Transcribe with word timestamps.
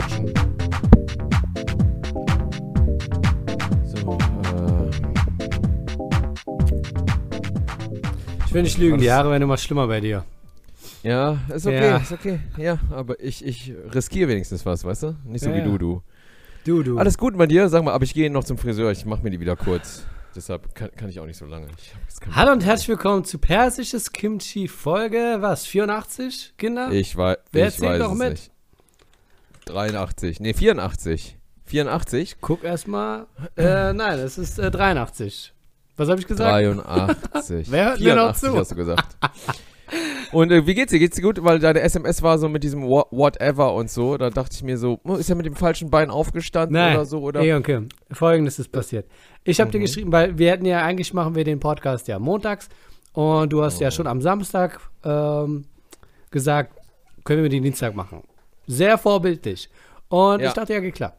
klatschen. 0.00 0.32
So, 3.84 4.18
äh, 4.18 4.90
Ich 8.46 8.54
will 8.54 8.62
nicht 8.62 8.78
lügen, 8.78 8.98
die 8.98 9.04
Jahre 9.06 9.30
werden 9.30 9.42
immer 9.42 9.56
schlimmer 9.56 9.86
bei 9.86 10.00
dir. 10.00 10.24
ja, 11.02 11.38
ist 11.54 11.66
okay, 11.66 11.88
Ja. 11.88 11.96
ist 11.98 12.12
okay. 12.12 12.40
Ja, 12.56 12.78
aber 12.90 13.20
ich, 13.20 13.44
ich 13.44 13.72
riskiere 13.94 14.28
wenigstens 14.30 14.64
was, 14.66 14.84
weißt 14.84 15.02
du? 15.04 15.16
Nicht 15.24 15.42
so 15.44 15.50
Ja, 15.50 15.56
wie 15.56 15.62
du, 15.62 15.78
du. 15.78 16.02
Du, 16.64 16.82
du. 16.82 16.98
Alles 16.98 17.16
gut 17.16 17.36
bei 17.38 17.46
dir? 17.46 17.68
Sag 17.68 17.84
mal, 17.84 17.92
aber 17.92 18.04
ich 18.04 18.12
gehe 18.14 18.28
noch 18.30 18.42
zum 18.44 18.58
Friseur, 18.58 18.90
ich 18.90 19.04
mache 19.06 19.22
mir 19.22 19.30
die 19.30 19.38
wieder 19.40 19.56
kurz. 19.56 20.04
Deshalb 20.34 20.74
kann, 20.74 20.90
kann 20.96 21.08
ich 21.08 21.18
auch 21.20 21.24
nicht 21.26 21.38
so 21.38 21.46
lange. 21.46 21.68
Hallo 22.34 22.52
und 22.52 22.64
herzlich 22.64 22.88
willkommen 22.88 23.24
zu 23.24 23.38
Persisches 23.38 24.12
Kimchi 24.12 24.68
Folge, 24.68 25.36
was, 25.40 25.64
84, 25.64 26.54
Kinder? 26.58 26.90
Ich, 26.92 27.16
wei 27.16 27.36
Wer 27.52 27.68
ich 27.68 27.80
weiß 27.80 28.00
noch 28.00 28.14
mit? 28.14 28.30
nicht. 28.32 28.50
83, 29.70 30.40
nee, 30.40 30.54
84. 30.54 31.36
84? 31.64 32.36
Guck 32.40 32.62
erstmal. 32.64 33.26
Äh, 33.56 33.92
nein, 33.92 34.18
es 34.20 34.38
ist 34.38 34.58
äh, 34.58 34.70
83. 34.70 35.52
Was 35.96 36.08
habe 36.08 36.20
ich 36.20 36.26
gesagt? 36.26 36.48
83. 36.50 37.66
Wer 37.70 37.84
hört 37.86 38.00
mir 38.00 38.14
noch 38.14 38.36
84 38.36 38.50
zu? 38.50 38.56
hast 38.56 38.70
du 38.70 38.76
gesagt. 38.76 39.16
Und 40.32 40.50
äh, 40.52 40.66
wie 40.66 40.74
geht's 40.74 40.90
dir? 40.92 40.98
Geht's 41.00 41.16
dir 41.16 41.22
gut? 41.22 41.42
Weil 41.42 41.58
deine 41.58 41.80
SMS 41.80 42.22
war 42.22 42.38
so 42.38 42.48
mit 42.48 42.62
diesem 42.62 42.82
Wha- 42.84 43.06
Whatever 43.10 43.74
und 43.74 43.90
so. 43.90 44.16
Da 44.16 44.30
dachte 44.30 44.54
ich 44.54 44.62
mir 44.62 44.78
so, 44.78 45.00
oh, 45.04 45.14
ist 45.14 45.28
er 45.30 45.36
mit 45.36 45.46
dem 45.46 45.56
falschen 45.56 45.90
Bein 45.90 46.10
aufgestanden 46.10 46.74
Nein. 46.74 46.94
oder 46.96 47.04
so? 47.04 47.20
Oder? 47.20 47.40
Ey, 47.40 47.54
okay. 47.54 47.82
Folgendes 48.12 48.58
ist 48.60 48.70
passiert. 48.70 49.08
Ich 49.44 49.60
habe 49.60 49.70
dir 49.70 49.78
Mhm. 49.78 49.82
geschrieben, 49.82 50.12
weil 50.12 50.38
wir 50.38 50.50
hätten 50.52 50.64
ja, 50.64 50.82
eigentlich 50.84 51.12
machen 51.12 51.34
wir 51.34 51.44
den 51.44 51.58
Podcast 51.60 52.06
ja 52.08 52.18
montags 52.20 52.68
und 53.14 53.52
du 53.52 53.62
hast 53.64 53.80
ja 53.80 53.88
Oh. 53.88 53.90
schon 53.92 54.06
am 54.06 54.20
Samstag 54.20 54.80
ähm, 55.04 55.64
gesagt, 56.30 56.78
können 57.24 57.42
wir 57.42 57.50
den 57.50 57.62
Dienstag 57.64 57.94
machen. 57.96 58.22
Sehr 58.66 58.98
vorbildlich. 58.98 59.68
Und 60.08 60.40
Ja. 60.40 60.48
ich 60.48 60.52
dachte, 60.54 60.72
ja, 60.74 60.80
geht 60.80 60.94
klar. 60.94 61.14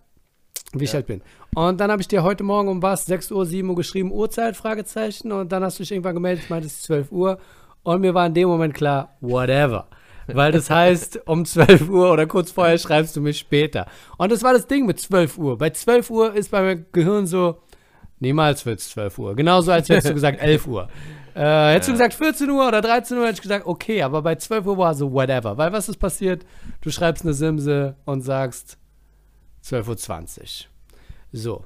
Wie 0.73 0.83
ich 0.83 0.91
Ja. 0.91 0.95
halt 0.95 1.07
bin. 1.07 1.21
Und 1.55 1.79
dann 1.79 1.89
habe 1.91 2.01
ich 2.01 2.07
dir 2.07 2.23
heute 2.23 2.43
Morgen 2.43 2.67
um 2.67 2.81
was, 2.81 3.05
6 3.05 3.31
Uhr, 3.31 3.45
7 3.45 3.69
Uhr 3.69 3.75
geschrieben, 3.75 4.11
Uhrzeit, 4.11 4.55
Fragezeichen. 4.57 5.31
Und 5.31 5.51
dann 5.51 5.63
hast 5.63 5.79
du 5.79 5.83
dich 5.83 5.91
irgendwann 5.91 6.13
gemeldet, 6.15 6.43
ich 6.43 6.49
meinte, 6.49 6.67
es 6.67 6.73
ist 6.75 6.83
12 6.83 7.11
Uhr. 7.11 7.39
Und 7.83 8.01
mir 8.01 8.13
war 8.13 8.25
in 8.27 8.33
dem 8.33 8.49
Moment 8.49 8.73
klar, 8.73 9.15
whatever. 9.21 9.87
Weil 10.27 10.51
das 10.51 10.69
heißt, 10.69 11.21
um 11.25 11.45
12 11.45 11.89
Uhr 11.89 12.11
oder 12.11 12.27
kurz 12.27 12.51
vorher 12.51 12.77
schreibst 12.77 13.15
du 13.15 13.21
mich 13.21 13.37
später. 13.37 13.85
Und 14.17 14.29
das 14.31 14.43
war 14.43 14.51
das 14.53 14.67
Ding 14.67 14.85
mit 14.85 14.99
12 14.99 15.37
Uhr. 15.37 15.57
Bei 15.57 15.69
12 15.69 16.09
Uhr 16.09 16.33
ist 16.33 16.51
bei 16.51 16.61
meinem 16.61 16.85
Gehirn 16.91 17.25
so, 17.27 17.59
niemals 18.19 18.65
wird 18.65 18.79
es 18.79 18.89
12 18.89 19.17
Uhr. 19.19 19.35
Genauso 19.37 19.71
als 19.71 19.87
hättest 19.87 20.09
du 20.09 20.13
gesagt 20.13 20.39
11 20.41 20.67
Uhr. 20.67 20.89
Äh, 21.37 21.73
hättest 21.73 21.89
du 21.89 21.91
gesagt 21.91 22.15
14 22.15 22.49
Uhr 22.49 22.67
oder 22.67 22.81
13 22.81 23.15
Uhr, 23.15 23.25
hätte 23.25 23.35
ich 23.35 23.41
gesagt, 23.43 23.67
okay, 23.67 24.01
aber 24.01 24.23
bei 24.23 24.35
12 24.35 24.65
Uhr 24.65 24.77
war 24.79 24.95
so 24.95 25.11
whatever. 25.11 25.55
Weil 25.55 25.71
was 25.71 25.87
ist 25.87 25.97
passiert? 25.97 26.43
Du 26.81 26.89
schreibst 26.89 27.23
eine 27.23 27.35
Simse 27.35 27.95
und 28.05 28.21
sagst 28.21 28.79
12.20 29.63 30.39
Uhr. 30.39 30.47
So, 31.31 31.65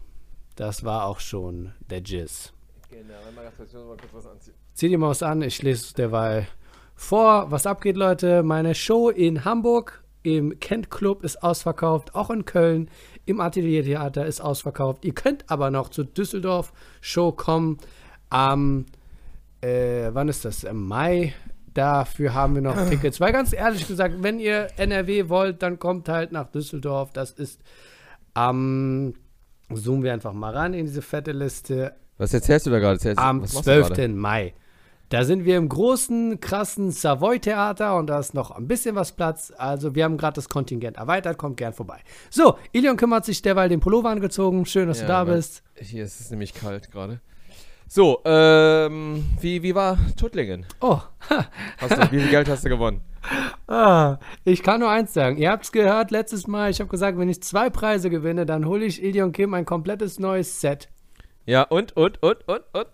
das 0.57 0.83
war 0.83 1.05
auch 1.05 1.21
schon 1.21 1.71
der 1.89 2.01
Jizz. 2.01 2.51
Genau, 2.89 3.13
mal 3.33 3.49
kurz 3.55 3.73
was 4.11 4.27
anziehen. 4.27 4.55
Zieh 4.73 4.89
dir 4.89 4.97
mal 4.97 5.09
was 5.09 5.23
an, 5.23 5.41
ich 5.41 5.61
lese 5.61 5.93
derweil 5.93 6.47
vor, 6.93 7.49
was 7.49 7.65
abgeht, 7.65 7.95
Leute. 7.95 8.43
Meine 8.43 8.75
Show 8.75 9.09
in 9.09 9.45
Hamburg 9.45 10.03
im 10.23 10.59
Kent 10.59 10.91
Club 10.91 11.23
ist 11.23 11.41
ausverkauft, 11.41 12.13
auch 12.13 12.29
in 12.29 12.43
Köln 12.43 12.89
im 13.25 13.39
Ateliertheater 13.39 14.25
ist 14.25 14.41
ausverkauft. 14.41 15.05
Ihr 15.05 15.15
könnt 15.15 15.49
aber 15.49 15.71
noch 15.71 15.89
zur 15.89 16.03
Düsseldorf 16.03 16.73
Show 16.99 17.31
kommen 17.31 17.77
am, 18.29 18.85
äh, 19.61 20.09
wann 20.13 20.27
ist 20.29 20.45
das? 20.45 20.63
Im 20.63 20.87
Mai. 20.87 21.33
Dafür 21.73 22.33
haben 22.33 22.55
wir 22.55 22.61
noch 22.61 22.75
Tickets. 22.89 23.19
Weil 23.21 23.31
ganz 23.31 23.53
ehrlich 23.53 23.87
gesagt, 23.87 24.15
wenn 24.21 24.39
ihr 24.39 24.67
NRW 24.77 25.29
wollt, 25.29 25.61
dann 25.63 25.79
kommt 25.79 26.09
halt 26.09 26.31
nach 26.31 26.51
Düsseldorf. 26.51 27.13
Das 27.13 27.31
ist 27.31 27.61
am, 28.33 29.13
zoomen 29.73 30.03
wir 30.03 30.13
einfach 30.13 30.33
mal 30.33 30.53
ran 30.53 30.73
in 30.73 30.85
diese 30.85 31.01
fette 31.01 31.31
Liste, 31.31 31.93
Was 32.17 32.33
erzählst 32.33 32.65
du 32.65 32.71
da 32.71 32.79
gerade? 32.79 32.93
Erzählst- 32.95 33.19
am 33.19 33.41
was 33.41 33.53
machst 33.53 33.67
du 33.67 33.71
gerade? 33.71 33.93
12. 33.95 34.11
Mai. 34.15 34.53
Da 35.09 35.25
sind 35.25 35.43
wir 35.43 35.57
im 35.57 35.67
großen, 35.67 36.39
krassen 36.39 36.89
Savoy-Theater 36.91 37.97
und 37.97 38.07
da 38.07 38.19
ist 38.19 38.33
noch 38.33 38.51
ein 38.51 38.67
bisschen 38.69 38.95
was 38.95 39.11
Platz. 39.11 39.51
Also 39.57 39.93
wir 39.93 40.05
haben 40.05 40.15
gerade 40.17 40.35
das 40.35 40.47
Kontingent 40.47 40.95
erweitert, 40.95 41.37
kommt 41.37 41.57
gern 41.57 41.73
vorbei. 41.73 41.99
So, 42.29 42.55
Ilion 42.71 42.95
kümmert 42.95 43.25
sich 43.25 43.41
derweil 43.41 43.67
den 43.67 43.81
Pullover 43.81 44.09
angezogen. 44.09 44.65
Schön, 44.65 44.87
dass 44.87 44.99
Ja, 45.01 45.07
du 45.07 45.11
da 45.11 45.23
bist. 45.25 45.63
Hier 45.75 46.05
ist 46.05 46.21
es 46.21 46.31
nämlich 46.31 46.53
kalt 46.53 46.91
gerade. 46.91 47.19
So, 47.93 48.21
ähm, 48.23 49.25
wie, 49.41 49.63
wie 49.63 49.75
war 49.75 49.97
Tuttlingen? 50.15 50.65
Oh, 50.79 51.01
Hast 51.77 51.91
du, 51.97 52.11
wie 52.13 52.21
viel 52.21 52.29
Geld 52.29 52.47
hast 52.47 52.63
du 52.63 52.69
gewonnen? 52.69 53.01
ah, 53.67 54.17
ich 54.45 54.63
kann 54.63 54.79
nur 54.79 54.89
eins 54.89 55.13
sagen. 55.13 55.35
Ihr 55.35 55.51
habt 55.51 55.65
es 55.65 55.73
gehört 55.73 56.09
letztes 56.09 56.47
Mal. 56.47 56.71
Ich 56.71 56.79
habe 56.79 56.89
gesagt, 56.89 57.17
wenn 57.17 57.27
ich 57.27 57.43
zwei 57.43 57.69
Preise 57.69 58.09
gewinne, 58.09 58.45
dann 58.45 58.63
hole 58.65 58.85
ich 58.85 59.03
Ilion 59.03 59.33
Kim 59.33 59.53
ein 59.53 59.65
komplettes 59.65 60.19
neues 60.19 60.61
Set. 60.61 60.87
Ja, 61.45 61.63
und, 61.63 61.97
und, 61.97 62.23
und, 62.23 62.47
und, 62.47 62.61
und? 62.71 62.87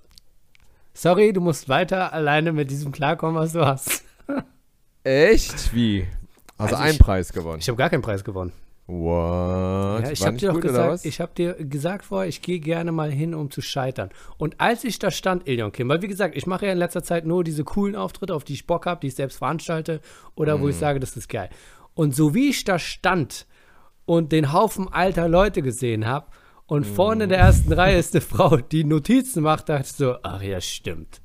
Sorry, 0.95 1.31
du 1.31 1.41
musst 1.41 1.69
weiter 1.69 2.11
alleine 2.11 2.51
mit 2.51 2.71
diesem 2.71 2.91
klarkommen, 2.91 3.35
was 3.35 3.53
du 3.53 3.63
hast. 3.67 4.03
Echt? 5.03 5.75
Wie? 5.75 6.07
Also, 6.57 6.73
Also 6.73 6.83
einen 6.85 6.93
ich- 6.93 6.99
Preis 6.99 7.31
gewonnen. 7.33 7.59
Ich 7.59 7.67
habe 7.69 7.77
gar 7.77 7.91
keinen 7.91 8.01
Preis 8.01 8.23
gewonnen. 8.23 8.51
What? 8.87 10.03
Ja, 10.05 10.11
ich 10.11 10.25
habe 10.25 10.37
dir 10.37 10.53
doch 10.53 10.59
gesagt, 10.61 11.05
ich 11.05 11.19
habe 11.19 11.31
dir 11.35 11.53
gesagt 11.55 12.05
vorher, 12.05 12.29
ich 12.29 12.41
gehe 12.41 12.59
gerne 12.59 12.91
mal 12.91 13.11
hin, 13.11 13.33
um 13.35 13.51
zu 13.51 13.61
scheitern. 13.61 14.09
Und 14.37 14.59
als 14.61 14.83
ich 14.85 14.97
da 14.97 15.11
stand, 15.11 15.47
Ilion 15.47 15.71
Kim, 15.73 15.89
weil 15.89 16.01
wie 16.01 16.07
gesagt, 16.07 16.35
ich 16.37 16.47
mache 16.47 16.65
ja 16.67 16.71
in 16.71 16.77
letzter 16.77 17.03
Zeit 17.03 17.25
nur 17.25 17.43
diese 17.43 17.63
coolen 17.65 17.95
Auftritte, 17.95 18.33
auf 18.33 18.43
die 18.45 18.53
ich 18.53 18.65
Bock 18.65 18.85
habe, 18.85 19.01
die 19.01 19.07
ich 19.07 19.15
selbst 19.15 19.37
veranstalte 19.39 19.99
oder 20.35 20.57
Mhm. 20.57 20.61
wo 20.61 20.69
ich 20.69 20.77
sage, 20.77 20.99
das 20.99 21.17
ist 21.17 21.27
geil. 21.27 21.49
Und 21.95 22.15
so 22.15 22.33
wie 22.33 22.49
ich 22.49 22.63
da 22.63 22.79
stand 22.79 23.45
und 24.05 24.31
den 24.31 24.53
Haufen 24.53 24.87
alter 24.91 25.27
Leute 25.27 25.61
gesehen 25.61 26.05
habe 26.07 26.27
und 26.65 26.87
Mhm. 26.87 26.93
vorne 26.95 27.23
in 27.25 27.29
der 27.29 27.39
ersten 27.39 27.73
Reihe 27.73 27.97
ist 27.97 28.13
eine 28.15 28.21
Frau, 28.21 28.55
die 28.57 28.85
Notizen 28.85 29.43
macht, 29.43 29.67
dachte 29.67 29.83
ich 29.85 29.91
so, 29.93 30.15
ach 30.23 30.41
ja, 30.41 30.61
stimmt. 30.61 31.21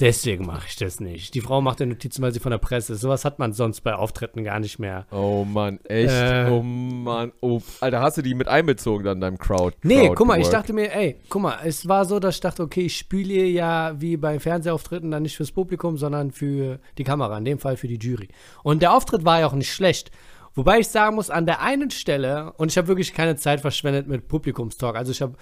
Deswegen 0.00 0.46
mache 0.46 0.66
ich 0.68 0.76
das 0.76 1.00
nicht. 1.00 1.34
Die 1.34 1.40
Frau 1.40 1.60
macht 1.60 1.80
ja 1.80 1.86
Notizen, 1.86 2.22
weil 2.22 2.32
sie 2.32 2.40
von 2.40 2.50
der 2.50 2.58
Presse 2.58 2.94
ist. 2.94 3.00
Sowas 3.00 3.24
hat 3.24 3.38
man 3.38 3.52
sonst 3.52 3.80
bei 3.80 3.94
Auftritten 3.94 4.44
gar 4.44 4.60
nicht 4.60 4.78
mehr. 4.78 5.06
Oh 5.10 5.44
Mann, 5.44 5.80
echt? 5.84 6.12
Äh. 6.12 6.48
oh 6.50 6.62
Mann. 6.62 7.32
Oh, 7.40 7.60
Alter, 7.80 8.00
hast 8.00 8.18
du 8.18 8.22
die 8.22 8.34
mit 8.34 8.48
einbezogen 8.48 9.04
dann 9.04 9.20
deinem 9.20 9.38
Crowd? 9.38 9.76
Nee, 9.82 10.06
Crowd 10.06 10.14
guck 10.16 10.26
mal, 10.26 10.40
ich 10.40 10.48
dachte 10.48 10.72
mir, 10.72 10.92
ey, 10.94 11.16
guck 11.28 11.42
mal, 11.42 11.58
es 11.64 11.88
war 11.88 12.04
so, 12.04 12.18
dass 12.18 12.36
ich 12.36 12.40
dachte, 12.40 12.62
okay, 12.62 12.82
ich 12.82 12.96
spiele 12.96 13.44
ja 13.44 14.00
wie 14.00 14.16
bei 14.16 14.38
Fernsehauftritten 14.38 15.10
dann 15.10 15.22
nicht 15.22 15.36
fürs 15.36 15.52
Publikum, 15.52 15.98
sondern 15.98 16.32
für 16.32 16.78
die 16.96 17.04
Kamera, 17.04 17.38
in 17.38 17.44
dem 17.44 17.58
Fall 17.58 17.76
für 17.76 17.88
die 17.88 17.98
Jury. 17.98 18.28
Und 18.62 18.82
der 18.82 18.92
Auftritt 18.92 19.24
war 19.24 19.40
ja 19.40 19.46
auch 19.46 19.52
nicht 19.52 19.72
schlecht. 19.72 20.10
Wobei 20.54 20.80
ich 20.80 20.88
sagen 20.88 21.14
muss, 21.14 21.30
an 21.30 21.46
der 21.46 21.60
einen 21.60 21.90
Stelle, 21.90 22.52
und 22.56 22.72
ich 22.72 22.78
habe 22.78 22.88
wirklich 22.88 23.14
keine 23.14 23.36
Zeit 23.36 23.60
verschwendet 23.60 24.08
mit 24.08 24.26
Publikumstalk, 24.26 24.96
also 24.96 25.12
ich 25.12 25.22
habe 25.22 25.34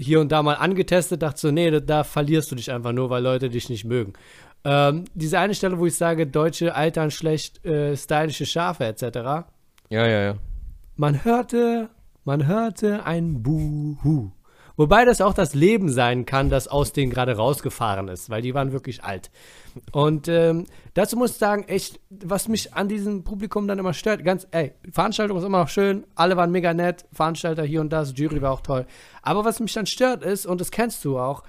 hier 0.00 0.20
und 0.20 0.32
da 0.32 0.42
mal 0.42 0.54
angetestet, 0.54 1.22
dachte 1.22 1.40
so, 1.40 1.50
nee, 1.50 1.70
da, 1.70 1.80
da 1.80 2.04
verlierst 2.04 2.50
du 2.50 2.56
dich 2.56 2.70
einfach 2.72 2.92
nur, 2.92 3.10
weil 3.10 3.22
Leute 3.22 3.48
dich 3.50 3.68
nicht 3.68 3.84
mögen. 3.84 4.14
Ähm, 4.64 5.04
diese 5.14 5.38
eine 5.38 5.54
Stelle, 5.54 5.78
wo 5.78 5.86
ich 5.86 5.96
sage, 5.96 6.26
Deutsche 6.26 6.74
altern 6.74 7.10
schlecht, 7.10 7.64
äh, 7.64 7.96
stylische 7.96 8.46
Schafe 8.46 8.84
etc., 8.84 9.04
Ja, 9.88 10.06
ja, 10.06 10.22
ja. 10.22 10.34
man 10.96 11.24
hörte, 11.24 11.88
man 12.24 12.46
hörte 12.46 13.04
ein 13.04 13.42
Buhu. 13.42 14.30
Wobei 14.80 15.04
das 15.04 15.20
auch 15.20 15.34
das 15.34 15.52
Leben 15.52 15.90
sein 15.90 16.24
kann, 16.24 16.48
das 16.48 16.66
aus 16.66 16.94
denen 16.94 17.12
gerade 17.12 17.36
rausgefahren 17.36 18.08
ist, 18.08 18.30
weil 18.30 18.40
die 18.40 18.54
waren 18.54 18.72
wirklich 18.72 19.04
alt. 19.04 19.30
Und 19.92 20.26
ähm, 20.26 20.64
dazu 20.94 21.18
muss 21.18 21.32
ich 21.32 21.36
sagen, 21.36 21.64
echt, 21.64 22.00
was 22.08 22.48
mich 22.48 22.72
an 22.72 22.88
diesem 22.88 23.22
Publikum 23.22 23.68
dann 23.68 23.78
immer 23.78 23.92
stört, 23.92 24.24
ganz, 24.24 24.46
ey, 24.52 24.72
Veranstaltung 24.90 25.36
ist 25.36 25.44
immer 25.44 25.58
noch 25.58 25.68
schön, 25.68 26.06
alle 26.14 26.38
waren 26.38 26.50
mega 26.50 26.72
nett, 26.72 27.04
Veranstalter 27.12 27.62
hier 27.62 27.82
und 27.82 27.92
das, 27.92 28.14
Jury 28.16 28.40
war 28.40 28.52
auch 28.52 28.62
toll. 28.62 28.86
Aber 29.20 29.44
was 29.44 29.60
mich 29.60 29.74
dann 29.74 29.84
stört 29.84 30.24
ist, 30.24 30.46
und 30.46 30.62
das 30.62 30.70
kennst 30.70 31.04
du 31.04 31.18
auch, 31.18 31.42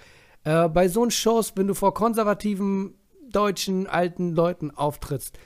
äh, 0.44 0.68
bei 0.68 0.90
so 0.90 1.10
Shows, 1.10 1.54
wenn 1.56 1.68
du 1.68 1.74
vor 1.74 1.94
konservativen 1.94 2.96
deutschen 3.30 3.88
alten 3.88 4.36
Leuten 4.36 4.72
auftrittst, 4.72 5.40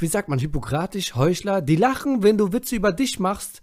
wie 0.00 0.06
sagt 0.08 0.28
man, 0.28 0.38
hypokratisch, 0.38 1.14
Heuchler, 1.14 1.62
die 1.62 1.76
lachen, 1.76 2.22
wenn 2.22 2.36
du 2.36 2.52
Witze 2.52 2.76
über 2.76 2.92
dich 2.92 3.18
machst, 3.18 3.62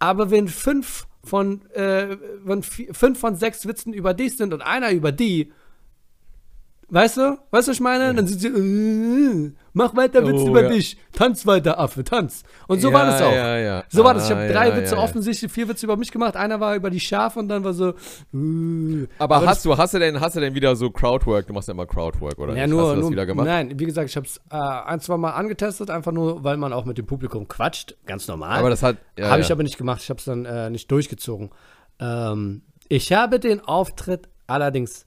aber 0.00 0.32
wenn 0.32 0.48
fünf 0.48 1.06
von, 1.26 1.60
äh, 1.72 2.16
vi- 2.64 2.92
fünf 2.94 3.18
von 3.18 3.36
sechs 3.36 3.66
Witzen 3.66 3.92
über 3.92 4.14
dich 4.14 4.36
sind 4.36 4.54
und 4.54 4.62
einer 4.62 4.90
über 4.92 5.12
die, 5.12 5.52
weißt 6.88 7.16
du, 7.16 7.38
weißt 7.50 7.68
du, 7.68 7.70
was 7.70 7.76
ich 7.76 7.80
meine? 7.80 8.14
Dann 8.14 8.26
sind 8.26 8.40
sie, 8.40 8.48
äh, 8.48 9.52
mach 9.72 9.94
weiter 9.96 10.26
Witze 10.26 10.44
Oh, 10.44 10.48
über 10.48 10.62
ja. 10.64 10.68
dich, 10.70 10.96
tanz 11.12 11.46
weiter, 11.46 11.78
Affe, 11.78 12.04
tanz. 12.04 12.42
Und 12.68 12.80
so 12.80 12.92
war 12.92 13.04
Ja, 13.04 13.10
das 13.10 13.22
auch. 13.22 13.32
Ja, 13.32 13.56
ja. 13.58 13.84
So 13.88 14.04
war 14.04 14.14
das. 14.14 14.26
Ich 14.28 14.34
Ah, 14.34 14.38
habe 14.38 14.52
drei 14.52 14.68
ja, 14.68 14.76
Witze 14.76 14.94
ja, 14.94 14.98
ja. 14.98 15.04
offensichtlich, 15.04 15.50
vier 15.50 15.68
Witze 15.68 15.86
über 15.86 15.96
mich 15.96 16.10
gemacht. 16.12 16.36
Einer 16.36 16.60
war 16.60 16.74
über 16.76 16.90
die 16.90 17.00
Schafe 17.00 17.38
und 17.40 17.48
dann 17.48 17.64
war 17.64 17.72
so. 17.72 17.90
Äh. 17.90 19.06
Aber, 19.18 19.36
das- 19.40 19.46
hast 19.46 19.64
du, 19.64 19.76
hast 19.76 19.94
du 19.94 19.98
denn, 19.98 20.20
hast 20.20 20.36
du 20.36 20.40
denn 20.40 20.54
wieder 20.54 20.76
so 20.76 20.90
Crowdwork? 20.90 21.46
Du 21.46 21.52
machst 21.52 21.68
ja 21.68 21.72
immer 21.74 21.86
Crowdwork, 21.86 22.38
oder? 22.38 22.54
Ja, 22.54 22.66
nicht? 22.66 22.70
nur, 22.70 22.82
hast 22.82 22.90
du 22.90 22.94
das 22.96 23.00
nur 23.02 23.10
wieder 23.12 23.26
gemacht? 23.26 23.46
Nein, 23.46 23.78
wie 23.78 23.84
gesagt, 23.84 24.08
ich 24.10 24.16
habe 24.16 24.26
es 24.26 24.38
äh, 24.50 24.56
ein, 24.56 25.00
zwei 25.00 25.16
Mal 25.16 25.30
angetestet, 25.32 25.90
einfach 25.90 26.12
nur, 26.12 26.44
weil 26.44 26.56
man 26.56 26.72
auch 26.72 26.84
mit 26.84 26.98
dem 26.98 27.06
Publikum 27.06 27.48
quatscht. 27.48 27.96
Ganz 28.06 28.28
normal. 28.28 28.58
Aber 28.58 28.70
das 28.70 28.82
hat. 28.82 28.96
Ja, 29.18 29.26
habe 29.30 29.40
ja. 29.40 29.46
ich 29.46 29.52
aber 29.52 29.62
nicht 29.62 29.78
gemacht. 29.78 30.00
Ich 30.02 30.10
habe 30.10 30.18
es 30.18 30.24
dann 30.24 30.44
äh, 30.44 30.70
nicht 30.70 30.90
durchgezogen. 30.90 31.50
Ähm, 32.00 32.62
ich 32.88 33.12
habe 33.12 33.40
den 33.40 33.60
Auftritt 33.60 34.28
allerdings 34.46 35.05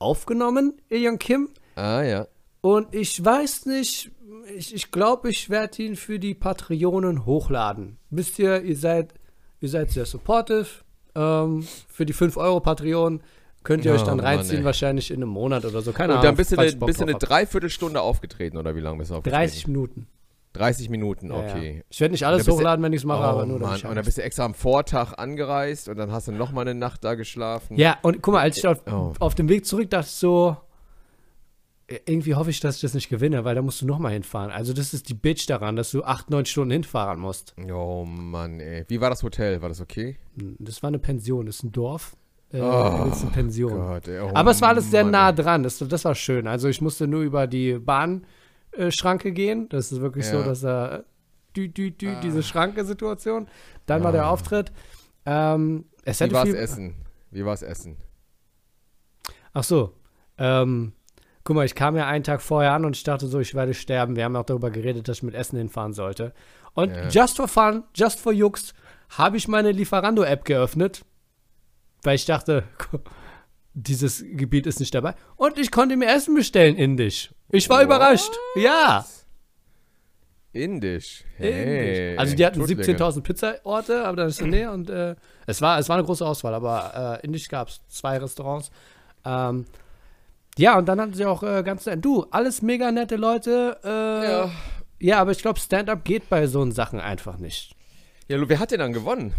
aufgenommen, 0.00 0.74
Ilion 0.88 1.18
Kim. 1.18 1.50
Ah, 1.76 2.02
ja. 2.02 2.26
Und 2.62 2.94
ich 2.94 3.24
weiß 3.24 3.66
nicht, 3.66 4.10
ich, 4.56 4.74
ich 4.74 4.90
glaube, 4.90 5.30
ich 5.30 5.48
werde 5.50 5.82
ihn 5.82 5.96
für 5.96 6.18
die 6.18 6.34
Patreonen 6.34 7.24
hochladen. 7.26 7.96
Wisst 8.10 8.38
ihr, 8.38 8.62
ihr 8.62 8.76
seid, 8.76 9.14
ihr 9.60 9.68
seid 9.68 9.90
sehr 9.90 10.04
supportive. 10.06 10.66
Ähm, 11.14 11.66
für 11.88 12.04
die 12.06 12.12
5 12.12 12.36
Euro 12.36 12.60
Patreon 12.60 13.22
könnt 13.62 13.84
ihr 13.84 13.92
Ja, 13.92 13.96
euch 13.98 14.04
dann 14.04 14.18
Mann, 14.18 14.26
reinziehen, 14.26 14.60
ey. 14.60 14.64
wahrscheinlich 14.64 15.10
in 15.10 15.16
einem 15.16 15.30
Monat 15.30 15.64
oder 15.64 15.82
so. 15.82 15.92
Keine 15.92 16.12
Und 16.14 16.18
Ahnung. 16.20 16.24
dann 16.28 16.36
bist 16.36 16.52
du, 16.52 16.58
eine, 16.58 16.72
bist 16.76 17.02
eine. 17.02 17.14
Dreiviertelstunde 17.14 18.00
aufgetreten 18.00 18.56
oder 18.58 18.74
wie 18.76 18.80
lange 18.80 18.98
bist 18.98 19.10
du 19.10 19.16
aufgetreten? 19.16 19.36
30 19.42 19.66
Minuten. 19.68 20.06
30 20.52 20.88
Minuten, 20.88 21.30
Ja, 21.30 21.42
ja. 21.46 21.54
okay. 21.54 21.84
Ich 21.88 22.00
werde 22.00 22.12
nicht 22.12 22.26
alles 22.26 22.48
hochladen, 22.48 22.82
wenn 22.84 22.92
ich 22.92 23.00
es 23.00 23.04
mache, 23.04 23.20
oh, 23.22 23.24
aber 23.26 23.46
nur 23.46 23.58
Mann. 23.60 23.80
Und 23.82 23.94
dann 23.94 24.04
bist 24.04 24.18
du 24.18 24.22
extra 24.22 24.44
am 24.44 24.54
Vortag 24.54 25.12
angereist 25.16 25.88
und 25.88 25.96
dann 25.96 26.10
hast 26.10 26.26
du 26.28 26.32
noch 26.32 26.50
mal 26.52 26.62
eine 26.62 26.74
Nacht 26.74 27.04
da 27.04 27.14
geschlafen. 27.14 27.76
Ja, 27.76 27.98
und 28.02 28.20
guck 28.22 28.34
mal, 28.34 28.40
als 28.40 28.58
ich 28.58 28.66
auf, 28.66 28.80
Oh. 28.90 29.12
auf 29.20 29.34
dem 29.36 29.48
Weg 29.48 29.64
zurück 29.64 29.88
dachte 29.90 30.06
ich 30.08 30.14
so, 30.14 30.56
äh, 31.86 31.98
irgendwie 32.06 32.34
hoffe 32.34 32.50
ich, 32.50 32.60
dass 32.60 32.76
ich 32.76 32.80
das 32.82 32.94
nicht 32.94 33.08
gewinne, 33.08 33.44
weil 33.44 33.54
da 33.54 33.62
musst 33.62 33.80
du 33.82 33.86
nochmal 33.86 34.12
hinfahren. 34.12 34.50
Also 34.50 34.72
das 34.72 34.92
ist 34.94 35.08
die 35.08 35.14
Bitch 35.14 35.46
daran, 35.48 35.76
dass 35.76 35.90
du 35.92 36.02
8, 36.04 36.30
9 36.30 36.44
Stunden 36.46 36.72
hinfahren 36.72 37.20
musst. 37.20 37.54
Oh 37.72 38.04
Mann, 38.04 38.60
ey. 38.60 38.84
Wie 38.88 39.00
war 39.00 39.10
das 39.10 39.22
Hotel? 39.22 39.62
War 39.62 39.68
das 39.68 39.80
okay? 39.80 40.16
Das 40.58 40.82
war 40.82 40.88
eine 40.88 40.98
Pension, 40.98 41.46
das 41.46 41.56
ist 41.56 41.62
ein 41.64 41.72
Dorf. 41.72 42.16
Äh, 42.52 42.60
Oh, 42.60 43.04
das 43.06 43.18
ist 43.18 43.22
eine 43.22 43.30
Pension. 43.30 43.72
Gott, 43.76 44.08
ey. 44.08 44.18
Oh 44.20 44.30
Aber 44.34 44.50
es 44.50 44.60
war 44.60 44.70
alles 44.70 44.90
sehr 44.90 45.04
Mann, 45.04 45.12
nah 45.12 45.32
dran. 45.32 45.62
Das, 45.62 45.78
das 45.78 46.04
war 46.04 46.16
schön. 46.16 46.48
Also 46.48 46.66
ich 46.68 46.80
musste 46.80 47.06
nur 47.06 47.22
über 47.22 47.46
die 47.46 47.78
Bahnschranke 48.76 49.32
gehen. 49.32 49.68
Das 49.68 49.92
ist 49.92 50.00
wirklich 50.00 50.26
so, 50.26 50.38
Ja. 50.38 50.44
dass 50.44 50.60
da 50.60 50.96
äh, 50.98 51.02
dü, 51.56 51.68
dü, 51.68 51.90
dü, 51.90 52.08
Ah. 52.16 52.20
diese 52.20 52.42
Schranke-Situation. 52.42 53.48
Dann 53.86 54.02
war 54.04 54.12
der 54.12 54.24
Ah. 54.26 54.30
Auftritt. 54.30 54.72
Ähm, 55.26 55.84
es 56.04 56.20
Wie 56.20 56.32
war's 56.32 56.48
viel, 56.48 56.56
Essen? 56.56 56.94
Wie 57.30 57.44
war's 57.44 57.62
Essen? 57.62 57.96
Ach 59.52 59.64
so. 59.64 59.92
Ähm, 60.38 60.92
guck 61.44 61.56
mal, 61.56 61.64
ich 61.66 61.74
kam 61.74 61.96
ja 61.96 62.06
einen 62.06 62.24
Tag 62.24 62.40
vorher 62.40 62.72
an 62.72 62.84
und 62.84 62.96
ich 62.96 63.02
dachte 63.02 63.26
so, 63.26 63.40
ich 63.40 63.54
werde 63.54 63.74
sterben. 63.74 64.16
Wir 64.16 64.24
haben 64.24 64.34
ja 64.34 64.40
auch 64.40 64.46
darüber 64.46 64.70
geredet, 64.70 65.08
dass 65.08 65.18
ich 65.18 65.22
mit 65.22 65.34
Essen 65.34 65.58
hinfahren 65.58 65.92
sollte. 65.92 66.32
Und 66.74 66.90
Ja. 66.94 67.08
just 67.08 67.36
for 67.36 67.48
fun, 67.48 67.84
just 67.94 68.20
for 68.20 68.32
Jux, 68.32 68.72
habe 69.10 69.36
ich 69.36 69.48
meine 69.48 69.72
Lieferando-App 69.72 70.44
geöffnet, 70.44 71.04
weil 72.04 72.14
ich 72.14 72.24
dachte, 72.26 72.64
dieses 73.82 74.24
Gebiet 74.32 74.66
ist 74.66 74.80
nicht 74.80 74.94
dabei. 74.94 75.14
Und 75.36 75.58
ich 75.58 75.70
konnte 75.70 75.96
mir 75.96 76.08
Essen 76.08 76.34
bestellen, 76.34 76.76
indisch. 76.76 77.30
Ich 77.50 77.68
war 77.68 77.78
What? 77.78 77.84
überrascht. 77.86 78.32
Ja. 78.56 79.04
Indisch. 80.52 81.24
Hey. 81.36 82.08
Indisch. 82.08 82.18
Also 82.18 82.36
die 82.36 82.44
hatten 82.46 82.58
Tutlinge. 82.60 82.82
17.000 82.82 83.20
Pizzaorte, 83.22 84.04
aber 84.04 84.16
dann 84.16 84.28
ist 84.28 84.40
in 84.40 84.50
der 84.50 84.60
Nähe 84.60 84.70
und 84.72 84.90
äh, 84.90 85.14
es, 85.46 85.62
war, 85.62 85.78
es 85.78 85.88
war 85.88 85.96
eine 85.96 86.04
große 86.04 86.26
Auswahl, 86.26 86.54
aber 86.54 87.18
äh, 87.22 87.24
indisch 87.26 87.48
gab 87.48 87.68
es 87.68 87.80
zwei 87.88 88.18
Restaurants. 88.18 88.70
Ähm, 89.24 89.66
ja, 90.58 90.76
und 90.76 90.86
dann 90.86 91.00
hatten 91.00 91.14
sie 91.14 91.24
auch 91.24 91.42
äh, 91.44 91.62
ganz 91.62 91.86
nett. 91.86 92.04
Du, 92.04 92.26
alles 92.30 92.62
mega 92.62 92.90
nette 92.90 93.16
Leute. 93.16 93.78
Äh, 93.84 93.88
Ja. 93.88 94.50
ja. 94.98 95.20
aber 95.20 95.30
ich 95.30 95.38
glaube, 95.40 95.60
Stand-up 95.60 96.04
geht 96.04 96.28
bei 96.28 96.46
so 96.48 96.68
Sachen 96.72 96.98
einfach 96.98 97.38
nicht. 97.38 97.76
Ja, 98.28 98.36
Lu, 98.36 98.48
wer 98.48 98.58
hat 98.58 98.72
denn 98.72 98.80
dann 98.80 98.92
gewonnen? 98.92 99.32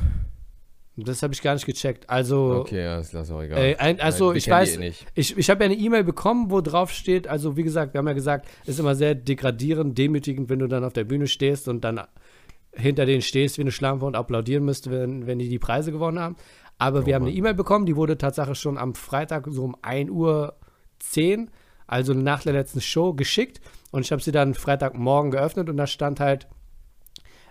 Das 0.98 1.24
habe 1.24 1.34
ich 1.34 1.42
gar 1.42 1.54
nicht 1.54 1.66
gecheckt. 1.66 2.10
Also, 2.10 2.60
Okay, 2.62 2.84
ja, 2.84 2.98
das 2.98 3.32
auch 3.32 3.42
egal. 3.42 3.58
Äh, 3.58 3.76
ein, 3.78 4.00
also 4.02 4.26
Nein, 4.26 4.34
wir 4.34 4.38
ich 4.40 4.50
weiß, 4.50 4.76
eh 4.76 4.80
nicht. 4.80 5.06
ich, 5.16 5.38
ich 5.38 5.50
habe 5.50 5.64
ja 5.64 5.70
eine 5.72 5.80
E-Mail 5.80 6.04
bekommen, 6.04 6.52
wo 6.52 6.60
drauf 6.62 6.92
steht, 6.92 7.28
also 7.28 7.56
wie 7.56 7.64
gesagt, 7.64 7.94
wir 7.94 8.00
haben 8.00 8.08
ja 8.08 8.14
gesagt, 8.14 8.48
ist 8.66 8.80
immer 8.80 8.94
sehr 8.96 9.16
degradierend, 9.16 9.98
demütigend, 9.98 10.50
wenn 10.50 10.60
du 10.60 10.68
dann 10.68 10.84
auf 10.84 10.94
der 10.94 11.06
Bühne 11.06 11.28
stehst 11.28 11.68
und 11.70 11.84
dann 11.86 12.02
hinter 12.74 13.06
denen 13.06 13.22
stehst 13.22 13.58
wie 13.58 13.62
eine 13.62 13.72
Schlampe 13.72 14.06
und 14.06 14.16
applaudieren 14.16 14.64
müsst, 14.66 14.92
wenn, 14.92 15.28
wenn 15.28 15.40
die 15.40 15.50
die 15.50 15.60
Preise 15.60 15.92
gewonnen 15.92 16.20
haben. 16.20 16.36
Aber 16.78 17.06
wir 17.06 17.14
Oh 17.14 17.16
haben 17.16 17.24
eine 17.24 17.32
Mann. 17.32 17.38
E-Mail 17.38 17.54
bekommen, 17.54 17.86
die 17.86 17.96
wurde 17.96 18.18
tatsächlich 18.18 18.60
schon 18.60 18.78
am 18.78 18.94
Freitag 18.94 19.46
so 19.50 19.64
um 19.64 19.76
1 19.82 20.10
Uhr 20.10 20.56
10, 21.00 21.52
also 21.88 22.14
nach 22.14 22.44
der 22.44 22.54
letzten 22.54 22.82
Show, 22.82 23.14
geschickt. 23.14 23.62
Und 23.92 24.02
ich 24.06 24.12
habe 24.12 24.22
sie 24.22 24.32
dann 24.32 24.54
Freitagmorgen 24.54 25.32
geöffnet 25.32 25.70
und 25.70 25.78
da 25.78 25.88
stand 25.88 26.20
halt, 26.20 26.48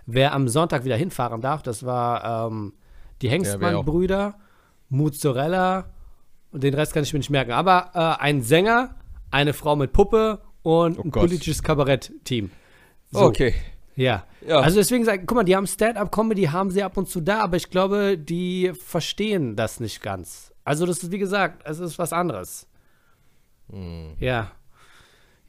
wer 0.05 0.33
am 0.33 0.47
Sonntag 0.47 0.85
wieder 0.85 0.95
hinfahren 0.97 1.41
darf. 1.41 1.61
Das 1.63 1.85
war 1.85 2.47
ähm, 2.47 2.73
die. 3.29 3.29
Hengstmann-Brüder, 3.29 4.35
Mozzarella 4.89 5.85
und 6.51 6.63
den 6.63 6.73
Rest 6.73 6.93
kann 6.93 7.03
ich 7.03 7.13
mir 7.13 7.19
nicht 7.19 7.29
merken. 7.29 7.51
Aber 7.51 7.91
äh, 7.93 8.21
ein 8.23 8.41
Sänger, 8.41 8.95
eine 9.31 9.53
Frau 9.53 9.75
mit 9.75 9.93
Puppe 9.93 10.41
und 10.63 10.99
Oh 10.99 11.03
ein 11.03 11.11
Gott. 11.11 11.23
politisches 11.23 11.63
Kabarett-Team. 11.63 12.51
So, 13.11 13.21
Okay. 13.25 13.53
Ja. 13.95 14.23
Ja. 14.47 14.59
Also 14.59 14.77
deswegen 14.77 15.03
sag, 15.05 15.27
guck 15.27 15.35
mal, 15.35 15.43
die 15.43 15.55
haben 15.55 15.67
Stand-up-Comedy, 15.67 16.43
haben 16.45 16.71
sie 16.71 16.81
ab 16.81 16.97
und 16.97 17.07
zu 17.09 17.19
da, 17.21 17.41
aber 17.41 17.57
ich 17.57 17.69
glaube, 17.69 18.17
die 18.17 18.71
verstehen 18.73 19.55
das 19.55 19.79
nicht 19.79 20.01
ganz. 20.01 20.51
Also 20.63 20.85
das 20.85 21.03
ist, 21.03 21.11
wie 21.11 21.19
gesagt, 21.19 21.61
es 21.65 21.79
ist 21.79 21.99
was 21.99 22.13
anderes. 22.13 22.67
Ja. 24.19 24.51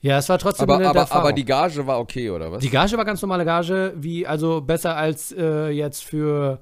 Ja, 0.01 0.19
es 0.19 0.29
war 0.29 0.39
trotzdem 0.39 0.65
Hm. 0.67 0.71
Aber, 0.71 0.79
eine 0.81 0.91
aber, 0.91 0.99
Erfahrung. 1.01 1.23
aber 1.23 1.33
die 1.33 1.45
Gage 1.45 1.87
war 1.87 1.99
okay, 2.01 2.31
oder 2.31 2.51
was? 2.53 2.61
Die 2.61 2.71
Gage 2.71 2.97
war 2.97 3.05
ganz 3.05 3.23
normale 3.23 3.45
Gage, 3.45 3.95
wie, 3.97 4.27
also 4.27 4.61
besser 4.61 4.97
als 4.97 5.33
äh, 5.33 5.69
jetzt 5.71 6.05
für 6.05 6.61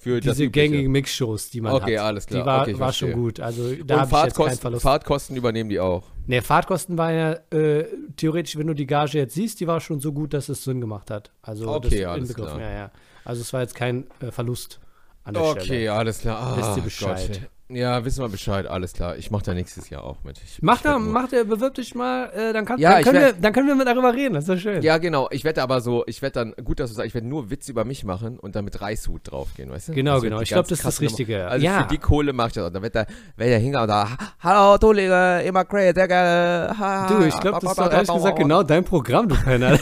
Für 0.00 0.20
das 0.20 0.36
diese 0.36 0.44
Übliche. 0.44 0.68
gängigen 0.70 0.92
Mix-Shows, 0.92 1.50
die 1.50 1.60
man 1.60 1.72
hat. 1.72 1.82
Okay, 1.82 1.98
alles 1.98 2.26
klar. 2.26 2.40
Die 2.42 2.46
war, 2.46 2.62
Okay, 2.62 2.78
war 2.78 2.92
schon 2.92 3.12
gut. 3.12 3.40
Also 3.40 3.74
da 3.84 4.00
habe 4.00 4.16
ich 4.16 4.24
jetzt 4.24 4.36
keinen 4.36 4.56
Verlust. 4.58 4.82
Fahrtkosten 4.82 5.36
übernehmen 5.36 5.68
die 5.70 5.80
auch. 5.80 6.04
Nee, 6.26 6.40
Fahrtkosten 6.40 6.96
war 6.98 7.12
ja 7.12 7.32
äh, 7.50 7.84
theoretisch, 8.16 8.56
wenn 8.56 8.66
du 8.68 8.74
die 8.74 8.86
Gage 8.86 9.18
jetzt 9.18 9.34
siehst, 9.34 9.58
die 9.60 9.66
war 9.66 9.80
schon 9.80 9.98
so 10.00 10.12
gut, 10.12 10.34
dass 10.34 10.48
es 10.48 10.62
Sinn 10.62 10.80
gemacht 10.80 11.10
hat. 11.10 11.32
Also 11.42 11.68
Okay, 11.68 12.02
das 12.02 12.08
alles 12.10 12.34
klar. 12.34 12.60
ja, 12.60 12.70
ja. 12.70 12.90
Also 13.24 13.40
es 13.42 13.52
war 13.52 13.60
jetzt 13.62 13.74
kein 13.74 14.06
äh, 14.20 14.30
Verlust 14.30 14.78
an 15.24 15.34
der 15.34 15.42
Okay, 15.42 15.60
Stelle. 15.64 15.92
alles 15.92 16.20
klar. 16.20 16.38
Ah, 16.40 16.56
Wisst 16.56 17.00
ihr 17.02 17.06
Gott. 17.08 17.48
Ja, 17.70 18.02
wissen 18.02 18.24
wir 18.24 18.30
Bescheid, 18.30 18.66
alles 18.66 18.94
klar. 18.94 19.16
Ich 19.18 19.30
mach 19.30 19.42
da 19.42 19.52
nächstes 19.52 19.90
Jahr 19.90 20.02
auch 20.02 20.24
mit. 20.24 20.38
Ich, 20.42 20.62
Mach 20.62 20.76
ich 20.76 20.82
da, 20.82 20.98
mach 20.98 21.28
der, 21.28 21.44
bewirb 21.44 21.74
dich 21.74 21.94
mal, 21.94 22.30
äh, 22.34 22.54
dann, 22.54 22.64
kann, 22.64 22.78
Ja, 22.78 22.92
dann, 22.94 23.04
können 23.04 23.20
wir, 23.20 23.32
dann 23.34 23.52
können 23.52 23.78
wir 23.78 23.84
darüber 23.84 24.14
reden, 24.14 24.32
das 24.32 24.44
ist 24.44 24.48
doch 24.48 24.58
schön. 24.58 24.80
Ja, 24.82 24.96
genau. 24.96 25.28
Ich 25.32 25.44
werde 25.44 25.62
aber 25.62 25.82
so, 25.82 26.02
ich 26.06 26.22
werde 26.22 26.32
dann, 26.54 26.64
gut, 26.64 26.80
dass 26.80 26.88
du 26.88 26.96
sagst, 26.96 27.08
ich 27.08 27.14
werde 27.14 27.26
nur 27.26 27.50
Witze 27.50 27.70
über 27.70 27.84
mich 27.84 28.04
machen 28.04 28.38
und 28.38 28.56
dann 28.56 28.64
mit 28.64 28.80
Reishut 28.80 29.30
draufgehen, 29.30 29.70
weißt 29.70 29.88
du? 29.88 29.92
Genau, 29.92 30.14
wird 30.14 30.22
genau. 30.22 30.40
Ich 30.40 30.48
glaub, 30.48 30.60
ganz 30.66 30.68
das 30.70 30.78
ist 30.78 30.84
das 30.86 30.94
krasse 30.96 31.04
Nummer. 31.04 31.10
Richtige. 31.18 31.46
Also 31.46 31.66
Ja. 31.66 31.82
für 31.82 31.88
die 31.88 31.98
Kohle 31.98 32.32
mache 32.32 32.48
ich 32.48 32.54
das. 32.54 32.66
Und 32.68 32.72
dann 32.74 32.82
wird 32.82 32.94
der, 32.94 33.06
wird 33.36 33.50
der 33.50 33.58
hingehen 33.58 33.82
und 33.82 33.88
da, 33.88 34.08
hallo, 34.40 34.78
Tullige, 34.78 35.42
immer 35.44 35.64
crazy, 35.66 35.92
sehr 35.94 36.08
geil. 36.08 36.74
Du, 37.10 37.22
ich 37.26 37.38
glaube, 37.38 37.58
das 37.60 37.70
ist 37.72 37.78
doch 37.78 37.92
ehrlich 37.92 38.08
gesagt 38.14 38.38
genau 38.38 38.62
dein 38.62 38.82
Programm, 38.84 39.28
du 39.28 39.34
Penner. 39.34 39.72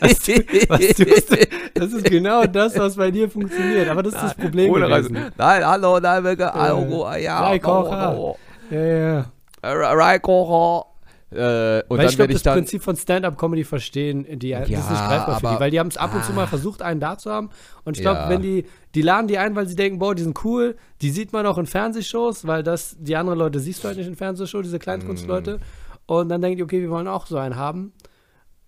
was 0.00 0.18
du, 0.20 0.34
was 0.68 0.86
tust, 0.94 1.48
das 1.74 1.92
ist 1.92 2.04
genau 2.04 2.44
das, 2.46 2.78
was 2.78 2.94
bei 2.94 3.10
dir 3.10 3.28
funktioniert. 3.28 3.88
Aber 3.88 4.04
das 4.04 4.14
ist 4.14 4.22
das 4.22 4.34
Problem 4.36 4.70
Ohne 4.70 4.88
Reis. 4.88 5.08
gewesen. 5.08 5.32
Nein, 5.36 5.66
hallo, 5.66 5.98
nein, 5.98 6.22
wir, 6.22 6.54
hallo, 6.76 7.12
ja. 7.16 7.40
Reikocher. 7.40 7.96
hallo, 8.00 8.36
Ja, 8.70 8.80
ja. 8.84 9.26
hallo. 9.62 9.84
Reikocher. 10.00 10.86
Äh, 11.32 11.34
und 11.34 11.40
Weil 11.40 11.82
dann 11.98 12.06
ich 12.08 12.16
glaube, 12.16 12.32
das 12.32 12.42
dann, 12.44 12.54
Prinzip 12.54 12.82
von 12.84 12.96
Stand-Up-Comedy 12.96 13.64
verstehen, 13.64 14.24
die, 14.38 14.50
das 14.52 14.62
ist 14.62 14.68
Ja, 14.70 14.78
nicht 14.78 14.88
greifbar 14.88 15.40
für 15.40 15.46
aber- 15.46 15.56
die, 15.56 15.60
weil 15.60 15.70
die 15.72 15.80
haben 15.80 15.88
es 15.88 15.96
ab 15.96 16.14
und 16.14 16.24
zu 16.24 16.32
mal 16.32 16.46
versucht, 16.46 16.82
einen 16.82 17.00
da 17.00 17.18
zu 17.18 17.32
haben. 17.32 17.50
Und 17.84 17.96
ich 17.96 18.02
glaube, 18.02 18.20
Ja. 18.20 18.28
wenn 18.28 18.42
die, 18.42 18.64
die 18.94 19.02
laden 19.02 19.26
die 19.26 19.36
ein, 19.36 19.56
weil 19.56 19.66
sie 19.66 19.74
denken, 19.74 19.98
boah, 19.98 20.14
die 20.14 20.22
sind 20.22 20.42
cool, 20.44 20.76
die 21.02 21.10
sieht 21.10 21.32
man 21.32 21.44
auch 21.46 21.58
in 21.58 21.66
Fernsehshows, 21.66 22.46
weil 22.46 22.62
das, 22.62 22.96
die 23.00 23.16
anderen 23.16 23.40
Leute 23.40 23.58
siehst 23.58 23.82
du 23.82 23.88
halt 23.88 23.98
nicht 23.98 24.06
in 24.06 24.14
Fernsehshows, 24.14 24.62
diese 24.64 24.78
Kleinkunstleute. 24.78 25.58
Und 26.06 26.28
dann 26.28 26.40
denken 26.40 26.58
die, 26.58 26.62
okay, 26.62 26.80
wir 26.80 26.90
wollen 26.90 27.08
auch 27.08 27.26
so 27.26 27.36
einen 27.38 27.56
haben. 27.56 27.92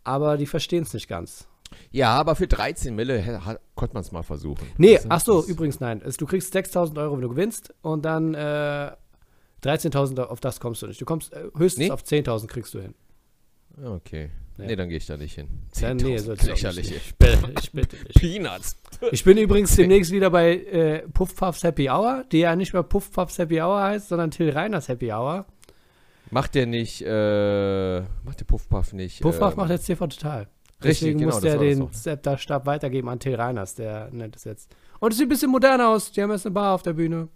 Aber 0.03 0.37
die 0.37 0.47
verstehen 0.47 0.83
es 0.83 0.93
nicht 0.93 1.07
ganz. 1.09 1.47
Ja, 1.91 2.11
aber 2.15 2.35
für 2.37 2.47
13 2.47 2.95
Mille 2.95 3.45
hat- 3.45 3.61
konnte 3.75 3.95
man 3.95 4.03
es 4.03 4.13
mal 4.13 4.23
versuchen. 4.23 4.67
Nee, 4.77 4.99
ach 5.09 5.21
so, 5.21 5.45
übrigens 5.45 5.81
nein. 5.81 6.03
Du 6.19 6.27
kriegst 6.27 6.55
6.000 6.55 6.99
Euro, 6.99 7.15
wenn 7.17 7.23
du 7.23 7.29
gewinnst 7.29 7.75
und 7.83 8.05
dann 8.05 8.35
äh, 8.35 8.91
13.000, 9.65 10.21
auf 10.23 10.41
das 10.41 10.61
kommst 10.61 10.83
du 10.83 10.87
nicht. 10.87 11.01
Du 11.01 11.05
kommst 11.05 11.33
äh, 11.33 11.45
höchstens 11.57 11.87
Nee? 11.87 11.91
auf 11.91 12.03
10.000 12.03 12.47
kriegst 12.47 12.75
du 12.75 12.81
hin. 12.81 12.95
Okay. 13.83 14.31
Ja. 14.57 14.65
Nee, 14.65 14.75
dann 14.77 14.89
gehe 14.89 14.99
ich 14.99 15.07
da 15.07 15.17
nicht 15.17 15.35
hin. 15.35 15.47
Dann, 15.81 15.97
nee, 15.99 16.17
10.000, 16.17 16.19
sollst 16.19 16.43
du 16.43 16.47
auch 16.47 16.55
nicht. 16.55 16.63
lächerlich. 16.63 16.97
Ich 16.97 17.15
bitte, 17.17 17.53
ich 17.61 17.73
bitte 17.73 17.97
dich. 17.97 18.15
Peanuts. 18.15 18.77
Ich 19.13 19.23
bin 19.23 19.39
übrigens 19.39 19.77
demnächst 19.77 20.11
wieder 20.11 20.31
bei 20.31 20.57
äh, 20.57 21.09
Puff 21.09 21.37
Puffs 21.37 21.63
Happy 21.63 21.89
Hour, 21.89 22.25
die 22.33 22.39
ja 22.41 22.57
nicht 22.57 22.73
mehr 22.73 22.83
Puff 22.83 23.13
Puffs 23.13 23.39
Happy 23.39 23.61
Hour 23.61 23.81
heißt, 23.81 24.09
sondern 24.09 24.33
Till 24.33 24.51
Reiners 24.51 24.89
Happy 24.89 25.13
Hour. 25.13 25.47
Macht 26.31 26.55
der 26.57 26.67
nicht, 26.67 27.01
äh, 27.07 28.01
macht 28.25 28.41
der 28.41 28.45
Puffpuff 28.45 28.93
nicht. 28.93 29.23
Puff 29.23 29.39
Puff 29.39 29.53
ähm, 29.53 29.57
macht 29.57 29.71
jetzt 29.71 29.87
TV 29.87 30.07
Total. 30.09 30.47
Richtig, 30.83 31.01
Deswegen 31.01 31.19
genau, 31.21 31.33
muss 31.35 31.43
der 31.43 31.59
den. 31.59 31.93
Zepter-Stab 31.93 32.67
weitergeben 32.67 33.09
an 33.09 33.21
Till 33.21 33.35
Reiners, 33.35 33.75
der 33.75 34.11
nennt 34.11 34.37
es 34.37 34.45
jetzt. 34.45 34.75
Und 35.01 35.13
es 35.13 35.19
sieht 35.19 35.27
ein 35.27 35.31
bisschen 35.31 35.51
modern 35.51 35.81
aus. 35.81 36.13
Die 36.13 36.23
haben 36.23 36.31
jetzt 36.31 36.47
eine 36.47 36.55
Bar 36.55 36.75
auf 36.75 36.83
der 36.83 36.93
Bühne. 36.93 37.29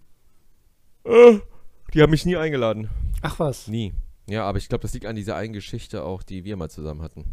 Die 1.93 2.01
haben 2.01 2.11
mich 2.11 2.25
nie 2.25 2.37
eingeladen. 2.37 2.89
Ach 3.21 3.39
was, 3.39 3.67
Nie. 3.67 3.93
Ja, 4.27 4.45
aber 4.45 4.57
ich 4.57 4.69
glaube, 4.69 4.83
das 4.83 4.93
liegt 4.93 5.05
an 5.05 5.15
dieser 5.15 5.35
einen 5.35 5.53
Geschichte 5.53 6.03
auch, 6.03 6.23
die 6.23 6.45
wir 6.45 6.55
mal 6.55 6.69
zusammen 6.69 7.01
hatten. 7.01 7.25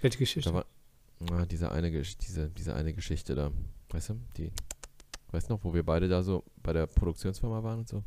welche 0.00 0.18
Geschichte? 0.18 0.54
War, 0.54 0.64
ah, 1.30 1.44
diese 1.44 1.70
eine, 1.70 1.90
diese, 1.90 2.50
diese 2.50 2.74
eine 2.74 2.94
Geschichte 2.94 3.34
da. 3.34 3.52
Weißt 3.90 4.10
du? 4.10 4.20
Die, 4.38 4.50
weißt 5.32 5.48
du 5.50 5.54
noch, 5.54 5.64
wo 5.64 5.74
wir 5.74 5.82
beide 5.82 6.08
da 6.08 6.22
so 6.22 6.44
bei 6.62 6.72
der 6.72 6.86
Produktionsfirma 6.86 7.62
waren 7.62 7.80
und 7.80 7.88
so? 7.88 8.02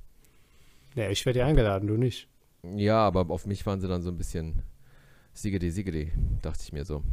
Ja, 0.95 1.09
ich 1.09 1.25
werde 1.25 1.39
dir 1.39 1.45
eingeladen, 1.45 1.87
du 1.87 1.95
nicht. 1.95 2.27
Ja, 2.75 3.05
aber 3.05 3.29
auf 3.29 3.45
mich 3.45 3.65
waren 3.67 3.79
sie 3.79 3.87
dann 3.87 4.01
so 4.01 4.09
ein 4.09 4.17
bisschen 4.17 4.63
Siegedi, 5.37 5.69
Siegedi, 5.69 6.11
dachte 6.41 6.61
ich 6.63 6.73
mir 6.73 6.83
so. 6.83 7.03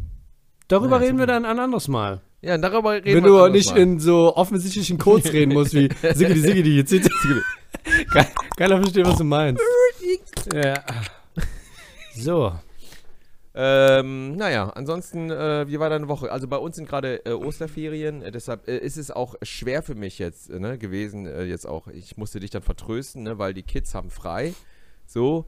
Darüber 0.69 0.97
Naja, 0.97 1.09
reden 1.09 1.19
wir 1.19 1.27
dann 1.27 1.45
ein 1.45 1.59
anderes 1.59 1.89
Mal. 1.89 2.23
Ja, 2.41 2.57
darüber 2.57 2.95
reden 2.95 3.05
Wenn 3.05 3.25
wir 3.25 3.31
du 3.31 3.37
anderes 3.43 3.53
nicht 3.53 3.75
Mal. 3.75 3.83
in 3.83 4.01
so 4.01 4.35
offensichtlichen 4.35 4.97
Codes 4.97 5.31
reden 5.31 5.53
musst 5.53 5.75
wie 5.75 5.91
Sigidi, 6.15 6.41
Sigidi, 6.41 6.77
jetzt 6.79 7.11
Keiner 8.57 8.79
versteht, 8.81 9.07
was 9.07 9.19
du 9.19 9.25
meinst. 9.25 9.63
Ja. 10.55 10.83
So. 12.17 12.55
Ähm, 13.55 14.37
naja, 14.37 14.71
ansonsten, 14.71 15.31
äh, 15.31 15.69
wie 15.69 15.79
war 15.79 15.91
deine 15.91 16.09
Woche? 16.09 16.33
Also 16.33 16.49
bei 16.49 16.57
uns 16.57 16.77
sind 16.77 16.89
gerade 16.89 17.27
äh, 17.27 17.33
Osterferien, 17.33 18.23
äh, 18.23 18.33
deshalb 18.33 18.67
äh, 18.69 18.79
ist 18.79 18.97
es 18.97 19.11
auch 19.11 19.35
schwer 19.43 19.83
für 19.83 19.95
mich 19.95 20.19
jetzt 20.19 20.49
äh, 20.49 20.59
ne, 20.59 20.79
gewesen, 20.79 21.27
äh, 21.27 21.45
jetzt 21.45 21.67
auch, 21.67 21.89
ich 21.89 22.17
musste 22.17 22.41
dich 22.41 22.51
dann 22.51 22.63
vertrösten, 22.63 23.23
ne, 23.23 23.39
weil 23.39 23.53
die 23.53 23.63
Kids 23.63 23.95
haben 23.95 24.11
frei, 24.11 24.55
so, 25.07 25.47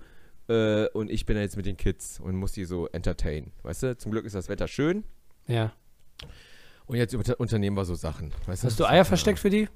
äh, 0.48 0.86
und 0.88 1.10
ich 1.10 1.26
bin 1.26 1.36
ja 1.36 1.42
jetzt 1.42 1.56
mit 1.56 1.66
den 1.66 1.76
Kids 1.76 2.20
und 2.20 2.36
muss 2.36 2.52
die 2.52 2.64
so 2.64 2.86
entertainen, 2.88 3.52
weißt 3.62 3.82
du? 3.82 3.96
Zum 3.98 4.12
Glück 4.12 4.24
ist 4.24 4.34
das 4.34 4.48
Wetter 4.48 4.68
schön 4.68 5.04
Ja. 5.46 5.72
und 6.86 6.96
jetzt 6.96 7.14
unter 7.14 7.38
unternehmen 7.40 7.76
wir 7.76 7.84
so 7.84 7.94
Sachen, 7.94 8.32
weißt 8.46 8.64
Hast 8.64 8.78
du 8.80 8.86
Eier 8.86 9.04
versteckt 9.04 9.38
für 9.38 9.50
die? 9.50 9.68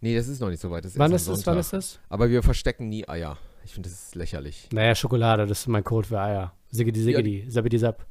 Nee, 0.00 0.14
das 0.16 0.28
ist 0.28 0.40
noch 0.40 0.50
nicht 0.50 0.60
so 0.60 0.70
weit. 0.70 0.84
Das 0.84 0.98
Wann 0.98 1.12
ist 1.12 1.28
das? 1.28 1.46
Wann 1.46 1.58
ist 1.58 1.72
das? 1.72 1.98
Aber 2.08 2.28
wir 2.28 2.42
verstecken 2.42 2.88
nie 2.88 3.08
Eier. 3.08 3.38
Ich 3.64 3.72
finde, 3.72 3.88
das 3.88 4.08
ist 4.08 4.14
lächerlich. 4.14 4.68
Naja, 4.72 4.94
Schokolade, 4.94 5.46
das 5.46 5.60
ist 5.60 5.66
mein 5.68 5.82
Code 5.82 6.08
für 6.08 6.20
Eier. 6.20 6.52
Siggidi, 6.70 7.00
siggidi, 7.00 7.46
sabbidi, 7.48 7.78
sapp. 7.78 8.04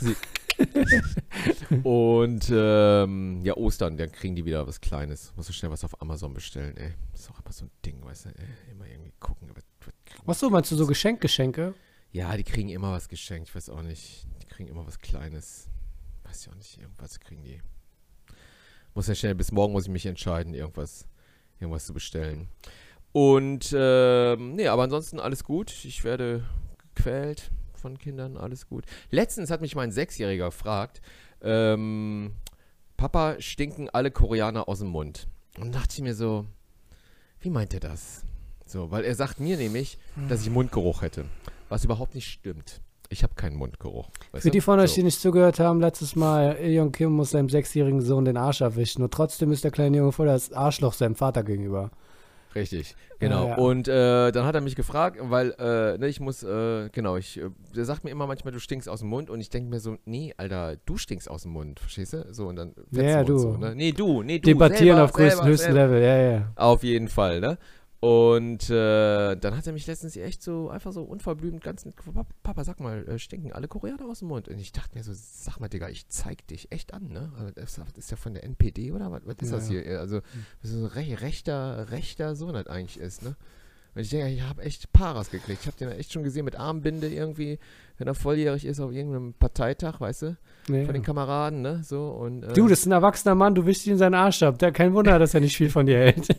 Und 1.84 2.50
ähm, 2.52 3.40
ja, 3.44 3.56
Ostern, 3.56 3.96
dann 3.96 4.10
kriegen 4.10 4.34
die 4.34 4.44
wieder 4.44 4.66
was 4.66 4.80
Kleines. 4.80 5.32
Muss 5.36 5.46
so 5.46 5.52
schnell 5.52 5.70
was 5.70 5.84
auf 5.84 6.00
Amazon 6.02 6.34
bestellen, 6.34 6.76
ey. 6.76 6.94
Das 7.12 7.22
ist 7.22 7.30
auch 7.30 7.40
immer 7.40 7.52
so 7.52 7.66
ein 7.66 7.70
Ding, 7.84 8.04
weißt 8.04 8.26
du, 8.26 8.28
ey. 8.30 8.72
Immer 8.72 8.86
irgendwie 8.86 9.12
gucken. 9.20 9.48
Was, 9.54 9.64
Was 10.24 10.40
so, 10.40 10.50
meinst 10.50 10.70
du 10.72 10.76
so 10.76 10.86
Geschenkgeschenke? 10.86 11.74
Ja, 12.12 12.36
die 12.36 12.42
kriegen 12.42 12.70
immer 12.70 12.92
was 12.92 13.08
geschenkt. 13.08 13.48
Ich 13.48 13.54
weiß 13.54 13.70
auch 13.70 13.82
nicht. 13.82 14.26
Die 14.42 14.46
kriegen 14.46 14.68
immer 14.68 14.86
was 14.86 14.98
Kleines. 14.98 15.68
Weiß 16.24 16.42
ich 16.42 16.50
auch 16.50 16.56
nicht. 16.56 16.80
Irgendwas 16.80 17.20
kriegen 17.20 17.44
die. 17.44 17.60
Muss 18.94 19.06
ja 19.06 19.14
schnell, 19.14 19.36
bis 19.36 19.52
morgen 19.52 19.72
muss 19.72 19.84
ich 19.84 19.90
mich 19.90 20.06
entscheiden, 20.06 20.52
irgendwas, 20.52 21.06
irgendwas 21.60 21.86
zu 21.86 21.94
bestellen. 21.94 22.48
Und, 23.12 23.72
ähm, 23.76 24.56
nee, 24.56 24.66
aber 24.66 24.82
ansonsten 24.82 25.20
alles 25.20 25.44
gut. 25.44 25.72
Ich 25.84 26.02
werde 26.02 26.44
gequält 26.94 27.52
von 27.74 27.98
Kindern, 27.98 28.36
alles 28.36 28.68
gut. 28.68 28.84
Letztens 29.10 29.50
hat 29.50 29.60
mich 29.60 29.74
mein 29.74 29.92
Sechsjähriger 29.92 30.46
gefragt, 30.46 31.00
ähm, 31.42 32.32
Papa, 32.96 33.36
stinken 33.40 33.88
alle 33.90 34.10
Koreaner 34.10 34.68
aus 34.68 34.80
dem 34.80 34.88
Mund? 34.88 35.28
Und 35.58 35.74
dachte 35.74 35.94
ich 35.96 36.02
mir 36.02 36.14
so, 36.14 36.46
wie 37.40 37.50
meint 37.50 37.74
er 37.74 37.80
das? 37.80 38.24
So, 38.66 38.90
weil 38.90 39.04
er 39.04 39.14
sagt 39.14 39.40
mir 39.40 39.56
nämlich, 39.56 39.98
dass 40.28 40.42
ich 40.42 40.50
Mundgeruch 40.50 41.02
hätte. 41.02 41.24
Was 41.68 41.84
überhaupt 41.84 42.14
nicht 42.14 42.28
stimmt. 42.28 42.80
Ich 43.08 43.24
habe 43.24 43.34
keinen 43.34 43.56
Mundgeruch. 43.56 44.08
Für 44.32 44.40
du? 44.40 44.50
die 44.50 44.60
von 44.60 44.78
euch, 44.78 44.90
so. 44.90 44.96
die 44.96 45.02
nicht 45.02 45.20
zugehört 45.20 45.58
haben, 45.58 45.80
letztes 45.80 46.14
Mal, 46.14 46.64
Jong 46.64 46.92
Kim 46.92 47.10
muss 47.10 47.30
seinem 47.30 47.48
sechsjährigen 47.48 48.00
Sohn 48.00 48.24
den 48.24 48.36
Arsch 48.36 48.60
erwischen. 48.60 49.02
Und 49.02 49.12
trotzdem 49.12 49.50
ist 49.50 49.64
der 49.64 49.72
kleine 49.72 49.96
Junge 49.96 50.12
voll 50.12 50.26
das 50.26 50.52
Arschloch 50.52 50.92
seinem 50.92 51.16
Vater 51.16 51.42
gegenüber. 51.42 51.90
Richtig, 52.54 52.96
genau. 53.18 53.44
Ja, 53.44 53.48
ja. 53.50 53.56
Und 53.58 53.86
äh, 53.86 54.32
dann 54.32 54.44
hat 54.44 54.54
er 54.54 54.60
mich 54.60 54.74
gefragt, 54.74 55.18
weil 55.20 55.54
äh, 55.58 55.98
ne, 55.98 56.08
ich 56.08 56.18
muss, 56.20 56.42
äh, 56.42 56.88
genau, 56.90 57.16
ich, 57.16 57.38
äh, 57.38 57.50
der 57.76 57.84
sagt 57.84 58.04
mir 58.04 58.10
immer 58.10 58.26
manchmal, 58.26 58.52
du 58.52 58.58
stinkst 58.58 58.88
aus 58.88 59.00
dem 59.00 59.08
Mund 59.08 59.30
und 59.30 59.40
ich 59.40 59.50
denke 59.50 59.70
mir 59.70 59.78
so, 59.78 59.96
nee, 60.04 60.34
Alter, 60.36 60.76
du 60.84 60.96
stinkst 60.96 61.30
aus 61.30 61.42
dem 61.42 61.52
Mund, 61.52 61.78
verstehst 61.78 62.12
du? 62.12 62.26
So 62.30 62.48
und 62.48 62.56
dann 62.56 62.74
Ja, 62.90 63.22
du. 63.22 63.38
So, 63.38 63.56
ne? 63.56 63.74
Nee, 63.74 63.92
du, 63.92 64.22
nee, 64.22 64.38
du. 64.38 64.48
Debattieren 64.48 64.96
selber, 64.96 65.04
auf 65.04 65.12
größten, 65.12 65.36
selber, 65.36 65.50
höchsten. 65.50 65.72
Level, 65.72 66.02
ja, 66.02 66.16
ja. 66.18 66.52
Auf 66.56 66.82
jeden 66.82 67.08
Fall, 67.08 67.40
ne? 67.40 67.58
Und 68.00 68.70
äh, 68.70 69.36
dann 69.36 69.54
hat 69.56 69.66
er 69.66 69.74
mich 69.74 69.86
letztens 69.86 70.16
echt 70.16 70.42
so 70.42 70.70
einfach 70.70 70.90
so 70.90 71.02
unverblümt 71.02 71.62
ganz 71.62 71.84
"Papa, 72.42 72.64
sag 72.64 72.80
mal, 72.80 73.06
äh, 73.06 73.18
stinken 73.18 73.52
alle 73.52 73.68
Koreaner 73.68 74.06
aus 74.08 74.20
dem 74.20 74.28
Mund? 74.28 74.48
Und 74.48 74.58
ich 74.58 74.72
dachte 74.72 74.96
mir 74.96 75.04
so, 75.04 75.12
sag 75.14 75.60
mal, 75.60 75.68
Digga, 75.68 75.90
ich 75.90 76.08
zeig 76.08 76.46
dich 76.46 76.72
echt 76.72 76.94
an, 76.94 77.08
ne? 77.08 77.30
Also 77.38 77.52
Das 77.54 77.78
ist 77.98 78.10
ja 78.10 78.16
von 78.16 78.32
der 78.32 78.44
NPD 78.44 78.92
oder 78.92 79.12
was, 79.12 79.20
was 79.26 79.36
ist 79.42 79.50
Ja, 79.50 79.56
das 79.58 79.68
hier? 79.68 80.00
Also, 80.00 80.18
ist 80.62 80.70
so 80.72 80.78
ein 80.78 80.84
re 80.86 81.20
rechter, 81.20 81.90
rechter 81.90 82.34
Sohn 82.36 82.56
halt 82.56 82.68
eigentlich 82.68 82.98
ist, 82.98 83.22
ne? 83.22 83.36
Und 83.94 84.02
ich 84.02 84.10
denke, 84.10 84.28
ich 84.28 84.42
habe 84.42 84.62
echt 84.62 84.92
Paras 84.92 85.30
gekriegt. 85.30 85.60
Ich 85.62 85.66
habe 85.66 85.76
den 85.76 85.90
echt 85.90 86.12
schon 86.12 86.22
gesehen 86.22 86.44
mit 86.44 86.56
Armbinde 86.56 87.08
irgendwie, 87.08 87.58
wenn 87.98 88.06
er 88.06 88.14
volljährig 88.14 88.64
ist 88.64 88.80
auf 88.80 88.92
irgendeinem 88.92 89.34
Parteitag, 89.34 90.00
weißt 90.00 90.22
du? 90.22 90.36
Nee. 90.68 90.84
Von 90.84 90.94
den 90.94 91.02
Kameraden, 91.02 91.60
ne? 91.60 91.82
So 91.82 92.08
und 92.10 92.44
äh, 92.44 92.52
Du, 92.52 92.68
das 92.68 92.80
ist 92.80 92.86
ein 92.86 92.92
erwachsener 92.92 93.34
Mann, 93.34 93.54
du 93.54 93.66
wischst 93.66 93.86
ihn 93.86 93.98
seinen 93.98 94.14
Arsch 94.14 94.42
ab. 94.42 94.58
Der, 94.58 94.70
kein 94.72 94.94
Wunder, 94.94 95.18
dass 95.18 95.34
er 95.34 95.40
nicht 95.40 95.56
viel 95.56 95.70
von 95.70 95.86
dir 95.86 95.98
hält. 95.98 96.28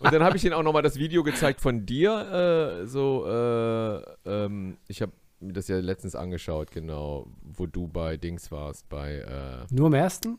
Und 0.00 0.14
dann 0.14 0.22
habe 0.22 0.36
ich 0.36 0.44
ihnen 0.44 0.54
auch 0.54 0.62
nochmal 0.62 0.82
das 0.82 0.96
Video 0.98 1.22
gezeigt 1.22 1.60
von 1.60 1.84
dir. 1.84 2.80
Äh, 2.82 2.86
so, 2.86 3.26
äh, 3.26 4.00
ähm, 4.24 4.78
ich 4.88 5.02
habe 5.02 5.12
mir 5.40 5.52
das 5.52 5.68
ja 5.68 5.78
letztens 5.78 6.14
angeschaut, 6.14 6.70
genau, 6.70 7.26
wo 7.42 7.66
du 7.66 7.86
bei 7.86 8.16
Dings 8.16 8.50
warst, 8.50 8.88
bei 8.88 9.16
äh, 9.16 9.66
Nur 9.74 9.88
im 9.88 9.94
ersten? 9.94 10.38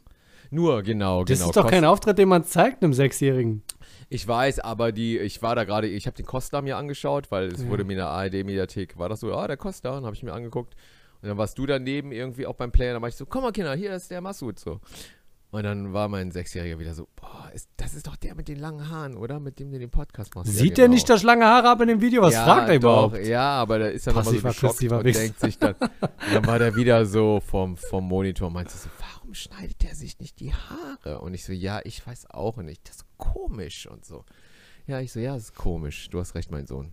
Nur, 0.51 0.83
genau, 0.83 1.23
Das 1.23 1.39
genau. 1.39 1.49
ist 1.49 1.55
doch 1.57 1.67
kein 1.67 1.81
Kost- 1.81 1.91
Auftritt, 1.91 2.17
den 2.17 2.29
man 2.29 2.43
zeigt 2.43 2.83
einem 2.83 2.93
Sechsjährigen. 2.93 3.63
Ich 4.09 4.27
weiß, 4.27 4.59
aber 4.59 4.91
die, 4.91 5.17
ich 5.17 5.41
war 5.41 5.55
da 5.55 5.63
gerade, 5.63 5.87
ich 5.87 6.05
habe 6.05 6.17
den 6.17 6.25
Costa 6.25 6.61
mir 6.61 6.75
angeschaut, 6.77 7.31
weil 7.31 7.47
es 7.47 7.63
Ja. 7.63 7.69
wurde 7.69 7.85
mir 7.85 7.93
in 7.93 7.97
der 7.99 8.09
ARD-Mediathek, 8.09 8.97
war 8.97 9.07
das 9.09 9.21
so, 9.21 9.33
ah, 9.33 9.47
der 9.47 9.57
Costa, 9.57 9.97
und 9.97 10.05
habe 10.05 10.15
ich 10.15 10.23
mir 10.23 10.33
angeguckt. 10.33 10.75
Und 11.21 11.29
dann 11.29 11.37
warst 11.37 11.57
du 11.57 11.65
daneben 11.65 12.11
irgendwie 12.11 12.45
auch 12.45 12.55
beim 12.55 12.71
Player, 12.71 12.93
dann 12.93 13.01
war 13.01 13.09
ich 13.09 13.15
so, 13.15 13.25
komm 13.25 13.43
mal 13.43 13.51
Kinder, 13.51 13.73
hier 13.75 13.93
ist 13.95 14.11
der 14.11 14.21
Masud, 14.21 14.59
so. 14.59 14.79
Und 15.53 15.63
dann 15.63 15.91
war 15.91 16.07
mein 16.07 16.31
Sechsjähriger 16.31 16.79
wieder 16.79 16.93
so, 16.93 17.09
boah, 17.17 17.51
ist, 17.53 17.69
das 17.75 17.93
ist 17.93 18.07
doch 18.07 18.15
der 18.15 18.35
mit 18.35 18.47
den 18.47 18.57
langen 18.57 18.89
Haaren, 18.89 19.17
oder? 19.17 19.41
Mit 19.41 19.59
dem 19.59 19.69
du 19.69 19.77
den 19.79 19.89
Podcast 19.89 20.33
machst. 20.33 20.49
Sieht 20.49 20.69
ja, 20.69 20.75
der 20.75 20.85
genau. 20.85 20.93
nicht 20.93 21.09
das 21.09 21.23
lange 21.23 21.43
Haare 21.45 21.69
ab 21.69 21.81
in 21.81 21.89
dem 21.89 21.99
Video? 21.99 22.21
Was 22.21 22.33
ja, 22.35 22.45
fragt 22.45 22.69
er 22.69 22.79
doch, 22.79 23.07
überhaupt? 23.11 23.27
Ja, 23.27 23.49
aber 23.55 23.79
da 23.79 23.87
ist 23.87 24.07
er 24.07 24.13
nochmal 24.13 24.33
so 24.33 24.41
geschockt 24.41 24.81
und 24.81 25.03
denkt 25.05 25.39
sich 25.41 25.57
dann, 25.59 25.75
dann 26.33 26.47
war 26.47 26.57
der 26.57 26.73
wieder 26.77 27.05
so 27.05 27.41
vom, 27.45 27.75
vom 27.75 28.07
Monitor 28.07 28.47
und 28.47 28.53
meinte 28.53 28.71
so, 28.71 28.87
warum 28.97 29.20
schneidet 29.33 29.81
der 29.83 29.95
sich 29.95 30.19
nicht 30.19 30.39
die 30.39 30.53
Haare? 30.53 31.19
Und 31.21 31.33
ich 31.33 31.45
so, 31.45 31.53
ja, 31.53 31.81
ich 31.83 32.05
weiß 32.05 32.29
auch 32.31 32.57
nicht, 32.57 32.87
das 32.87 32.97
ist 32.97 33.05
komisch 33.17 33.87
und 33.87 34.05
so. 34.05 34.25
Ja, 34.87 34.99
ich 34.99 35.11
so, 35.11 35.19
ja, 35.19 35.33
das 35.33 35.43
ist 35.43 35.55
komisch, 35.55 36.09
du 36.09 36.19
hast 36.19 36.35
recht, 36.35 36.51
mein 36.51 36.67
Sohn. 36.67 36.91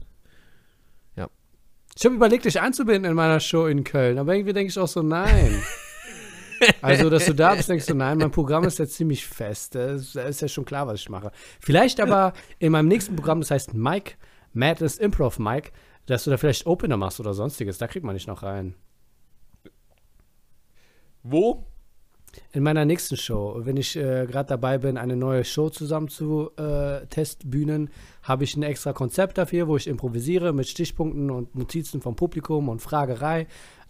Ich 1.99 2.05
habe 2.05 2.15
überlegt, 2.15 2.45
dich 2.45 2.61
einzubinden 2.61 3.11
in 3.11 3.17
meiner 3.17 3.41
Show 3.41 3.67
in 3.67 3.83
Köln, 3.83 4.19
aber 4.19 4.33
irgendwie 4.33 4.53
denke 4.53 4.71
ich 4.71 4.79
auch 4.79 4.87
so, 4.87 5.03
nein. 5.03 5.61
also, 6.81 7.11
dass 7.11 7.27
du 7.27 7.35
da 7.35 7.57
bist, 7.57 7.69
denkst 7.69 7.87
du, 7.87 7.95
nein, 7.95 8.19
mein 8.19 8.31
Programm 8.31 8.63
ist 8.63 8.79
ja 8.79 8.87
ziemlich 8.87 9.27
fest. 9.27 9.75
Da 9.75 9.95
ist, 9.95 10.15
da 10.15 10.23
ist 10.23 10.41
ja 10.41 10.47
schon 10.47 10.65
klar, 10.65 10.87
was 10.87 11.01
ich 11.01 11.09
mache. 11.09 11.33
Vielleicht 11.61 12.01
aber 12.01 12.35
in 12.61 12.71
meinem 12.71 12.87
nächsten 12.87 13.17
Programm, 13.17 13.41
das 13.41 13.51
heißt 13.51 13.75
Mike, 13.75 14.15
Madness 14.53 14.97
Improv 14.97 15.41
Mike, 15.41 15.73
dass 16.07 16.23
du 16.23 16.31
da 16.31 16.37
vielleicht 16.37 16.67
Opener 16.67 16.97
machst 16.97 17.19
oder 17.19 17.35
sonstiges. 17.35 17.79
Da 17.79 17.89
kriegt 17.89 18.07
man 18.07 18.15
nicht 18.15 18.29
noch 18.29 18.45
rein. 18.45 18.77
Wo? 21.25 21.67
In 22.53 22.63
meiner 22.63 22.85
nächsten 22.85 23.17
Show, 23.17 23.61
wenn 23.65 23.77
ich 23.77 23.97
äh, 23.97 24.27
gerade 24.27 24.49
dabei 24.49 24.79
bin, 24.79 24.97
eine 24.97 25.17
neue 25.17 25.45
Show 25.45 25.71
zusammen 25.71 26.09
zu 26.09 26.51
äh, 26.57 27.07
Testbühnen, 27.07 27.91
habe 28.23 28.45
ich 28.45 28.57
ein 28.57 28.63
extra 28.63 28.93
Konzept 28.93 29.39
dafür, 29.39 29.69
wo 29.69 29.77
ich 29.77 29.87
improvisiere 29.87 30.53
mit 30.53 30.69
Stichpunkten 30.69 31.31
und 31.31 31.55
Notizen 31.55 32.01
vom 32.01 32.17
Publikum 32.17 32.69
und 32.69 32.81
Fragerei 32.81 33.47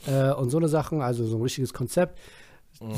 äh, 0.07 0.33
und 0.33 0.51
so 0.51 0.59
eine 0.59 0.69
Sachen, 0.69 1.01
also 1.01 1.25
so 1.25 1.37
ein 1.37 1.43
richtiges 1.43 1.73
Konzept, 1.73 2.19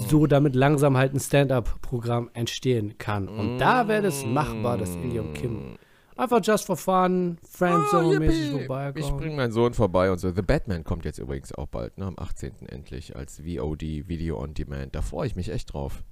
so 0.09 0.27
damit 0.27 0.55
langsam 0.55 0.97
halt 0.97 1.15
ein 1.15 1.21
Stand-up-Programm 1.21 2.31
entstehen 2.35 2.99
kann. 2.99 3.29
Und 3.29 3.59
da 3.59 3.89
wäre 3.89 4.07
es 4.07 4.25
machbar, 4.25 4.77
dass 4.77 4.91
und 4.91 5.35
Kim 5.35 5.77
einfach 6.21 6.41
just 6.43 6.67
for 6.67 6.77
fun, 6.77 7.39
Friendzone-mäßig 7.45 8.53
Oh, 8.53 8.59
yippie. 8.59 8.67
vorbeikommen. 8.67 9.05
Ich 9.05 9.11
bringe 9.13 9.37
meinen 9.37 9.53
Sohn 9.53 9.75
vorbei 9.75 10.11
und 10.11 10.19
so. 10.19 10.31
The 10.33 10.43
Batman 10.43 10.85
kommt 10.85 11.05
jetzt 11.05 11.19
übrigens 11.19 11.53
auch 11.53 11.67
bald, 11.67 11.99
ne? 11.99 12.07
Am 12.07 12.19
18. 12.19 12.67
endlich 12.69 13.17
als 13.17 13.41
VOD, 13.41 14.09
Video 14.09 14.41
on 14.41 14.55
Demand. 14.55 14.95
Da 14.95 15.03
freue 15.03 15.27
ich 15.27 15.37
mich 15.37 15.49
echt 15.51 15.73
drauf. 15.73 16.03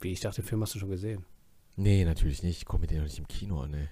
Wie, 0.00 0.12
ich 0.12 0.20
dachte, 0.20 0.42
den 0.42 0.46
Film 0.48 0.62
hast 0.62 0.74
du 0.74 0.78
schon 0.78 0.90
gesehen. 0.90 1.24
Nee, 1.76 2.04
natürlich 2.04 2.42
nicht. 2.42 2.58
Ich 2.58 2.64
komme 2.66 2.82
mir 2.82 2.86
den 2.88 2.98
noch 2.98 3.04
nicht 3.04 3.18
im 3.18 3.28
Kino 3.28 3.60
an, 3.60 3.74
ey. 3.74 3.88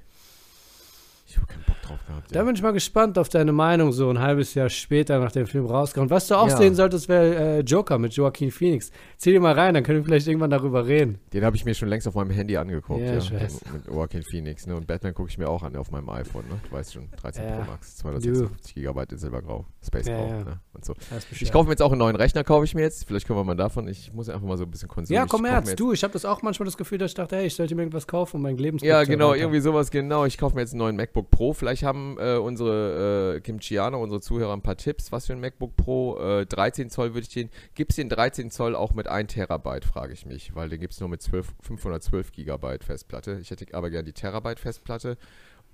Ich 1.36 1.42
habe 1.42 1.46
keinen 1.52 1.64
Bock 1.66 1.82
drauf 1.82 1.98
gehabt. 2.06 2.34
Da 2.34 2.40
ey. 2.40 2.46
bin 2.46 2.54
ich 2.56 2.62
mal 2.62 2.72
gespannt 2.72 3.18
auf 3.18 3.28
deine 3.28 3.52
Meinung, 3.52 3.92
so 3.92 4.08
ein 4.10 4.18
halbes 4.18 4.54
Jahr 4.54 4.68
später, 4.70 5.18
nach 5.18 5.32
dem 5.32 5.46
Film 5.46 5.66
rauskommt. 5.66 6.10
Was 6.10 6.26
du 6.28 6.34
auch 6.34 6.48
Ja. 6.48 6.56
sehen 6.56 6.74
solltest, 6.74 7.08
wäre 7.08 7.34
äh, 7.58 7.60
Joker 7.60 7.98
mit 7.98 8.14
Joaquin 8.14 8.50
Phoenix. 8.50 8.90
Zieh 9.18 9.30
dir 9.32 9.40
mal 9.40 9.52
rein, 9.54 9.74
dann 9.74 9.84
können 9.84 9.98
wir 9.98 10.04
vielleicht 10.04 10.26
irgendwann 10.26 10.50
darüber 10.50 10.86
reden. 10.86 11.18
Den 11.32 11.44
habe 11.44 11.56
ich 11.56 11.64
mir 11.64 11.74
schon 11.74 11.88
längst 11.88 12.08
auf 12.08 12.14
meinem 12.14 12.30
Handy 12.30 12.56
angeguckt, 12.56 13.00
Ja, 13.00 13.14
ja. 13.14 13.40
Mit 13.72 13.86
Joaquin 13.86 14.22
Phoenix, 14.22 14.66
ne? 14.66 14.74
Und 14.76 14.86
Batman 14.86 15.14
gucke 15.14 15.28
ich 15.28 15.38
mir 15.38 15.48
auch 15.48 15.62
an 15.62 15.76
auf 15.76 15.90
meinem 15.90 16.08
iPhone, 16.08 16.44
ne? 16.48 16.58
Du 16.68 16.74
weißt 16.74 16.94
schon, 16.94 17.08
13 17.20 17.44
Ja. 17.44 17.56
Pro 17.56 17.70
Max, 17.70 17.96
256 17.98 18.74
Gigabyte 18.74 19.12
in 19.12 19.18
Silbergrau, 19.18 19.66
Space 19.86 20.06
Ja, 20.06 20.16
Grau, 20.16 20.28
ja. 20.28 20.44
ne? 20.44 20.60
Und 20.72 20.84
so. 20.84 20.94
Ich 21.38 21.52
kaufe 21.52 21.66
mir 21.66 21.72
jetzt 21.72 21.82
auch 21.82 21.92
einen 21.92 21.98
neuen 22.00 22.16
Rechner, 22.16 22.44
kaufe 22.44 22.64
ich 22.64 22.74
mir 22.74 22.82
jetzt. 22.82 23.06
Vielleicht 23.06 23.26
können 23.26 23.38
wir 23.38 23.44
mal 23.44 23.54
davon. 23.56 23.86
Ich 23.88 24.12
muss 24.12 24.28
einfach 24.28 24.46
mal 24.46 24.56
so 24.56 24.64
ein 24.64 24.70
bisschen 24.70 24.88
konsumieren. 24.88 25.24
ja, 25.24 25.28
komm 25.30 25.44
ich 25.44 25.50
her, 25.50 25.58
kauf 25.58 25.64
mir 25.66 25.70
jetzt- 25.70 25.80
du, 25.80 25.92
ich 25.92 26.02
habe 26.02 26.12
das 26.12 26.24
auch 26.24 26.42
manchmal 26.42 26.64
das 26.64 26.76
Gefühl, 26.76 26.98
dass 26.98 27.10
ich 27.12 27.14
dachte, 27.14 27.36
hey, 27.36 27.46
ich 27.46 27.54
sollte 27.54 27.74
mir 27.74 27.82
irgendwas 27.82 28.06
kaufen, 28.06 28.36
um 28.36 28.42
mein 28.42 28.56
Leben 28.56 28.78
Ja, 28.78 29.04
genau, 29.04 29.34
irgendwie 29.34 29.60
sowas, 29.60 29.90
genau. 29.90 30.24
Ich 30.26 30.36
kaufe 30.38 30.54
mir 30.54 30.62
jetzt 30.62 30.72
einen 30.72 30.78
neuen 30.80 30.96
MacBook 30.96 31.25
Pro. 31.30 31.52
Vielleicht 31.52 31.82
haben 31.82 32.16
äh, 32.18 32.36
unsere 32.36 33.36
äh, 33.36 33.40
Kimchianer, 33.40 33.98
unsere 33.98 34.20
Zuhörer 34.20 34.52
ein 34.52 34.62
paar 34.62 34.76
Tipps. 34.76 35.12
Was 35.12 35.26
für 35.26 35.32
ein 35.32 35.40
MacBook 35.40 35.76
Pro? 35.76 36.18
Äh, 36.18 36.46
13 36.46 36.90
Zoll 36.90 37.14
würde 37.14 37.26
ich 37.26 37.32
den. 37.32 37.50
Gibt 37.74 37.90
es 37.92 37.96
den 37.96 38.08
13 38.08 38.50
Zoll 38.50 38.74
auch 38.74 38.94
mit 38.94 39.08
1 39.08 39.32
Terabyte, 39.32 39.84
frage 39.84 40.12
ich 40.12 40.26
mich. 40.26 40.54
Weil 40.54 40.68
den 40.68 40.80
gibt 40.80 40.94
es 40.94 41.00
nur 41.00 41.08
mit 41.08 41.22
12, 41.22 41.54
512 41.62 42.32
Gigabyte 42.32 42.84
Festplatte. 42.84 43.38
Ich 43.40 43.50
hätte 43.50 43.66
aber 43.72 43.90
gerne 43.90 44.04
die 44.04 44.12
Terabyte 44.12 44.60
Festplatte. 44.60 45.16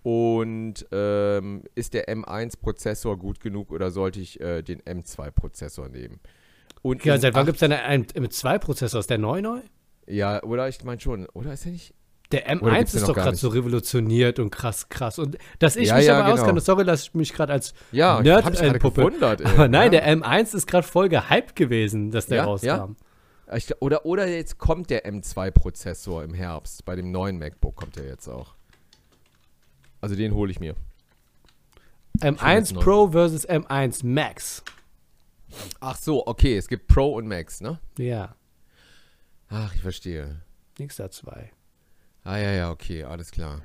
Und 0.02 0.86
ähm, 0.90 1.62
ist 1.74 1.94
der 1.94 2.08
M1-Prozessor 2.08 3.16
gut 3.18 3.40
genug 3.40 3.70
oder 3.70 3.90
sollte 3.90 4.20
ich 4.20 4.40
äh, 4.40 4.62
den 4.62 4.82
M2-Prozessor 4.82 5.88
nehmen? 5.88 6.18
Und 6.82 7.04
Ja, 7.04 7.16
seit 7.18 7.34
wann 7.34 7.46
gibt 7.46 7.56
es 7.56 7.60
denn 7.60 7.72
einen 7.72 8.06
mit 8.18 8.32
zwei 8.32 8.58
Prozessor? 8.58 8.98
Ist 8.98 9.10
der 9.10 9.18
neu 9.18 9.40
neu? 9.40 9.60
Ja, 10.06 10.42
oder 10.42 10.68
ich 10.68 10.82
meine 10.82 11.00
schon. 11.00 11.26
Oder 11.26 11.52
ist 11.52 11.66
er 11.66 11.72
nicht. 11.72 11.94
Der 12.32 12.44
Oder 12.62 12.72
M1 12.72 12.78
gibt's 12.78 12.92
den 12.92 13.00
ist 13.02 13.08
doch 13.08 13.14
gerade 13.14 13.36
so 13.36 13.48
revolutioniert 13.48 14.38
und 14.38 14.50
krass, 14.50 14.88
krass. 14.88 15.18
Und 15.18 15.36
dass 15.58 15.76
ich 15.76 15.88
Ja, 15.88 15.96
mich 15.96 16.06
ja, 16.06 16.14
aber 16.18 16.30
genau. 16.30 16.42
auskenne, 16.42 16.60
sorry, 16.60 16.84
dass 16.84 17.02
ich 17.02 17.14
mich 17.14 17.32
gerade 17.32 17.52
als 17.52 17.74
Ja, 17.92 18.18
ich 18.18 18.24
Nerd 18.24 18.60
entpuppe. 18.60 19.04
gewundert. 19.04 19.44
Aber 19.46 19.68
nein, 19.68 19.92
ja. 19.92 20.00
der 20.00 20.16
M1 20.18 20.54
ist 20.54 20.66
gerade 20.66 20.86
voll 20.86 21.08
gehypt 21.08 21.54
gewesen, 21.56 22.10
dass 22.10 22.26
der 22.26 22.38
Ja, 22.38 22.44
rauskam. 22.44 22.96
Ich, 23.54 23.66
gl- 23.66 23.76
oder, 23.80 24.06
oder 24.06 24.26
jetzt 24.26 24.56
kommt 24.58 24.88
der 24.88 25.04
M2-Prozessor 25.06 26.24
im 26.24 26.32
Herbst. 26.32 26.84
Bei 26.86 26.96
dem 26.96 27.10
neuen 27.10 27.38
MacBook 27.38 27.76
kommt 27.76 27.96
der 27.96 28.06
jetzt 28.06 28.28
auch. 28.28 28.54
Also 30.00 30.16
den 30.16 30.32
hole 30.34 30.50
ich 30.50 30.58
mir. 30.58 30.74
jetzt 32.14 32.24
M1 32.24 32.74
neu. 32.74 32.80
Pro 32.80 33.10
versus 33.10 33.46
M1 33.48 34.06
Max. 34.06 34.62
Ach 35.80 35.96
so, 35.96 36.26
okay, 36.26 36.56
es 36.56 36.66
gibt 36.68 36.86
Pro 36.88 37.14
und 37.14 37.28
Max, 37.28 37.60
ne? 37.60 37.78
Ja, 37.98 38.34
Ach, 39.50 39.74
ich 39.74 39.82
verstehe. 39.82 40.40
nix 40.78 40.96
da 40.96 41.10
zwei. 41.10 41.50
Ah, 42.24 42.38
ja, 42.38 42.52
ja, 42.52 42.70
okay, 42.70 43.04
alles 43.04 43.30
klar. 43.30 43.62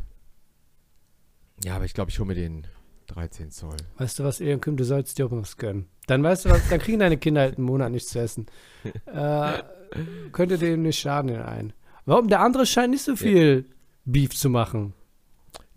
Ja, 1.63 1.75
aber 1.75 1.85
ich 1.85 1.93
glaube, 1.93 2.11
ich 2.11 2.19
hole 2.19 2.27
mir 2.27 2.35
den 2.35 2.67
13 3.07 3.51
Zoll. 3.51 3.77
Weißt 3.97 4.19
du 4.19 4.23
was, 4.23 4.39
Kim, 4.39 4.77
du 4.77 4.83
sollst 4.83 5.17
dir 5.17 5.27
auch 5.27 5.31
was 5.31 5.57
gönnen. 5.57 5.87
Dann 6.07 6.23
weißt 6.23 6.45
du 6.45 6.49
was, 6.49 6.67
dann 6.69 6.79
kriegen 6.79 6.99
deine 6.99 7.17
Kinder 7.17 7.41
halt 7.41 7.57
einen 7.57 7.65
Monat 7.65 7.91
nichts 7.91 8.11
zu 8.11 8.19
essen. 8.19 8.47
äh, 9.05 9.63
könnte 10.31 10.57
dem 10.57 10.83
nicht 10.83 10.99
schaden 10.99 11.29
in 11.29 11.41
einen. 11.41 11.73
Warum? 12.05 12.29
Der 12.29 12.39
andere 12.41 12.65
scheint 12.65 12.91
nicht 12.91 13.03
so 13.03 13.15
viel 13.15 13.65
Beef 14.05 14.35
zu 14.35 14.49
machen. 14.49 14.93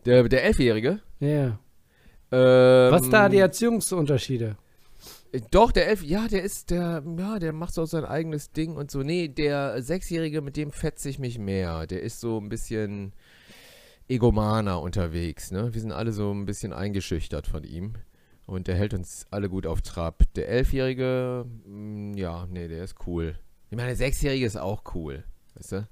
Der, 0.07 0.29
der 0.29 0.45
Elfjährige? 0.45 1.01
Ja. 1.19 1.59
Ähm, 2.33 2.93
Was 2.93 3.09
da 3.11 3.29
die 3.29 3.39
Erziehungsunterschiede? 3.39 4.57
Doch, 5.51 5.71
der 5.71 5.89
Elf, 5.89 6.03
ja, 6.03 6.27
der 6.27 6.43
ist, 6.43 6.71
der, 6.71 7.05
ja, 7.19 7.39
der 7.39 7.53
macht 7.53 7.75
so 7.75 7.85
sein 7.85 8.05
eigenes 8.05 8.51
Ding 8.51 8.77
und 8.77 8.91
so. 8.91 9.03
Nee, 9.03 9.29
der 9.29 9.81
Sechsjährige, 9.83 10.41
mit 10.41 10.57
dem 10.57 10.73
fetze 10.73 11.09
ich 11.09 11.19
mich 11.19 11.39
mehr. 11.39 11.87
Der 11.87 12.03
ist 12.03 12.21
so 12.21 12.39
ein 12.39 12.49
bisschen 12.49 13.13
egomaner 14.09 14.81
unterwegs, 14.83 15.53
ne? 15.53 15.73
Wir 15.73 15.81
sind 15.81 15.93
alle 15.93 16.13
so 16.13 16.33
ein 16.33 16.47
bisschen 16.47 16.73
eingeschüchtert 16.73 17.47
von 17.47 17.63
ihm. 17.63 17.95
Und 18.47 18.67
der 18.67 18.75
hält 18.75 18.93
uns 18.95 19.29
alle 19.31 19.49
gut 19.49 19.67
auf 19.67 19.83
Trab. 19.83 20.25
Der 20.35 20.49
Elfjährige, 20.49 21.47
mh, 21.65 22.19
ja, 22.19 22.47
nee, 22.51 22.67
der 22.67 22.83
ist 22.83 22.97
cool. 23.07 23.39
Ich 23.71 23.77
meine, 23.77 23.89
der 23.89 23.97
Sechsjährige 23.97 24.45
ist 24.45 24.57
auch 24.57 24.83
cool, 24.95 25.23
weißt 25.55 25.73
du? 25.73 25.89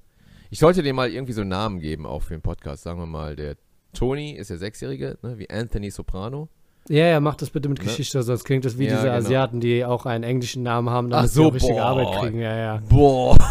Ich 0.51 0.59
sollte 0.59 0.83
dem 0.83 0.97
mal 0.97 1.13
irgendwie 1.13 1.35
so 1.35 1.43
einen 1.43 1.51
Namen 1.51 1.79
geben, 1.79 2.07
auch 2.07 2.23
für 2.23 2.35
den 2.35 2.43
Podcast. 2.43 2.83
Sagen 2.83 2.99
wir 2.99 3.07
mal, 3.07 3.37
der 3.37 3.57
Tony 3.93 4.33
ist 4.33 4.51
der 4.51 4.59
Sechsjährige, 4.59 5.19
ne? 5.23 5.39
Wie 5.39 5.49
Anthony 5.49 5.93
Soprano. 5.93 6.49
Ja, 6.89 7.05
ja, 7.07 7.21
mach 7.21 7.35
das 7.35 7.51
bitte 7.51 7.69
mit 7.69 7.79
Ne? 7.79 7.85
Geschichte, 7.85 8.23
sonst 8.23 8.45
klingt 8.45 8.65
das 8.65 8.79
wie 8.79 8.85
Ja, 8.87 8.93
diese 8.93 9.03
genau. 9.05 9.15
Asiaten, 9.17 9.61
die 9.61 9.85
auch 9.85 10.07
einen 10.07 10.25
englischen 10.25 10.63
Namen 10.63 10.89
haben, 10.91 11.09
Ach 11.13 11.17
damit 11.19 11.31
so, 11.31 11.45
sie 11.45 11.55
richtige 11.55 11.75
boah. 11.75 11.83
Arbeit 11.85 12.13
kriegen. 12.21 12.41
Ja, 12.41 12.57
ja. 12.57 12.83
Boah. 12.89 13.37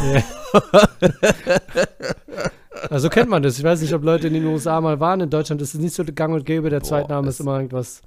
Also 2.89 3.09
kennt 3.09 3.29
man 3.29 3.41
das. 3.41 3.57
Ich 3.57 3.63
weiß 3.63 3.81
nicht, 3.81 3.93
ob 3.93 4.03
Leute 4.03 4.27
in 4.27 4.33
den 4.33 4.45
USA 4.45 4.79
mal 4.79 4.99
waren. 4.99 5.19
In 5.21 5.29
Deutschland 5.29 5.61
ist 5.61 5.73
es 5.73 5.79
nicht 5.81 5.93
so 5.95 6.03
gang 6.05 6.33
und 6.33 6.45
gäbe. 6.45 6.69
Der 6.69 6.79
Boah, 6.79 6.85
Zweitname 6.87 7.29
ist 7.29 7.39
immer 7.39 7.55
irgendwas. 7.57 8.01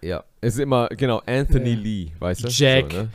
Ja, 0.00 0.22
es 0.40 0.54
ist 0.54 0.60
immer, 0.60 0.88
genau, 0.88 1.20
Anthony 1.26 1.70
Ja. 1.74 1.78
Lee, 1.80 2.12
weißt 2.18 2.44
du? 2.44 2.48
Jack. 2.48 2.92
So, 2.92 2.98
ne? 2.98 3.08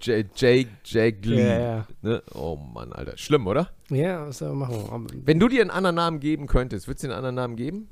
J- 0.00 0.26
Jake, 0.34 0.68
Jake 0.84 1.18
Lee. 1.28 1.40
Ja, 1.46 1.58
ja. 1.60 1.86
Ne? 2.02 2.22
Oh 2.34 2.56
Mann, 2.56 2.92
Alter. 2.92 3.16
Schlimm, 3.16 3.46
oder? 3.46 3.68
Ja, 3.90 4.26
was 4.26 4.38
soll 4.38 4.54
man 4.54 4.70
machen? 4.70 5.06
Wenn 5.24 5.38
du 5.38 5.46
dir 5.48 5.60
einen 5.60 5.70
anderen 5.70 5.96
Namen 5.96 6.20
geben 6.20 6.46
könntest, 6.46 6.88
würdest 6.88 7.04
du 7.04 7.08
dir 7.08 7.12
einen 7.12 7.18
anderen 7.18 7.34
Namen 7.36 7.56
geben? 7.56 7.88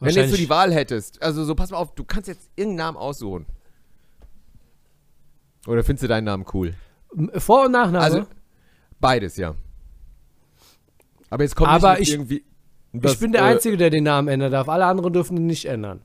Wenn 0.00 0.08
du 0.08 0.14
jetzt 0.14 0.16
Wahrscheinlich- 0.30 0.40
die 0.40 0.50
Wahl 0.50 0.72
hättest, 0.72 1.22
also 1.22 1.44
so, 1.44 1.54
pass 1.54 1.70
mal 1.70 1.76
auf, 1.76 1.94
du 1.94 2.04
kannst 2.04 2.26
jetzt 2.28 2.48
irgendeinen 2.56 2.76
Namen 2.86 2.96
aussuchen. 2.96 3.46
Oder 5.66 5.84
findest 5.84 6.04
du 6.04 6.08
deinen 6.08 6.24
Namen 6.24 6.44
cool? 6.54 6.74
Vor- 7.36 7.66
und 7.66 7.72
Nachname? 7.72 8.00
Also, 8.00 8.26
beides, 8.98 9.36
ja. 9.36 9.54
Aber 11.28 11.42
jetzt 11.42 11.54
kommt 11.54 11.68
Aber 11.70 11.92
nicht 11.98 12.02
ich- 12.08 12.14
irgendwie... 12.14 12.44
ich 12.92 13.00
das, 13.00 13.18
bin 13.18 13.32
der 13.32 13.42
äh, 13.42 13.44
Einzige, 13.44 13.76
der 13.76 13.90
den 13.90 14.04
Namen 14.04 14.28
ändern 14.28 14.50
darf. 14.52 14.68
Alle 14.68 14.86
anderen 14.86 15.12
dürfen 15.12 15.36
ihn 15.36 15.46
nicht 15.46 15.66
ändern. 15.66 16.02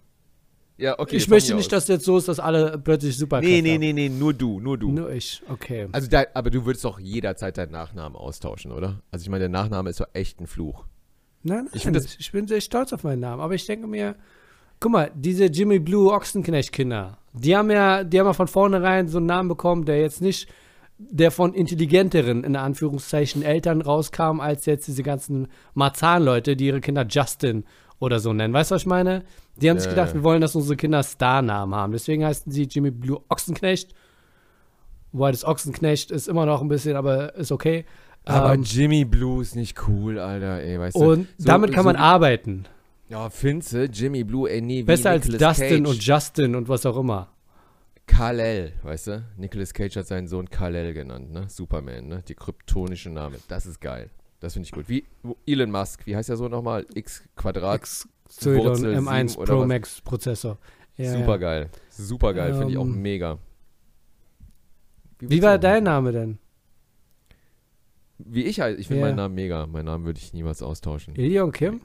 Ja, 0.78 1.00
okay. 1.00 1.16
ich 1.16 1.30
möchte 1.30 1.56
nicht, 1.56 1.68
aus. 1.74 1.86
dass 1.86 1.88
jetzt 1.88 2.04
so 2.04 2.18
ist, 2.18 2.28
dass 2.28 2.38
alle 2.42 2.78
plötzlich 2.78 3.18
super 3.18 3.40
Nee, 3.40 3.62
nee, 3.62 3.78
nee, 3.78 3.94
nee, 3.94 4.10
nur 4.10 4.34
du, 4.34 4.60
nur 4.60 4.78
du. 4.78 4.92
Nur 4.92 5.10
ich, 5.10 5.42
okay. 5.48 5.88
Also, 5.94 6.10
da, 6.10 6.26
aber 6.34 6.50
du 6.50 6.66
würdest 6.66 6.84
doch 6.84 7.00
jederzeit 7.00 7.58
deinen 7.58 7.72
Nachnamen 7.72 8.18
austauschen, 8.18 8.74
oder? 8.74 9.02
Also, 9.10 9.24
ich 9.24 9.30
meine, 9.30 9.44
der 9.44 9.50
Nachname 9.50 9.90
ist 9.90 10.02
doch 10.02 10.10
echt 10.12 10.42
ein 10.42 10.48
Fluch. 10.48 10.86
Nein, 11.48 11.66
nein, 11.66 11.70
Ich 11.74 11.84
das- 11.84 12.16
ich 12.20 12.32
bin 12.32 12.48
sehr 12.48 12.60
stolz 12.62 12.92
auf 12.92 13.04
meinen 13.04 13.20
Namen. 13.20 13.42
Aber 13.42 13.54
ich 13.54 13.66
denke 13.66 13.88
mir, 13.88 14.16
guck 14.80 14.92
mal, 14.92 15.12
diese 15.16 15.46
Jimmy 15.46 15.80
Blue 15.80 16.12
Ochsenknecht-Kinder, 16.12 17.18
die 17.34 17.56
haben 17.56 17.70
ja, 17.70 18.04
die 18.04 18.20
haben 18.20 18.28
ja 18.28 18.34
von 18.34 18.48
vornherein 18.48 19.08
so 19.08 19.20
einen 19.20 19.28
Namen 19.28 19.48
bekommen, 19.50 19.86
der 19.86 20.02
jetzt 20.02 20.22
nicht 20.22 20.50
der 20.98 21.30
von 21.30 21.54
intelligenteren, 21.54 22.44
in 22.44 22.56
Anführungszeichen, 22.56 23.44
Eltern 23.44 23.82
rauskam, 23.82 24.40
als 24.40 24.66
jetzt 24.66 24.88
diese 24.88 25.04
ganzen 25.04 25.48
Marzahn-Leute, 25.74 26.56
die 26.56 26.68
ihre 26.68 26.82
Kinder 26.82 27.06
Justin 27.08 27.66
oder 28.00 28.20
so 28.20 28.32
nennen. 28.34 28.54
Weißt 28.54 28.72
du, 28.72 28.76
was 28.76 28.84
ich 28.84 28.88
meine? 28.88 29.24
Die 29.58 29.70
haben 29.70 29.78
sich 29.78 29.88
Ja, 29.88 29.92
gedacht, 29.92 30.10
ja. 30.10 30.16
wir 30.16 30.24
wollen, 30.24 30.42
dass 30.42 30.56
unsere 30.56 30.78
Kinder 30.78 31.04
Starnamen 31.04 31.76
haben. 31.76 31.92
Deswegen 31.92 32.26
heißen 32.26 32.52
sie 32.52 32.64
Jimmy 32.64 32.92
Blue 32.92 33.22
Ochsenknecht. 33.30 33.94
Wobei 35.12 35.32
das 35.32 35.46
Ochsenknecht 35.46 36.12
ist 36.12 36.28
immer 36.28 36.46
noch 36.46 36.62
ein 36.62 36.68
bisschen, 36.70 36.96
aber 36.96 37.36
ist 37.36 37.52
okay. 37.52 37.86
Aber 38.26 38.54
Ähm, 38.54 38.64
Jimmy 38.64 39.06
Blue 39.06 39.42
ist 39.42 39.56
nicht 39.56 39.88
cool, 39.88 40.18
Alter, 40.20 40.60
ey, 40.62 40.80
weißt 40.80 40.96
du? 40.96 41.12
und 41.12 41.28
So- 41.38 41.48
damit 41.48 41.72
kann 41.72 41.84
so 41.84 41.90
man 41.90 41.96
wie- 41.96 42.00
arbeiten. 42.00 42.66
Ja, 43.08 43.30
Finze, 43.30 43.84
Jimmy 43.86 44.24
Blue, 44.24 44.50
ey, 44.50 44.62
nee, 44.62 44.80
wie 44.80 44.84
Besser 44.84 45.12
als 45.12 45.28
Dustin 45.28 45.84
Cage. 45.84 45.88
und 45.90 46.04
Justin 46.04 46.56
und 46.56 46.68
was 46.68 46.86
auch 46.88 46.98
immer. 46.98 47.30
Kal-El, 48.08 48.74
weißt 48.84 49.08
du? 49.08 49.24
Nicolas 49.38 49.74
Cage 49.74 49.96
hat 49.98 50.08
seinen 50.08 50.28
Sohn 50.28 50.50
Kal-El 50.50 50.94
genannt, 50.94 51.32
ne? 51.32 51.46
Superman, 51.50 52.08
ne? 52.08 52.24
Die 52.28 52.36
kryptonische 52.36 53.10
Name. 53.10 53.38
Das 53.48 53.66
ist 53.66 53.80
geil. 53.80 54.10
Das 54.40 54.54
finde 54.54 54.66
ich 54.68 54.72
gut. 54.72 54.90
Wie 54.90 55.06
Elon 55.48 55.72
Musk, 55.72 56.06
wie 56.06 56.16
heißt 56.16 56.30
der 56.30 56.38
so 56.38 56.48
nochmal? 56.48 56.86
X 56.94 57.24
Quadrat. 57.36 57.76
X 57.82 58.08
Wurzel 58.42 58.96
M1 58.96 59.30
sieben 59.30 59.42
oder 59.42 59.54
Pro? 59.56 59.66
Max 59.66 60.02
Prozessor. 60.02 60.58
Ja, 60.98 61.12
Super 61.14 61.32
ja. 61.32 61.38
geil. 61.38 61.70
Super 61.90 62.34
geil, 62.34 62.54
finde 62.54 62.72
ich 62.72 62.78
auch 62.78 62.84
Ähm, 62.86 63.02
mega. 63.02 63.38
Wie 65.20 65.30
willst 65.30 65.44
war 65.44 65.58
dein 65.58 65.84
Name 65.84 66.12
denn? 66.12 66.38
Wie 68.18 68.44
ich 68.44 68.60
halt, 68.62 68.80
ich 68.80 68.88
finde 68.88 69.02
Ja. 69.02 69.08
meinen 69.08 69.18
Namen 69.18 69.36
mega. 69.36 69.66
Meinen 69.68 69.86
Namen 69.86 70.06
würde 70.06 70.20
ich 70.20 70.34
niemals 70.34 70.62
austauschen. 70.64 71.16
Ilion 71.16 71.52
Kim? 71.52 71.82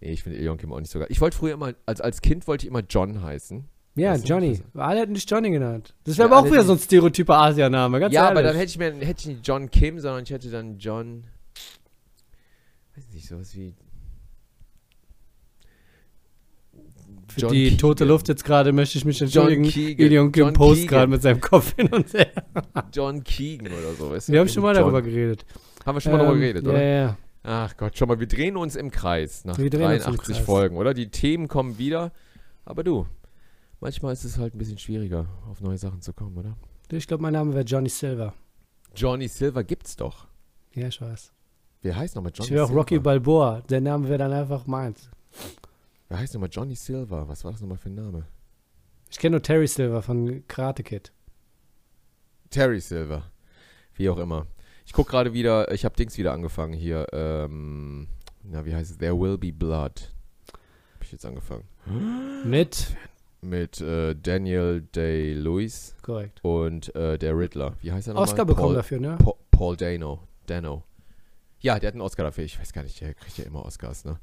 Nee, 0.00 0.12
ich 0.12 0.22
finde 0.22 0.38
Ilion 0.38 0.56
Kim 0.56 0.72
auch 0.72 0.80
nicht 0.80 0.90
so 0.90 0.98
geil. 0.98 1.08
Ich 1.10 1.20
wollte 1.20 1.36
früher 1.36 1.54
immer, 1.54 1.74
als, 1.86 2.00
als 2.00 2.20
Kind 2.22 2.46
wollte 2.46 2.64
ich 2.66 2.70
immer 2.70 2.80
John 2.88 3.22
heißen. 3.22 3.64
Ja, 3.96 4.12
Weißt 4.12 4.24
du, 4.24 4.28
Johnny. 4.28 4.60
Alle 4.74 5.00
hätten 5.00 5.14
dich 5.14 5.28
Johnny 5.30 5.50
genannt. 5.50 5.94
Das 6.04 6.18
wäre 6.18 6.28
Ja, 6.28 6.36
aber 6.36 6.46
auch 6.48 6.50
wieder 6.52 6.64
so 6.64 6.72
ein 6.72 6.78
stereotyper 6.78 7.38
Asianame, 7.38 8.00
ganz 8.00 8.12
ja, 8.12 8.22
ehrlich. 8.24 8.30
aber 8.38 8.42
dann 8.42 8.56
hätte 8.56 8.70
ich 8.70 8.78
mir 8.78 8.92
hätte 8.92 9.20
ich 9.20 9.26
nicht 9.26 9.46
John 9.46 9.70
Kim, 9.70 10.00
sondern 10.00 10.24
ich 10.24 10.30
hätte 10.30 10.50
dann 10.50 10.78
John. 10.78 11.24
Weiß 12.96 13.04
nicht, 13.12 13.28
sowas 13.28 13.54
wie. 13.54 13.74
Für 17.34 17.40
John 17.42 17.52
die 17.52 17.76
tote 17.76 17.98
Keegan. 18.04 18.08
Luft 18.08 18.28
jetzt 18.28 18.44
gerade 18.44 18.72
möchte 18.72 18.98
ich 18.98 19.04
mich 19.04 19.18
John 19.18 19.26
entschuldigen. 19.26 19.64
Keegan. 19.64 20.06
Ilion 20.06 20.32
Kim 20.32 20.44
John 20.46 20.52
post 20.54 20.88
gerade 20.88 21.06
mit 21.08 21.22
seinem 21.22 21.40
Kopf 21.40 21.74
hin 21.76 21.88
und 21.88 22.12
her. 22.14 22.30
John 22.92 23.22
Keegan 23.22 23.68
oder 23.72 23.94
so, 23.94 24.10
weißt 24.10 24.28
du? 24.28 24.32
Wir 24.32 24.40
haben 24.40 24.48
schon 24.48 24.62
mal 24.62 24.74
John. 24.74 24.82
darüber 24.82 25.02
geredet. 25.02 25.44
Haben 25.84 25.96
wir 25.96 26.00
schon 26.00 26.12
mal 26.12 26.18
darüber 26.18 26.34
Ähm, 26.34 26.40
geredet, 26.40 26.64
ja, 26.64 26.70
oder? 26.70 26.82
Ja, 26.82 27.16
Ach 27.46 27.76
Gott, 27.76 27.98
schon 27.98 28.08
mal, 28.08 28.18
wir 28.18 28.26
drehen 28.26 28.56
uns 28.56 28.74
im 28.74 28.90
Kreis 28.90 29.44
nach 29.44 29.58
Wir 29.58 29.68
drehen 29.68 29.82
uns 29.84 30.06
im 30.06 30.12
83 30.12 30.36
Kreis. 30.36 30.44
Folgen, 30.46 30.76
oder? 30.78 30.94
Die 30.94 31.10
Themen 31.10 31.46
kommen 31.46 31.76
wieder. 31.76 32.10
Aber 32.64 32.82
du, 32.82 33.06
manchmal 33.80 34.14
ist 34.14 34.24
es 34.24 34.38
halt 34.38 34.54
ein 34.54 34.58
bisschen 34.58 34.78
schwieriger, 34.78 35.26
auf 35.50 35.60
neue 35.60 35.76
Sachen 35.76 36.00
zu 36.00 36.14
kommen, 36.14 36.36
oder? 36.38 36.56
ja. 36.90 36.96
Ich 36.96 37.06
glaube, 37.06 37.22
mein 37.22 37.34
Name 37.34 37.52
wäre 37.52 37.64
Johnny 37.64 37.90
Silver. 37.90 38.32
Johnny 38.96 39.28
Silver 39.28 39.62
gibt's 39.62 39.94
doch. 39.96 40.26
Ja, 40.74 40.86
ich 40.88 40.98
weiß. 41.00 41.32
Wer 41.82 41.96
heißt 41.96 42.14
nochmal 42.16 42.32
Johnny 42.34 42.46
ich 42.48 42.54
wäre 42.54 42.64
auch 42.64 42.68
Silver? 42.68 42.80
Rocky 42.80 42.98
Balboa. 42.98 43.60
Der 43.68 43.80
Name 43.82 44.08
wäre 44.08 44.18
dann 44.18 44.32
einfach 44.32 44.66
meins. 44.66 45.10
Wer 46.08 46.18
heißt 46.18 46.34
nochmal 46.34 46.50
Johnny 46.52 46.74
Silver? 46.74 47.28
Was 47.28 47.44
war 47.44 47.52
das 47.52 47.60
nochmal 47.60 47.78
für 47.78 47.88
ein 47.88 47.94
Name? 47.94 48.26
Ich 49.10 49.18
kenne 49.18 49.32
nur 49.32 49.42
Terry 49.42 49.66
Silver 49.66 50.02
von 50.02 50.46
Karate 50.48 50.82
Kid. 50.82 51.12
Terry 52.50 52.80
Silver. 52.80 53.30
Wie 53.94 54.08
auch 54.08 54.18
immer. 54.18 54.46
Ich 54.86 54.92
guck 54.92 55.08
gerade 55.08 55.32
wieder, 55.32 55.72
ich 55.72 55.84
habe 55.84 55.96
Dings 55.96 56.18
wieder 56.18 56.32
angefangen 56.32 56.74
hier. 56.74 57.06
Ähm, 57.12 58.08
na, 58.42 58.64
wie 58.66 58.74
heißt 58.74 58.90
es? 58.90 58.98
There 58.98 59.18
Will 59.18 59.38
Be 59.38 59.52
Blood. 59.52 60.12
Hab 60.94 61.02
ich 61.02 61.12
jetzt 61.12 61.24
angefangen. 61.24 61.64
Mit? 62.44 62.94
Mit 63.40 63.80
äh, 63.80 64.14
Daniel 64.14 64.82
Day-Lewis 64.82 65.94
Korrekt. 66.02 66.40
und 66.42 66.94
äh, 66.94 67.18
der 67.18 67.36
Riddler. 67.36 67.74
Wie 67.80 67.92
heißt 67.92 68.08
er 68.08 68.14
nochmal? 68.14 68.28
Oscar 68.28 68.44
bekommen 68.44 68.68
Paul, 68.68 68.74
dafür, 68.74 69.00
ne? 69.00 69.16
Pa 69.18 69.32
Paul 69.50 69.76
Dano. 69.76 70.20
Dano. 70.46 70.82
Ja, 71.60 71.78
der 71.78 71.88
hat 71.88 71.94
einen 71.94 72.02
Oscar 72.02 72.24
dafür. 72.24 72.44
Ich 72.44 72.58
weiß 72.58 72.72
gar 72.72 72.82
nicht, 72.82 73.00
der 73.00 73.14
kriegt 73.14 73.38
ja 73.38 73.44
immer 73.44 73.64
Oscars, 73.64 74.04
ne? 74.04 74.18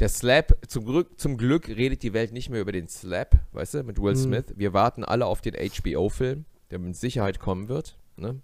Der 0.00 0.08
Slap, 0.08 0.56
zum 0.66 0.84
Glück, 0.84 1.20
zum 1.20 1.36
Glück 1.36 1.68
redet 1.68 2.02
die 2.02 2.12
Welt 2.12 2.32
nicht 2.32 2.50
mehr 2.50 2.60
über 2.60 2.72
den 2.72 2.88
Slap, 2.88 3.36
weißt 3.52 3.74
du, 3.74 3.82
mit 3.84 4.00
Will 4.00 4.14
Mhm. 4.14 4.18
Smith. 4.18 4.44
Wir 4.56 4.72
warten 4.72 5.04
alle 5.04 5.26
auf 5.26 5.40
den 5.40 5.54
HBO-Film, 5.54 6.44
der 6.70 6.78
mit 6.80 6.96
Sicherheit 6.96 7.38
kommen 7.38 7.68
wird, 7.68 7.96
ne? 8.16 8.40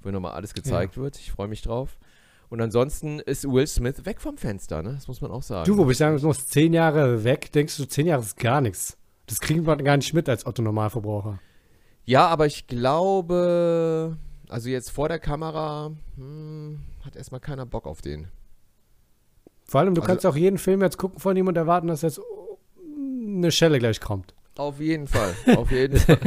Wo 0.00 0.10
nochmal 0.10 0.32
alles 0.32 0.54
gezeigt 0.54 0.96
wird. 0.96 1.18
Ich 1.18 1.32
freue 1.32 1.48
mich 1.48 1.62
drauf. 1.62 1.98
Und 2.48 2.60
ansonsten 2.60 3.18
ist 3.18 3.44
Will 3.50 3.66
Smith 3.66 4.04
weg 4.04 4.20
vom 4.20 4.38
Fenster, 4.38 4.82
ne? 4.82 4.94
Das 4.94 5.08
muss 5.08 5.20
man 5.20 5.30
auch 5.30 5.42
sagen. 5.42 5.66
Du, 5.66 5.76
wo 5.76 5.90
ich 5.90 5.96
sagen, 5.98 6.16
du 6.16 6.26
noch 6.26 6.36
zehn 6.36 6.72
Jahre 6.72 7.24
weg, 7.24 7.50
denkst 7.52 7.76
du, 7.76 7.84
zehn 7.86 8.06
Jahre 8.06 8.22
ist 8.22 8.36
gar 8.36 8.60
nichts. 8.60 8.96
Das 9.26 9.40
kriegen 9.40 9.66
wir 9.66 9.76
gar 9.76 9.96
nicht 9.96 10.14
mit 10.14 10.28
als 10.28 10.46
Otto-Normalverbraucher. 10.46 11.40
Ja, 12.04 12.28
aber 12.28 12.46
ich 12.46 12.68
glaube, 12.68 14.16
also 14.48 14.68
jetzt 14.68 14.90
vor 14.90 15.08
der 15.08 15.18
Kamera 15.18 15.90
hm, 16.16 16.78
hat 17.04 17.16
erstmal 17.16 17.40
keiner 17.40 17.66
Bock 17.66 17.86
auf 17.86 18.00
den. 18.00 18.28
Vor 19.66 19.80
allem, 19.80 19.94
du 19.94 20.00
Also- 20.00 20.08
kannst 20.12 20.26
auch 20.26 20.36
jeden 20.36 20.58
Film 20.58 20.80
jetzt 20.82 20.96
gucken 20.98 21.18
von 21.18 21.36
ihm 21.36 21.46
und 21.48 21.56
erwarten, 21.56 21.88
dass 21.88 22.02
jetzt 22.02 22.20
eine 23.26 23.50
Schelle 23.50 23.78
gleich 23.78 24.00
kommt. 24.00 24.34
Auf 24.56 24.80
jeden 24.80 25.06
Fall. 25.06 25.34
Auf 25.56 25.70
jeden 25.70 25.98
Fall. 25.98 26.18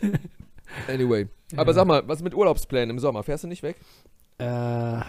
Anyway. 0.88 1.26
Aber 1.56 1.70
Ja. 1.70 1.74
sag 1.74 1.86
mal, 1.86 2.06
was 2.06 2.22
mit 2.22 2.34
Urlaubsplänen 2.34 2.90
im 2.90 2.98
Sommer? 2.98 3.22
Fährst 3.22 3.44
du 3.44 3.48
nicht 3.48 3.62
weg? 3.62 3.76
Äh, 4.38 4.44
Haben 4.44 5.04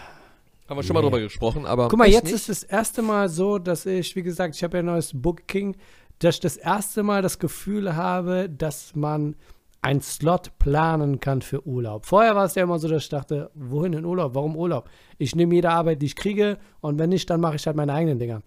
wir 0.68 0.82
schon 0.82 0.94
mal 0.94 1.00
Nee. 1.00 1.06
drüber 1.08 1.20
gesprochen, 1.20 1.66
aber. 1.66 1.88
guck 1.88 1.98
mal, 1.98 2.08
jetzt 2.08 2.24
nicht? 2.24 2.34
ist 2.34 2.48
das 2.48 2.62
erste 2.62 3.02
Mal 3.02 3.28
so, 3.28 3.58
dass 3.58 3.86
ich, 3.86 4.14
wie 4.16 4.22
gesagt, 4.22 4.54
ich 4.54 4.62
habe 4.64 4.76
ja 4.78 4.82
ein 4.82 4.86
neues 4.86 5.10
Booking, 5.14 5.76
dass 6.20 6.36
ich 6.36 6.40
das 6.40 6.56
erste 6.56 7.02
Mal 7.02 7.22
das 7.22 7.38
Gefühl 7.38 7.94
habe, 7.96 8.48
dass 8.48 8.94
man 8.94 9.36
einen 9.82 10.02
Slot 10.02 10.58
planen 10.58 11.20
kann 11.20 11.42
für 11.42 11.66
Urlaub. 11.66 12.06
Vorher 12.06 12.36
war 12.36 12.44
es 12.44 12.54
ja 12.54 12.64
immer 12.64 12.78
so, 12.78 12.88
dass 12.88 13.04
ich 13.04 13.08
dachte, 13.08 13.50
wohin 13.54 13.94
in 13.94 14.04
Urlaub? 14.04 14.34
Warum 14.34 14.56
Urlaub? 14.56 14.90
Ich 15.18 15.34
nehme 15.34 15.54
jede 15.54 15.70
Arbeit, 15.70 16.02
die 16.02 16.06
ich 16.06 16.16
kriege 16.16 16.58
und 16.80 16.98
wenn 16.98 17.10
nicht, 17.10 17.30
dann 17.30 17.40
mache 17.40 17.56
ich 17.56 17.66
halt 17.66 17.76
meine 17.76 17.94
eigenen 17.94 18.18
Dinger. 18.18 18.42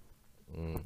Mhm. 0.50 0.82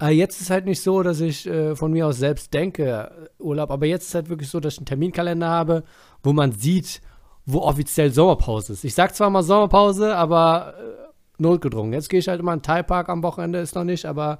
Äh, 0.00 0.10
jetzt 0.10 0.40
ist 0.40 0.50
halt 0.50 0.66
nicht 0.66 0.80
so, 0.80 1.02
dass 1.02 1.20
ich 1.20 1.46
äh, 1.46 1.74
von 1.74 1.92
mir 1.92 2.06
aus 2.06 2.18
selbst 2.18 2.54
denke, 2.54 3.10
äh, 3.38 3.42
Urlaub, 3.42 3.70
aber 3.70 3.86
jetzt 3.86 4.08
ist 4.08 4.14
halt 4.14 4.28
wirklich 4.28 4.48
so, 4.48 4.60
dass 4.60 4.74
ich 4.74 4.78
einen 4.78 4.86
Terminkalender 4.86 5.48
habe, 5.48 5.82
wo 6.22 6.32
man 6.32 6.52
sieht, 6.52 7.00
wo 7.46 7.60
offiziell 7.60 8.12
Sommerpause 8.12 8.74
ist. 8.74 8.84
Ich 8.84 8.94
sag 8.94 9.14
zwar 9.16 9.30
mal 9.30 9.42
Sommerpause, 9.42 10.14
aber 10.14 10.74
äh, 10.78 11.42
notgedrungen. 11.42 11.92
Jetzt 11.92 12.08
gehe 12.08 12.20
ich 12.20 12.28
halt 12.28 12.40
immer 12.40 12.52
in 12.52 12.60
den 12.60 12.64
Thai-Park 12.64 13.08
am 13.08 13.22
Wochenende, 13.24 13.58
ist 13.58 13.74
noch 13.74 13.84
nicht, 13.84 14.04
aber 14.04 14.38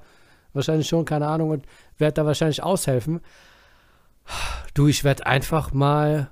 wahrscheinlich 0.53 0.87
schon, 0.87 1.03
keine 1.05 1.27
Ahnung, 1.27 1.49
und 1.49 1.65
werde 1.97 2.13
da 2.13 2.25
wahrscheinlich 2.25 2.63
aushelfen. 2.63 3.19
Du, 4.73 4.87
ich 4.87 5.03
werde 5.03 5.25
einfach 5.25 5.73
mal 5.73 6.31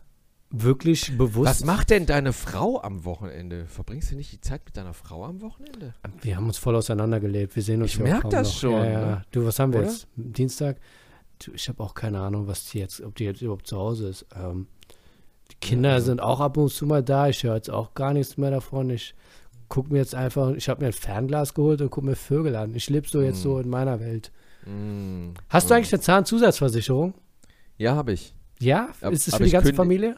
wirklich 0.50 1.18
bewusst. 1.18 1.46
Was 1.50 1.64
macht 1.66 1.90
denn 1.90 2.06
deine 2.06 2.32
Frau 2.34 2.82
am 2.82 3.04
Wochenende? 3.04 3.66
Verbringst 3.66 4.12
du 4.12 4.16
nicht 4.16 4.32
die 4.32 4.40
Zeit 4.42 4.62
mit 4.66 4.78
deiner 4.78 4.94
Frau 4.94 5.26
am 5.26 5.42
Wochenende? 5.42 5.94
Wir 6.22 6.38
haben 6.38 6.48
uns 6.48 6.58
voll 6.58 6.76
auseinandergelebt. 6.76 7.56
Wir 7.56 7.64
sehen 7.64 7.82
uns 7.82 7.92
Ich 7.92 7.98
ja 7.98 8.04
merk 8.04 8.22
kaum 8.22 8.32
das 8.32 8.48
noch. 8.50 8.60
schon, 8.60 8.72
Ja, 8.72 8.86
ja. 8.86 9.06
ne? 9.06 9.22
Du, 9.32 9.46
was 9.46 9.60
haben 9.60 9.74
wir 9.74 9.80
Oder? 9.82 9.90
jetzt? 9.90 10.08
Dienstag? 10.16 10.78
Du, 11.44 11.52
ich 11.54 11.68
habe 11.68 11.84
auch 11.84 11.94
keine 11.94 12.20
Ahnung, 12.22 12.48
was 12.48 12.66
die 12.66 12.80
jetzt, 12.80 13.02
ob 13.02 13.16
die 13.16 13.26
jetzt 13.26 13.42
überhaupt 13.42 13.68
zu 13.68 13.78
Hause 13.78 14.08
ist. 14.10 14.26
Ähm, 14.36 14.68
die 15.52 15.56
Kinder 15.60 15.92
Ja. 15.92 16.00
sind 16.02 16.22
auch 16.22 16.40
ab 16.40 16.58
und 16.58 16.72
zu 16.72 16.86
mal 16.86 17.04
da. 17.04 17.28
Ich 17.28 17.44
höre 17.44 17.56
jetzt 17.56 17.70
auch 17.70 17.94
gar 17.94 18.14
nichts 18.14 18.38
mehr 18.38 18.52
davon. 18.52 18.90
Ich 18.90 19.16
gucke 19.68 19.92
mir 19.92 20.00
jetzt 20.00 20.16
einfach, 20.16 20.52
ich 20.56 20.70
habe 20.70 20.82
mir 20.82 20.88
ein 20.88 20.94
Fernglas 20.94 21.54
geholt 21.54 21.82
und 21.82 21.90
gucke 21.90 22.06
mir 22.08 22.16
Vögel 22.16 22.56
an. 22.56 22.74
Ich 22.74 22.90
lebe 22.90 23.08
so 23.08 23.22
jetzt 23.22 23.40
Mhm. 23.40 23.44
so 23.44 23.60
in 23.60 23.70
meiner 23.70 24.00
Welt. 24.00 24.32
Mm. 24.66 25.32
Hast 25.50 25.70
du 25.70 25.74
Mm. 25.74 25.78
eigentlich 25.78 25.94
eine 25.94 26.02
Zahnzusatzversicherung? 26.02 27.14
Ja, 27.78 27.96
habe 27.96 28.14
ich. 28.14 28.34
Ja? 28.60 28.90
Ab- 29.02 29.14
ist 29.14 29.28
es 29.28 29.36
für 29.36 29.44
die 29.44 29.52
ganze 29.52 29.74
Familie? 29.74 30.16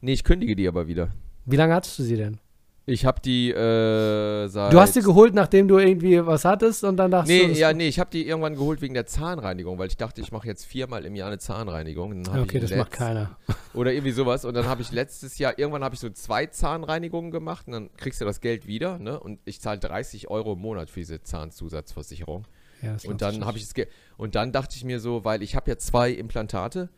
Nee, 0.00 0.12
ich 0.14 0.24
kündige 0.24 0.56
die 0.56 0.66
aber 0.66 0.86
wieder. 0.88 1.10
Wie 1.44 1.56
lange 1.56 1.74
hattest 1.74 1.98
du 1.98 2.02
sie 2.02 2.16
denn? 2.16 2.38
Ich 2.84 3.04
habe 3.04 3.20
die 3.20 3.52
äh, 3.52 4.48
seit. 4.48 4.72
Du 4.72 4.80
hast 4.80 4.94
sie 4.94 5.02
geholt, 5.02 5.34
nachdem 5.34 5.68
du 5.68 5.78
irgendwie 5.78 6.24
was 6.26 6.44
hattest 6.44 6.82
und 6.82 6.96
dann 6.96 7.12
dachtest 7.12 7.30
Nee, 7.30 7.42
du, 7.44 7.48
das- 7.50 7.58
ja, 7.58 7.72
nee, 7.72 7.86
ich 7.86 8.00
habe 8.00 8.10
die 8.10 8.26
irgendwann 8.26 8.54
geholt 8.56 8.80
wegen 8.82 8.94
der 8.94 9.06
Zahnreinigung, 9.06 9.78
weil 9.78 9.86
ich 9.86 9.96
dachte, 9.96 10.20
ich 10.20 10.32
mache 10.32 10.48
jetzt 10.48 10.64
viermal 10.64 11.04
im 11.04 11.14
Jahr 11.14 11.28
eine 11.28 11.38
Zahnreinigung. 11.38 12.26
Okay, 12.28 12.58
das 12.58 12.74
macht 12.74 12.90
keiner. 12.90 13.36
Oder 13.74 13.92
irgendwie 13.92 14.10
sowas. 14.10 14.44
Und 14.44 14.54
dann 14.54 14.66
habe 14.66 14.82
ich 14.82 14.90
letztes 14.90 15.38
Jahr, 15.38 15.56
irgendwann 15.60 15.84
habe 15.84 15.94
ich 15.94 16.00
so 16.00 16.10
zwei 16.10 16.46
Zahnreinigungen 16.46 17.30
gemacht 17.30 17.68
und 17.68 17.72
dann 17.74 17.90
kriegst 17.96 18.20
du 18.20 18.24
das 18.24 18.40
Geld 18.40 18.66
wieder, 18.66 18.98
ne? 18.98 19.20
Und 19.20 19.38
ich 19.44 19.60
zahle 19.60 19.78
30 19.78 20.28
Euro 20.28 20.54
im 20.54 20.58
Monat 20.60 20.90
für 20.90 20.98
diese 21.00 21.22
Zahnzusatzversicherung. 21.22 22.46
Ja, 22.82 22.94
das 22.94 23.04
Und 23.04 23.22
dann 23.22 23.44
habe 23.44 23.58
ich 23.58 23.72
Geld. 23.74 23.90
Und 24.16 24.34
dann 24.34 24.50
dachte 24.50 24.74
ich 24.76 24.84
mir 24.84 24.98
so, 24.98 25.24
weil 25.24 25.42
ich 25.42 25.54
habe 25.54 25.70
ja 25.70 25.78
zwei 25.78 26.10
Implantate, 26.10 26.88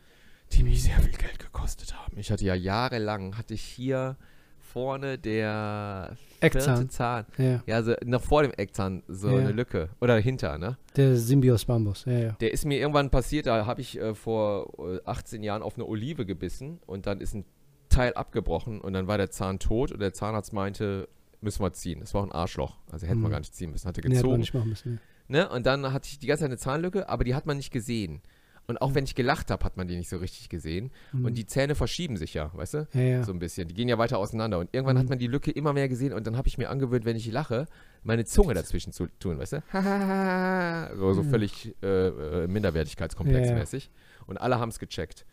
die 0.53 0.63
mich 0.63 0.83
sehr 0.83 0.99
viel 0.99 1.11
Geld 1.17 1.39
gekostet 1.39 1.93
haben. 1.97 2.17
Ich 2.17 2.31
hatte 2.31 2.45
ja 2.45 2.55
jahrelang, 2.55 3.37
hatte 3.37 3.53
ich 3.53 3.61
hier 3.61 4.15
vorne 4.59 5.17
der 5.17 6.17
Eckzahn. 6.41 6.89
Zahn. 6.89 7.25
Ja, 7.37 7.63
Ja, 7.65 7.81
so 7.83 7.93
noch 8.05 8.21
vor 8.21 8.43
dem 8.43 8.51
Eckzahn 8.51 9.03
so 9.07 9.29
Ja. 9.29 9.37
eine 9.39 9.51
Lücke. 9.51 9.89
Oder 10.01 10.17
hinter, 10.17 10.57
ne? 10.57 10.77
der 10.95 11.15
Symbios 11.15 11.65
Bambus. 11.65 12.05
Ja, 12.05 12.11
ja. 12.19 12.31
Der 12.41 12.51
ist 12.53 12.65
mir 12.65 12.77
irgendwann 12.79 13.09
passiert, 13.09 13.45
da 13.47 13.65
habe 13.65 13.81
ich 13.81 13.99
äh, 13.99 14.13
vor 14.15 14.73
äh, 14.79 14.99
18 15.05 15.43
Jahren 15.43 15.61
auf 15.61 15.75
eine 15.75 15.85
Olive 15.85 16.25
gebissen 16.25 16.79
und 16.85 17.05
dann 17.07 17.21
ist 17.21 17.33
ein 17.33 17.45
Teil 17.89 18.13
abgebrochen 18.13 18.81
und 18.81 18.93
dann 18.93 19.07
war 19.07 19.17
der 19.17 19.29
Zahn 19.31 19.59
tot 19.59 19.91
und 19.91 19.99
der 19.99 20.11
Zahnarzt 20.13 20.51
meinte, 20.51 21.07
müssen 21.41 21.61
wir 21.63 21.71
ziehen. 21.73 21.99
Das 22.01 22.13
war 22.13 22.21
auch 22.21 22.25
ein 22.25 22.31
Arschloch. 22.33 22.77
Also 22.91 23.07
hätten 23.07 23.21
wir 23.21 23.27
Mhm. 23.27 23.31
gar 23.31 23.39
nicht 23.39 23.55
ziehen 23.55 23.71
müssen. 23.71 23.87
Hatte 23.87 24.01
Nee, 24.01 24.15
gezogen. 24.15 24.39
nicht 24.39 24.53
machen 24.53 24.69
müssen. 24.69 24.99
ne? 25.29 25.47
Und 25.49 25.65
dann 25.65 25.93
hatte 25.93 26.09
ich 26.09 26.19
die 26.19 26.27
ganze 26.27 26.41
Zeit 26.41 26.49
eine 26.49 26.57
Zahnlücke, 26.57 27.07
aber 27.07 27.23
die 27.23 27.35
hat 27.35 27.45
man 27.45 27.55
nicht 27.57 27.71
gesehen. 27.71 28.21
Und 28.67 28.81
auch 28.81 28.95
wenn 28.95 29.03
ich 29.03 29.13
gelacht 29.13 29.51
habe, 29.51 29.63
hat 29.63 29.77
man 29.77 29.87
die 29.87 29.95
nicht 29.95 30.09
so 30.09 30.17
richtig 30.17 30.49
gesehen. 30.49 30.91
Ja. 31.13 31.19
Mhm. 31.19 31.25
Und 31.25 31.33
die 31.35 31.45
Zähne 31.45 31.75
verschieben 31.75 32.17
sich 32.17 32.33
ja, 32.33 32.49
weißt 32.53 32.73
du? 32.73 32.87
ja, 32.93 33.01
ja. 33.01 33.23
So 33.23 33.31
ein 33.31 33.39
bisschen. 33.39 33.67
Die 33.67 33.73
gehen 33.75 33.87
ja 33.87 33.97
weiter 33.99 34.17
auseinander. 34.17 34.57
Und 34.59 34.69
irgendwann 34.73 34.95
Mhm. 34.95 35.01
hat 35.01 35.09
man 35.09 35.19
die 35.19 35.27
Lücke 35.27 35.51
immer 35.51 35.73
mehr 35.73 35.87
gesehen 35.87 36.13
und 36.13 36.25
dann 36.25 36.35
habe 36.37 36.47
ich 36.47 36.57
mir 36.57 36.69
angewöhnt, 36.69 37.05
wenn 37.05 37.15
ich 37.15 37.31
lache, 37.31 37.67
meine 38.03 38.25
Zunge 38.25 38.53
dazwischen 38.55 38.91
zu 38.91 39.07
tun, 39.19 39.37
weißt 39.37 39.53
du? 39.53 39.63
so, 40.97 41.13
so 41.13 41.23
Mhm. 41.23 41.29
völlig 41.29 41.75
äh, 41.83 42.07
äh, 42.07 42.47
minderwertigkeitskomplexmäßig. 42.47 43.89
Und 44.25 44.37
alle 44.41 44.59
haben 44.59 44.69
es 44.69 44.79
gecheckt. 44.79 45.25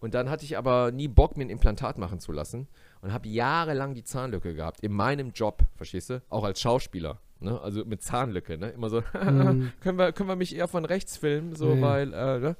Und 0.00 0.14
dann 0.14 0.30
hatte 0.30 0.44
ich 0.44 0.56
aber 0.56 0.92
nie 0.92 1.08
Bock, 1.08 1.36
mir 1.36 1.44
ein 1.44 1.50
Implantat 1.50 1.98
machen 1.98 2.20
zu 2.20 2.30
lassen 2.32 2.68
und 3.00 3.12
habe 3.12 3.28
jahrelang 3.28 3.94
die 3.94 4.04
Zahnlücke 4.04 4.54
gehabt. 4.54 4.80
In 4.80 4.92
meinem 4.92 5.30
Job, 5.32 5.62
verstehst 5.76 6.10
du? 6.10 6.22
Auch 6.28 6.44
als 6.44 6.60
Schauspieler. 6.60 7.18
Ne? 7.40 7.60
Also 7.60 7.84
mit 7.84 8.02
Zahnlücke, 8.02 8.58
ne? 8.58 8.70
Immer 8.70 8.90
so, 8.90 9.02
Mhm. 9.14 9.72
können, 9.80 9.98
wir, 9.98 10.12
können 10.12 10.28
wir 10.28 10.36
mich 10.36 10.54
eher 10.56 10.68
von 10.68 10.84
rechts 10.84 11.16
filmen, 11.16 11.54
so, 11.54 11.74
Ja. 11.74 11.80
weil, 11.80 12.12
äh, 12.12 12.38
ne? 12.40 12.56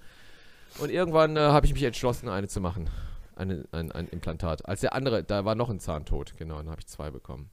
Und 0.79 0.91
irgendwann 0.91 1.37
äh, 1.37 1.41
habe 1.41 1.67
ich 1.67 1.73
mich 1.75 1.83
entschlossen, 1.83 2.29
eine 2.29 2.47
zu 2.49 2.61
machen. 2.61 2.89
Eine, 3.35 3.65
ein, 3.73 3.91
ein 3.93 4.09
Implantat. 4.09 4.67
Als 4.69 4.81
der 4.83 4.93
andere, 4.95 5.25
da 5.25 5.45
war 5.45 5.55
noch 5.55 5.71
ein 5.71 5.81
Zahn 5.81 6.05
tot, 6.05 6.35
genau, 6.37 6.57
dann 6.59 6.69
habe 6.71 6.81
ich 6.81 6.87
zwei 6.87 7.11
bekommen. 7.11 7.51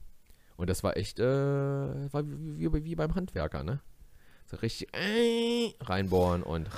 Und 0.56 0.68
das 0.70 0.82
war 0.84 0.96
echt, 0.96 1.18
äh, 1.18 1.24
war 2.12 2.22
wie, 2.26 2.72
wie, 2.72 2.84
wie 2.84 2.94
beim 2.94 3.14
Handwerker, 3.14 3.62
ne? 3.64 3.80
So 4.46 4.56
richtig 4.58 4.94
äh, 4.94 5.74
reinbohren 5.80 6.42
und 6.44 6.68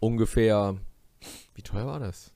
ungefähr, 0.00 0.76
wie 1.54 1.62
teuer 1.62 1.86
war 1.86 2.00
das? 2.00 2.32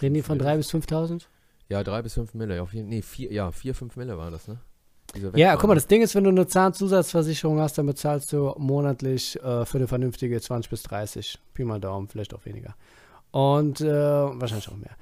Reden 0.00 0.14
die 0.14 0.22
von 0.22 0.38
3.000 0.40 0.56
bis 0.56 0.70
5.000? 0.72 1.26
Ja, 1.68 1.84
drei 1.84 2.02
bis 2.02 2.14
fünf 2.14 2.34
Mille, 2.34 2.62
auf 2.62 2.72
jeden 2.72 2.88
Nee, 2.88 3.02
vier, 3.02 3.32
ja, 3.32 3.50
vier, 3.52 3.74
fünf 3.74 3.96
Mille 3.96 4.16
waren 4.16 4.32
das, 4.32 4.48
ne? 4.48 4.58
Ja, 5.34 5.56
guck 5.56 5.68
mal, 5.68 5.74
das 5.74 5.86
Ding 5.86 6.02
ist, 6.02 6.14
wenn 6.14 6.24
du 6.24 6.30
eine 6.30 6.46
Zahnzusatzversicherung 6.46 7.60
hast, 7.60 7.78
dann 7.78 7.86
bezahlst 7.86 8.32
du 8.32 8.54
monatlich 8.58 9.36
äh, 9.42 9.64
für 9.64 9.78
eine 9.78 9.88
vernünftige 9.88 10.38
20 10.38 10.68
bis 10.68 10.82
30. 10.82 11.38
Pi 11.54 11.64
mal 11.64 11.80
Daumen, 11.80 12.08
vielleicht 12.08 12.34
auch 12.34 12.44
weniger. 12.44 12.74
Und 13.30 13.80
äh, 13.80 13.86
wahrscheinlich 13.86 14.68
auch 14.68 14.76
mehr. 14.76 14.96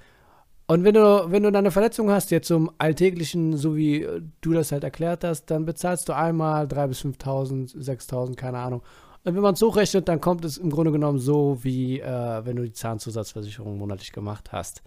Und 0.69 0.83
wenn 0.85 0.95
du, 0.95 1.31
wenn 1.31 1.43
du 1.43 1.53
dann 1.53 1.65
eine 1.65 1.71
Verletzung 1.71 2.11
hast, 2.11 2.31
jetzt 2.31 2.49
zum 2.49 2.71
Alltäglichen, 2.79 3.57
so 3.57 3.77
wie 3.77 4.03
äh, 4.03 4.23
du 4.41 4.53
das 4.53 4.73
halt 4.73 4.85
erklärt 4.85 5.25
hast, 5.25 5.47
dann 5.47 5.65
bezahlst 5.65 6.09
du 6.09 6.13
einmal 6.13 6.67
3.000 6.67 6.87
bis 6.89 7.05
5.000, 7.05 7.77
6.000, 7.77 8.35
keine 8.35 8.59
Ahnung. 8.59 8.83
Und 9.25 9.35
wenn 9.35 9.43
man 9.43 9.55
es 9.55 9.63
hochrechnet, 9.63 10.09
dann 10.09 10.21
kommt 10.21 10.45
es 10.45 10.57
im 10.57 10.71
Grunde 10.71 10.93
genommen 10.93 11.19
so, 11.19 11.59
wie 11.63 12.01
äh, 12.01 12.45
wenn 12.45 12.57
du 12.57 12.63
die 12.63 12.73
Zahnzusatzversicherung 12.73 13.79
monatlich 13.79 14.13
gemacht 14.13 14.53
hast. 14.53 14.83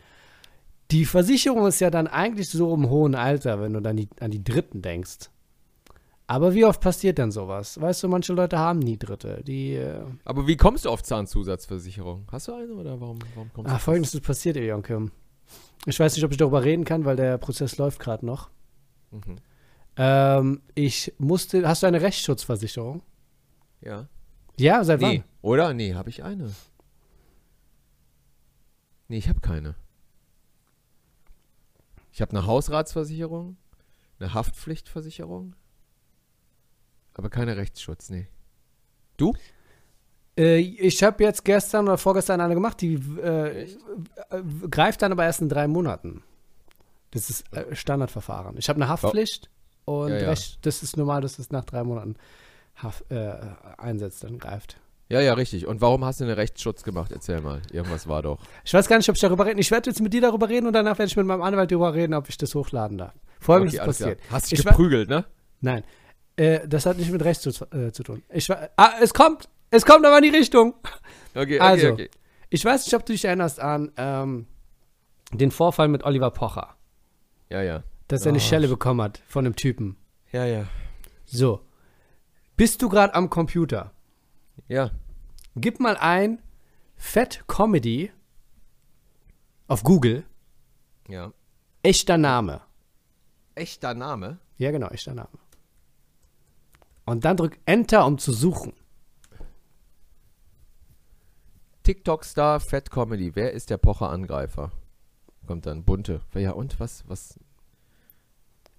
Die 0.91 1.05
Versicherung 1.05 1.67
ist 1.67 1.79
ja 1.79 1.89
dann 1.89 2.07
eigentlich 2.07 2.49
so 2.49 2.73
im 2.73 2.89
hohen 2.89 3.15
Alter, 3.15 3.61
wenn 3.61 3.73
du 3.73 3.79
dann 3.79 3.97
die, 3.97 4.09
an 4.19 4.31
die 4.31 4.43
Dritten 4.43 4.81
denkst. 4.81 5.29
Aber 6.25 6.53
wie 6.53 6.65
oft 6.65 6.79
passiert 6.79 7.17
denn 7.17 7.31
sowas? 7.31 7.81
Weißt 7.81 8.03
du, 8.03 8.07
manche 8.07 8.33
Leute 8.33 8.59
haben 8.59 8.79
nie 8.79 8.97
Dritte. 8.97 9.41
Die, 9.43 9.73
äh, 9.73 10.03
Aber 10.25 10.45
wie 10.45 10.57
kommst 10.57 10.85
du 10.85 10.89
auf 10.89 11.01
Zahnzusatzversicherung? 11.01 12.27
Hast 12.31 12.47
du 12.47 12.53
eine 12.53 12.73
oder 12.73 13.01
warum, 13.01 13.17
warum 13.33 13.51
kommst 13.51 13.71
ah, 13.71 13.75
du? 13.75 13.79
folgendes 13.79 14.13
ist 14.13 14.21
passiert, 14.21 14.55
Jonke. 14.57 15.09
Ich 15.87 15.99
weiß 15.99 16.15
nicht, 16.15 16.23
ob 16.23 16.31
ich 16.31 16.37
darüber 16.37 16.63
reden 16.63 16.85
kann, 16.85 17.05
weil 17.05 17.15
der 17.15 17.39
Prozess 17.39 17.77
läuft 17.77 17.99
gerade 17.99 18.25
noch. 18.25 18.49
Mhm. 19.09 19.37
Ähm, 19.97 20.61
ich 20.75 21.13
musste, 21.17 21.67
hast 21.67 21.81
du 21.81 21.87
eine 21.87 22.01
Rechtsschutzversicherung? 22.01 23.01
Ja. 23.81 24.07
Ja, 24.57 24.83
seit 24.83 25.01
Nee, 25.01 25.23
oder? 25.41 25.73
Nee, 25.73 25.95
habe 25.95 26.09
ich 26.09 26.23
eine. 26.23 26.51
Nee, 29.07 29.17
ich 29.17 29.29
habe 29.29 29.39
keine. 29.39 29.75
Ich 32.11 32.21
habe 32.21 32.31
eine 32.31 32.45
Hausratsversicherung, 32.45 33.57
eine 34.19 34.33
Haftpflichtversicherung, 34.33 35.55
aber 37.13 37.29
keine 37.29 37.57
Rechtsschutz, 37.57 38.09
nee. 38.09 38.27
wann? 39.17 39.37
Äh, 40.37 40.59
ich 40.59 41.03
habe 41.03 41.23
jetzt 41.23 41.43
gestern 41.43 41.85
oder 41.87 41.97
vorgestern 41.97 42.39
eine 42.39 42.53
gemacht, 42.53 42.79
die 42.81 42.93
äh, 42.93 43.67
greift 44.69 45.01
dann 45.01 45.11
aber 45.11 45.25
erst 45.25 45.41
in 45.41 45.49
drei 45.49 45.67
Monaten. 45.67 46.23
Das 47.11 47.29
ist 47.29 47.51
äh, 47.53 47.75
Standardverfahren. 47.75 48.57
Ich 48.57 48.69
habe 48.69 48.77
eine 48.77 48.87
Haftpflicht 48.87 49.49
und 49.85 50.11
Ja, 50.11 50.19
ja. 50.19 50.29
Recht, 50.29 50.65
das 50.65 50.83
ist 50.83 50.95
normal, 50.95 51.21
dass 51.21 51.39
es 51.39 51.51
nach 51.51 51.65
drei 51.65 51.83
Monaten 51.83 52.15
Haft, 52.75 53.11
äh, 53.11 53.35
einsetzt, 53.77 54.23
dann 54.23 54.39
greift. 54.39 54.79
Ja, 55.09 55.19
ja, 55.21 55.33
richtig. 55.33 55.65
Und 55.65 55.81
warum 55.81 56.05
hast 56.05 56.19
du 56.19 56.25
einen 56.25 56.33
Rechtsschutz 56.33 56.83
gemacht? 56.83 57.11
Erzähl 57.11 57.41
mal. 57.41 57.61
Irgendwas 57.71 58.07
war 58.07 58.21
doch. 58.21 58.39
Ich 58.63 58.73
weiß 58.73 58.87
gar 58.87 58.97
nicht, 58.97 59.09
ob 59.09 59.15
ich 59.15 59.21
darüber 59.21 59.45
reden. 59.45 59.57
Ich 59.59 59.71
werde 59.71 59.89
jetzt 59.89 60.01
mit 60.01 60.13
dir 60.13 60.21
darüber 60.21 60.47
reden 60.49 60.67
und 60.67 60.73
danach 60.73 60.99
werde 60.99 61.09
ich 61.09 61.17
mit 61.17 61.25
meinem 61.25 61.41
Anwalt 61.41 61.71
darüber 61.71 61.93
reden, 61.95 62.13
ob 62.13 62.29
ich 62.29 62.37
das 62.37 62.53
hochladen 62.53 62.99
darf. 62.99 63.13
Folgendes 63.39 63.73
Okay, 63.75 63.81
alles 63.83 63.97
klar. 63.97 64.09
passiert. 64.11 64.31
Hast 64.31 64.51
dich 64.51 64.59
Ich 64.59 64.65
geprügelt, 64.65 65.09
ne? 65.09 65.25
Nein, 65.61 65.83
äh, 66.35 66.67
das 66.67 66.85
hat 66.85 66.97
nicht 66.97 67.11
mit 67.11 67.23
Rechtsschutz 67.23 67.61
äh, 67.73 67.91
zu 67.91 68.03
tun. 68.03 68.21
Ich 68.29 68.47
war, 68.49 68.69
ah, 68.77 68.91
es 69.01 69.13
kommt, 69.15 69.49
es 69.71 69.83
kommt 69.85 70.05
aber 70.05 70.17
in 70.17 70.23
die 70.31 70.37
Richtung. 70.37 70.75
Okay, 71.33 71.55
okay, 71.55 71.59
Also. 71.59 71.87
okay. 71.89 72.09
Ich 72.51 72.63
weiß 72.63 72.85
nicht, 72.85 72.93
ob 72.95 73.05
du 73.05 73.13
dich 73.13 73.25
erinnerst 73.25 73.59
an 73.59 73.91
ähm, 73.97 74.45
den 75.31 75.51
Vorfall 75.51 75.87
mit 75.87 76.03
Oliver 76.03 76.31
Pocher. 76.31 76.75
Ja, 77.49 77.61
ja. 77.63 77.83
dass 78.07 78.25
er 78.25 78.29
eine 78.29 78.37
Ah. 78.37 78.41
Schelle 78.41 78.67
bekommen 78.67 79.01
hat 79.01 79.21
von 79.27 79.45
einem 79.45 79.55
Typen. 79.55 79.97
Ja, 80.31 80.45
ja. 80.45 80.65
So. 81.25 81.61
Bist 82.57 82.81
du 82.81 82.89
gerade 82.89 83.13
am 83.15 83.29
Computer? 83.29 83.91
Ja. 84.67 84.91
Gib 85.55 85.79
mal 85.79 85.97
ein 85.97 86.41
Fat 86.95 87.43
Comedy 87.47 88.11
auf 89.67 89.83
Google. 89.83 90.25
Ja. 91.07 91.33
Echter 91.83 92.17
Name. 92.17 92.61
Echter 93.55 93.93
Name? 93.93 94.39
Ja, 94.57 94.71
genau, 94.71 94.87
echter 94.89 95.13
Name. 95.13 95.29
Und 97.05 97.25
dann 97.25 97.37
drück 97.37 97.57
Enter, 97.65 98.05
um 98.05 98.17
zu 98.17 98.31
suchen. 98.31 98.73
TikTok-Star 101.83 102.59
Fat 102.59 102.91
Comedy. 102.91 103.35
Wer 103.35 103.53
ist 103.53 103.69
der 103.69 103.77
Pocher-Angreifer? 103.77 104.71
Kommt 105.47 105.65
dann 105.65 105.83
bunte. 105.83 106.21
Ja, 106.35 106.51
und 106.51 106.79
was? 106.79 107.07
Was? 107.07 107.39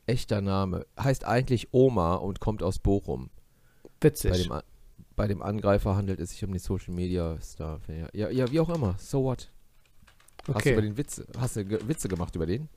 Echter 0.07 0.41
Name. 0.41 0.87
Heißt 0.99 1.25
eigentlich 1.25 1.73
Oma 1.73 2.15
und 2.15 2.41
kommt 2.41 2.63
aus 2.63 2.79
Bochum. 2.79 3.31
Bei 3.99 4.09
Witzig. 4.09 4.45
dem, 4.45 4.53
A- 4.53 4.63
bei 5.21 5.27
dem 5.29 5.43
Angreifer 5.43 5.97
handelt 5.97 6.19
es 6.19 6.31
sich 6.31 6.43
um 6.47 6.53
die 6.55 6.59
Social 6.59 6.95
Media 6.95 7.37
Star. 7.43 7.79
Ja, 8.15 8.31
ja, 8.31 8.51
wie 8.51 8.59
auch 8.59 8.71
immer. 8.71 8.95
So 8.99 9.23
what? 9.25 9.51
Hast 10.39 10.49
du 10.49 10.53
Okay. 10.55 10.73
über 10.73 10.81
den 10.81 10.97
Witze, 10.97 11.27
hast 11.39 11.57
du 11.57 11.89
Witze 11.89 12.09
gemacht 12.09 12.35
über 12.37 12.47
den? 12.47 12.71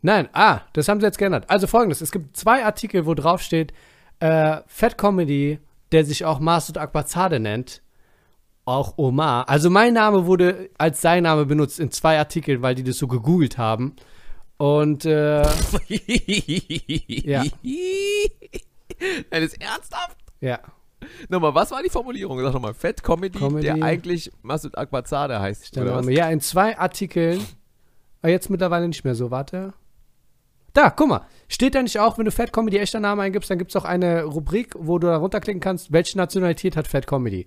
Nein, 0.00 0.28
ah, 0.34 0.60
das 0.74 0.86
haben 0.88 1.00
sie 1.00 1.06
jetzt 1.06 1.18
geändert. 1.18 1.50
Also 1.50 1.66
folgendes: 1.66 2.00
Es 2.00 2.12
gibt 2.12 2.36
zwei 2.36 2.64
Artikel, 2.64 3.06
wo 3.06 3.14
drauf 3.14 3.42
steht, 3.42 3.72
äh, 4.20 4.58
Fat 4.68 4.96
Comedy, 4.98 5.58
der 5.90 6.04
sich 6.04 6.24
auch 6.24 6.38
Masud 6.38 6.78
Akbazade 6.78 7.40
nennt, 7.40 7.82
auch 8.64 8.94
Omar. 8.96 9.48
Also 9.48 9.68
mein 9.68 9.94
Name 9.94 10.26
wurde 10.26 10.70
als 10.78 11.00
sein 11.00 11.24
Name 11.24 11.44
benutzt 11.44 11.80
in 11.80 11.90
zwei 11.90 12.20
Artikeln, 12.20 12.62
weil 12.62 12.76
die 12.76 12.84
das 12.84 12.98
so 12.98 13.08
gegoogelt 13.08 13.58
haben. 13.58 13.96
Und 14.58 15.04
äh, 15.06 15.42
ja. 17.24 17.42
Das 19.30 19.40
ist 19.42 19.60
ernsthaft? 19.60 20.16
ja, 20.40 20.60
Nochmal, 21.28 21.54
was 21.54 21.70
war 21.70 21.82
die 21.82 21.90
Formulierung? 21.90 22.40
Sag 22.40 22.52
nochmal, 22.52 22.74
Fat 22.74 23.02
Comedy, 23.02 23.38
Comedy. 23.38 23.62
der 23.66 23.82
eigentlich 23.82 24.30
Masud 24.42 24.76
Akbazade 24.76 25.40
heißt. 25.40 25.76
Ja, 25.76 26.28
in 26.30 26.40
zwei 26.40 26.78
Artikeln. 26.78 27.44
Aber 28.22 28.30
jetzt 28.30 28.50
mittlerweile 28.50 28.88
nicht 28.88 29.04
mehr 29.04 29.14
so, 29.14 29.30
warte. 29.30 29.72
Da, 30.74 30.90
guck 30.90 31.08
mal. 31.08 31.26
Steht 31.48 31.74
da 31.74 31.82
nicht 31.82 31.98
auch, 31.98 32.18
wenn 32.18 32.24
du 32.24 32.30
Fat 32.32 32.52
Comedy 32.52 32.78
echter 32.78 33.00
Name 33.00 33.22
eingibst, 33.22 33.50
dann 33.50 33.58
gibt 33.58 33.70
es 33.70 33.76
auch 33.76 33.84
eine 33.84 34.24
Rubrik, 34.24 34.74
wo 34.76 34.98
du 34.98 35.06
da 35.06 35.16
runterklicken 35.16 35.60
kannst, 35.60 35.92
welche 35.92 36.18
Nationalität 36.18 36.76
hat 36.76 36.88
Fat 36.88 37.06
Comedy. 37.06 37.46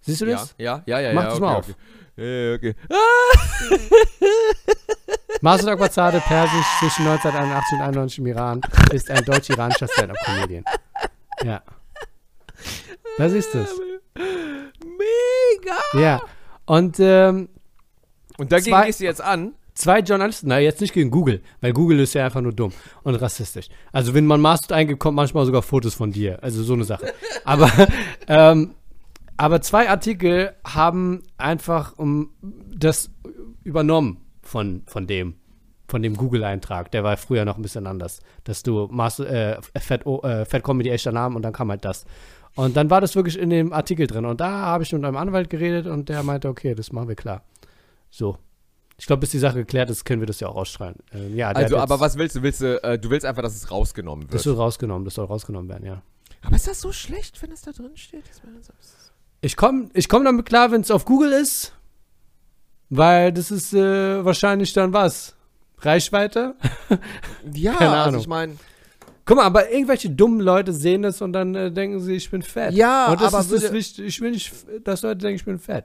Siehst 0.00 0.20
du 0.22 0.26
Ja, 0.26 0.32
das? 0.38 0.54
ja, 0.58 0.82
ja, 0.86 1.00
ja. 1.00 1.12
Mach 1.12 1.22
ja, 1.24 1.28
das 1.28 1.36
okay, 1.36 1.46
mal 1.46 1.56
okay. 1.58 1.74
Ja, 2.16 2.54
okay. 2.54 2.74
Masud 5.40 5.68
Akbazade, 5.68 6.20
persisch 6.20 6.66
zwischen 6.80 7.06
1981 7.06 7.78
und 7.78 7.84
91 7.84 8.18
im 8.18 8.26
Iran, 8.26 8.60
ist 8.92 9.10
ein 9.10 9.24
deutsch-iranischer 9.24 9.86
Stand-Up-Comedian. 9.88 10.64
Ja. 11.44 11.62
Da 13.18 13.28
siehst 13.28 13.52
du 13.54 13.58
es. 13.58 13.80
Mega! 14.84 16.00
Ja. 16.00 16.20
Und 16.66 16.96
ähm, 17.00 17.48
Und 18.38 18.52
dagegen 18.52 18.70
Zwei- 18.70 18.86
gehst 18.86 19.00
du 19.00 19.04
jetzt 19.04 19.20
an. 19.22 19.54
zwei 19.74 20.00
Journalisten, 20.00 20.48
na 20.48 20.58
jetzt 20.58 20.80
nicht 20.80 20.92
gegen 20.92 21.10
Google, 21.10 21.40
weil 21.60 21.72
Google 21.72 22.00
ist 22.00 22.14
ja 22.14 22.24
einfach 22.24 22.40
nur 22.40 22.52
dumm 22.52 22.72
und 23.04 23.14
rassistisch. 23.16 23.68
Also 23.92 24.12
wenn 24.14 24.26
man 24.26 24.40
Masud 24.40 24.72
eingibt, 24.72 25.00
kommt 25.00 25.16
manchmal 25.16 25.46
sogar 25.46 25.62
Fotos 25.62 25.94
von 25.94 26.10
dir. 26.12 26.42
Also 26.42 26.62
so 26.62 26.74
eine 26.74 26.84
Sache. 26.84 27.12
Aber, 27.44 27.70
ähm, 28.28 28.74
aber 29.36 29.60
zwei 29.62 29.88
Artikel 29.88 30.52
haben 30.66 31.22
einfach 31.38 31.96
um, 31.96 32.30
das 32.76 33.10
übernommen 33.62 34.18
von, 34.42 34.82
von 34.86 35.06
dem, 35.06 35.36
von 35.86 36.02
dem 36.02 36.16
Google-Eintrag. 36.16 36.90
Der 36.90 37.04
war 37.04 37.16
früher 37.16 37.44
noch 37.44 37.56
ein 37.56 37.62
bisschen 37.62 37.86
anders. 37.86 38.20
Dass 38.44 38.62
du 38.64 38.88
Mas 38.90 39.20
äh, 39.20 39.56
Fat, 39.78 40.04
äh, 40.06 40.44
Fat 40.44 40.64
Comedy 40.64 40.90
echter 40.90 41.12
Name 41.12 41.36
und 41.36 41.42
dann 41.42 41.52
kam 41.52 41.70
halt 41.70 41.84
das. 41.84 42.04
Und 42.54 42.76
dann 42.76 42.90
war 42.90 43.00
das 43.00 43.14
wirklich 43.14 43.38
in 43.38 43.50
dem 43.50 43.72
Artikel 43.72 44.06
drin. 44.06 44.24
Und 44.24 44.40
da 44.40 44.50
habe 44.50 44.82
ich 44.82 44.92
mit 44.92 45.04
einem 45.04 45.16
Anwalt 45.16 45.48
geredet 45.50 45.86
und 45.86 46.08
der 46.08 46.22
meinte, 46.22 46.48
okay, 46.48 46.74
das 46.74 46.92
machen 46.92 47.08
wir 47.08 47.14
klar. 47.16 47.42
So. 48.10 48.38
Ich 49.00 49.06
glaube, 49.06 49.20
bis 49.20 49.30
die 49.30 49.38
Sache 49.38 49.54
geklärt 49.58 49.90
ist, 49.90 50.04
können 50.04 50.20
wir 50.20 50.26
das 50.26 50.40
ja 50.40 50.48
auch 50.48 50.56
ausstrahlen. 50.56 50.96
Ähm, 51.12 51.36
ja, 51.36 51.50
Also, 51.50 51.76
aber 51.78 52.00
was 52.00 52.18
willst 52.18 52.34
du? 52.34 52.42
Willst 52.42 52.60
du, 52.60 52.82
äh, 52.82 52.98
du 52.98 53.10
willst 53.10 53.24
einfach, 53.24 53.42
dass 53.42 53.54
es 53.54 53.70
rausgenommen 53.70 54.24
Das 54.26 54.32
wird. 54.32 54.42
soll 54.42 54.54
rausgenommen, 54.56 55.04
das 55.04 55.14
soll 55.14 55.26
rausgenommen 55.26 55.68
werden, 55.68 55.86
ja. 55.86 56.02
Aber 56.42 56.56
ist 56.56 56.66
das 56.66 56.80
so 56.80 56.90
schlecht, 56.92 57.40
wenn 57.42 57.52
es 57.52 57.62
da 57.62 57.70
drin 57.70 57.96
steht? 57.96 58.24
Das 58.28 58.40
Ich 59.40 59.56
komme 59.56 59.88
ich 59.94 60.08
komm 60.08 60.24
damit 60.24 60.46
klar, 60.46 60.72
wenn 60.72 60.80
es 60.80 60.90
auf 60.90 61.04
Google 61.04 61.30
ist, 61.32 61.74
weil 62.90 63.32
das 63.32 63.50
ist 63.52 63.72
äh, 63.74 64.24
wahrscheinlich 64.24 64.72
dann 64.72 64.92
was? 64.92 65.36
Reichweite? 65.78 66.56
Ja, 67.52 67.74
Keine 67.76 67.90
also 67.90 68.08
Ahnung. 68.08 68.20
ich 68.20 68.26
meine, 68.26 68.56
Guck 69.28 69.36
mal, 69.36 69.44
aber 69.44 69.70
irgendwelche 69.70 70.08
dummen 70.08 70.40
Leute 70.40 70.72
sehen 70.72 71.02
das 71.02 71.20
und 71.20 71.34
dann 71.34 71.54
äh, 71.54 71.70
denken 71.70 72.00
sie, 72.00 72.14
ich 72.14 72.30
bin 72.30 72.40
fett. 72.40 72.72
Ja, 72.72 73.12
und 73.12 73.20
das 73.20 73.34
aber 73.34 73.44
ist 73.44 73.52
das 73.52 73.72
Wichtige. 73.74 74.08
Ich 74.08 74.22
will 74.22 74.30
nicht, 74.30 74.50
dass 74.84 75.02
Leute 75.02 75.18
denken, 75.18 75.36
ich 75.36 75.44
bin 75.44 75.58
fett. 75.58 75.84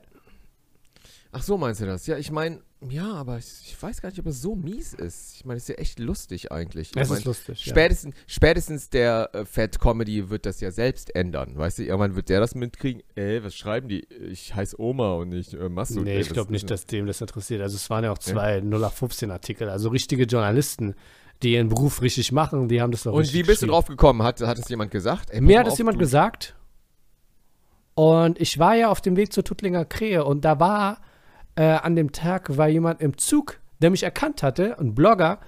ach 1.34 1.44
so 1.44 1.58
meinst 1.58 1.82
du 1.82 1.86
das? 1.86 2.08
Ja, 2.08 2.18
ich 2.18 2.32
meine, 2.32 2.62
ja, 2.90 3.12
aber 3.14 3.40
ich, 3.40 3.48
ich 3.66 3.84
weiß 3.84 4.02
gar 4.02 4.08
nicht, 4.08 4.20
ob 4.20 4.28
es 4.28 4.42
so 4.42 4.56
mies 4.56 4.94
ist. 4.94 5.36
Ich 5.36 5.44
meine, 5.44 5.58
es 5.58 5.64
ist 5.64 5.76
ja 5.76 5.76
echt 5.76 6.00
lustig 6.00 6.54
eigentlich. 6.54 6.92
Ich 6.92 6.96
mein, 6.96 7.18
ist 7.18 7.26
lustig. 7.26 7.66
Ja. 7.66 7.72
Spätestens, 7.72 8.16
spätestens 8.28 8.90
der 8.90 9.30
äh, 9.34 9.44
Fat 9.44 9.78
Comedy 9.78 10.30
wird 10.30 10.46
das 10.46 10.62
ja 10.62 10.72
selbst 10.72 11.14
ändern. 11.14 11.58
Weißt 11.58 11.80
du, 11.80 11.84
irgendwann 11.84 12.16
wird 12.16 12.30
der 12.30 12.40
das 12.40 12.56
mitkriegen. 12.56 13.04
Ey, 13.16 13.44
was 13.44 13.56
schreiben 13.56 13.90
die? 13.90 14.06
Ich 14.32 14.56
heiße 14.56 14.80
Oma 14.80 15.16
und 15.16 15.30
nicht 15.30 15.54
äh, 15.54 15.68
Masud. 15.68 16.06
Nee, 16.06 16.16
ey, 16.16 16.22
ich 16.22 16.30
glaube 16.30 16.54
nicht, 16.54 16.72
dass 16.72 16.86
dem 16.86 17.08
das 17.08 17.20
interessiert. 17.20 17.62
Also 17.62 17.76
es 17.76 17.90
waren 17.90 18.06
ja 18.06 18.14
auch 18.14 18.20
zwei 18.20 18.60
0815-Artikel, 18.60 19.68
also 19.68 19.90
richtige 19.90 20.24
Journalisten, 20.24 20.96
die 21.44 21.54
ihren 21.54 21.70
Beruf 21.70 22.02
richtig 22.02 22.32
machen, 22.32 22.68
die 22.68 22.82
haben 22.82 22.92
das 22.92 23.04
doch 23.04 23.14
Und 23.14 23.34
wie 23.34 23.44
bist 23.44 23.62
du 23.62 23.68
drauf 23.68 23.86
gekommen? 23.86 24.24
Hat, 24.24 24.42
hat 24.42 24.58
es 24.58 24.70
jemand 24.70 24.92
gesagt? 24.92 25.30
Ey, 25.32 25.42
Mir 25.42 25.60
hat 25.60 25.68
es 25.68 25.78
jemand 25.78 26.00
gesagt. 26.00 26.56
Und 27.96 28.40
ich 28.42 28.58
war 28.58 28.76
ja 28.76 28.90
auf 28.90 29.02
dem 29.02 29.16
Weg 29.16 29.34
zur 29.34 29.44
Tuttlinger 29.44 29.86
Krähe 29.86 30.26
und 30.26 30.44
da 30.46 30.60
war 30.60 31.02
äh, 31.56 31.64
an 31.64 31.96
dem 31.96 32.12
Tag 32.12 32.58
war 32.58 32.68
jemand 32.68 33.02
im 33.02 33.18
Zug, 33.18 33.60
der 33.80 33.92
mich 33.92 34.04
erkannt 34.04 34.42
hatte, 34.42 34.80
ein 34.80 34.96
Blogger. 34.96 35.40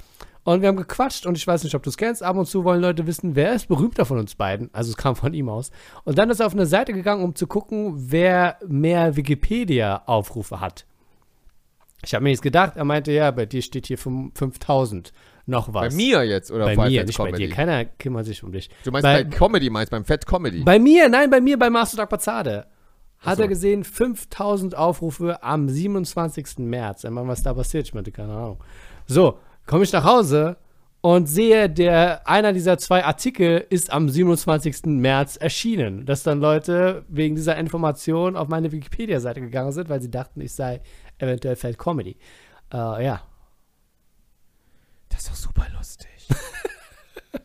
Und 0.43 0.61
wir 0.61 0.67
haben 0.67 0.75
gequatscht 0.75 1.25
und 1.25 1.35
ich 1.35 1.47
weiß 1.47 1.63
nicht, 1.63 1.73
ob 1.73 1.81
du 1.81 1.89
es 1.89 1.97
kennst. 1.97 2.21
Ab 2.21 2.35
und 2.37 2.45
zu 2.45 2.63
wollen 2.63 2.79
Leute 2.81 3.07
wissen, 3.07 3.35
wer 3.35 3.53
ist 3.53 3.67
berühmter 3.67 4.05
von 4.05 4.19
uns 4.19 4.35
beiden. 4.35 4.69
Also 4.73 4.91
es 4.91 4.97
kam 4.97 5.15
von 5.15 5.33
ihm 5.33 5.49
aus. 5.49 5.71
Und 6.03 6.19
dann 6.19 6.29
ist 6.29 6.39
er 6.39 6.45
auf 6.45 6.53
eine 6.53 6.67
Seite 6.67 6.93
gegangen, 6.93 7.23
um 7.23 7.33
zu 7.33 7.47
gucken, 7.47 7.93
wer 8.11 8.59
mehr 8.67 9.15
Wikipedia-Aufrufe 9.15 10.59
hat. 10.59 10.85
Ich 12.05 12.13
habe 12.13 12.23
mir 12.23 12.29
jetzt 12.29 12.43
gedacht, 12.43 12.73
er 12.75 12.85
meinte, 12.85 13.11
ja, 13.11 13.31
bei 13.31 13.47
dir 13.47 13.63
steht 13.63 13.87
hier 13.87 13.97
fünf- 13.97 14.37
5000 14.37 15.11
noch 15.45 15.73
was. 15.73 15.89
Bei 15.89 15.95
mir 15.95 16.23
jetzt 16.23 16.51
oder 16.51 16.65
Bei 16.65 16.89
mir, 16.89 17.03
nicht 17.03 17.17
Comedy? 17.17 17.31
bei 17.33 17.37
dir. 17.37 17.49
Keiner 17.49 17.85
kümmert 17.85 18.25
sich 18.25 18.43
um 18.43 18.51
dich. 18.51 18.69
Du 18.83 18.91
meinst 18.91 19.03
bei- 19.03 19.23
bei, 19.23 19.29
Comedy, 19.29 19.69
meinst 19.69 19.91
beim 19.91 20.05
Fat 20.05 20.25
Comedy? 20.25 20.63
Bei 20.63 20.79
mir, 20.79 21.07
nein, 21.09 21.29
bei 21.29 21.39
mir, 21.41 21.57
bei 21.57 21.69
Master 21.69 21.97
Dark 21.97 22.09
Bazade. 22.09 22.65
Hat 23.19 23.37
so. 23.37 23.43
er 23.43 23.47
gesehen, 23.47 23.83
5000 23.83 24.75
Aufrufe 24.75 25.41
am 25.41 25.67
27. 25.69 26.59
März. 26.59 27.03
Meine, 27.03 27.27
was 27.27 27.41
da 27.43 27.53
passiert, 27.53 27.87
ich 27.87 27.93
meinte, 27.93 28.11
keine 28.11 28.33
Ahnung. 28.33 28.63
So, 29.07 29.39
komme 29.65 29.83
ich 29.83 29.91
nach 29.93 30.03
Hause 30.03 30.57
und 31.01 31.27
sehe, 31.27 31.69
der, 31.69 32.27
einer 32.27 32.51
dieser 32.53 32.77
zwei 32.77 33.03
Artikel 33.05 33.65
ist 33.69 33.91
am 33.91 34.09
27. 34.09 34.85
März 34.85 35.37
erschienen. 35.37 36.05
Dass 36.05 36.23
dann 36.23 36.39
Leute 36.39 37.03
wegen 37.07 37.35
dieser 37.35 37.55
Information 37.57 38.35
auf 38.35 38.47
meine 38.47 38.71
Wikipedia-Seite 38.71 39.41
gegangen 39.41 39.71
sind, 39.71 39.89
weil 39.89 40.01
sie 40.01 40.09
dachten, 40.11 40.41
ich 40.41 40.53
sei 40.53 40.81
eventuell 41.19 41.55
Fat 41.55 41.77
Comedy. 41.77 42.17
Äh, 42.73 43.05
ja. 43.05 43.21
Das 45.15 45.23
ist 45.23 45.29
doch 45.29 45.35
super 45.35 45.67
lustig. 45.77 46.09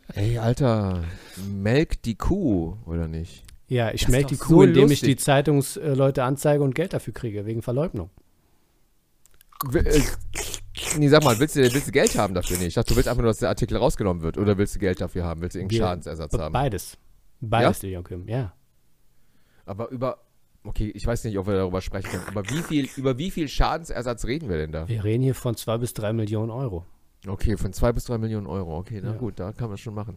Ey, 0.13 0.37
Alter, 0.37 1.05
melk 1.47 2.01
die 2.01 2.15
Kuh, 2.15 2.75
oder 2.85 3.07
nicht? 3.07 3.45
Ja, 3.69 3.91
ich 3.91 4.09
melke 4.09 4.31
die 4.31 4.37
Kuh, 4.37 4.55
so 4.55 4.63
indem 4.63 4.89
lustig. 4.89 5.03
ich 5.03 5.15
die 5.15 5.15
Zeitungsleute 5.15 6.23
anzeige 6.23 6.63
und 6.63 6.75
Geld 6.75 6.91
dafür 6.91 7.13
kriege, 7.13 7.45
wegen 7.45 7.61
Verleugnung. 7.61 8.09
Äh, 9.73 10.01
Nee, 10.97 11.07
sag 11.07 11.23
mal, 11.23 11.37
willst 11.39 11.55
du, 11.55 11.61
willst 11.61 11.87
du 11.87 11.91
Geld 11.91 12.17
haben 12.17 12.33
dafür? 12.33 12.57
Nee, 12.57 12.65
ich 12.65 12.73
dachte, 12.73 12.89
du 12.89 12.95
willst 12.95 13.07
einfach 13.07 13.21
nur, 13.21 13.29
dass 13.29 13.37
der 13.37 13.49
Artikel 13.49 13.77
rausgenommen 13.77 14.23
wird. 14.23 14.37
Oder 14.37 14.57
willst 14.57 14.75
du 14.75 14.79
Geld 14.79 14.99
dafür 14.99 15.23
haben? 15.23 15.41
Willst 15.41 15.55
du 15.55 15.59
irgendeinen 15.59 15.79
Schadensersatz 15.79 16.33
haben? 16.37 16.51
Beides. 16.51 16.97
Beides, 17.39 17.81
ja? 17.81 17.89
Joachim, 17.89 18.27
ja. 18.27 18.53
Aber 19.65 19.89
über. 19.89 20.17
Okay, 20.63 20.91
ich 20.93 21.05
weiß 21.05 21.23
nicht, 21.23 21.37
ob 21.37 21.47
wir 21.47 21.55
darüber 21.55 21.81
sprechen 21.81 22.09
können. 22.09 22.23
Aber 22.27 22.47
wie 22.49 22.61
viel, 22.61 22.89
über 22.95 23.17
wie 23.17 23.31
viel 23.31 23.47
Schadensersatz 23.47 24.25
reden 24.25 24.49
wir 24.49 24.57
denn 24.57 24.71
da? 24.71 24.87
Wir 24.87 25.03
reden 25.03 25.23
hier 25.23 25.33
von 25.35 25.55
zwei 25.55 25.77
bis 25.77 25.93
drei 25.93 26.13
Millionen 26.13 26.51
Euro. 26.51 26.85
Okay, 27.27 27.55
von 27.55 27.71
zwei 27.71 27.91
bis 27.91 28.05
drei 28.05 28.17
Millionen 28.17 28.47
Euro. 28.47 28.77
Okay, 28.77 28.99
na 29.03 29.11
Ja. 29.11 29.17
gut, 29.17 29.39
da 29.39 29.51
kann 29.51 29.69
man 29.69 29.77
schon 29.77 29.93
machen. 29.93 30.15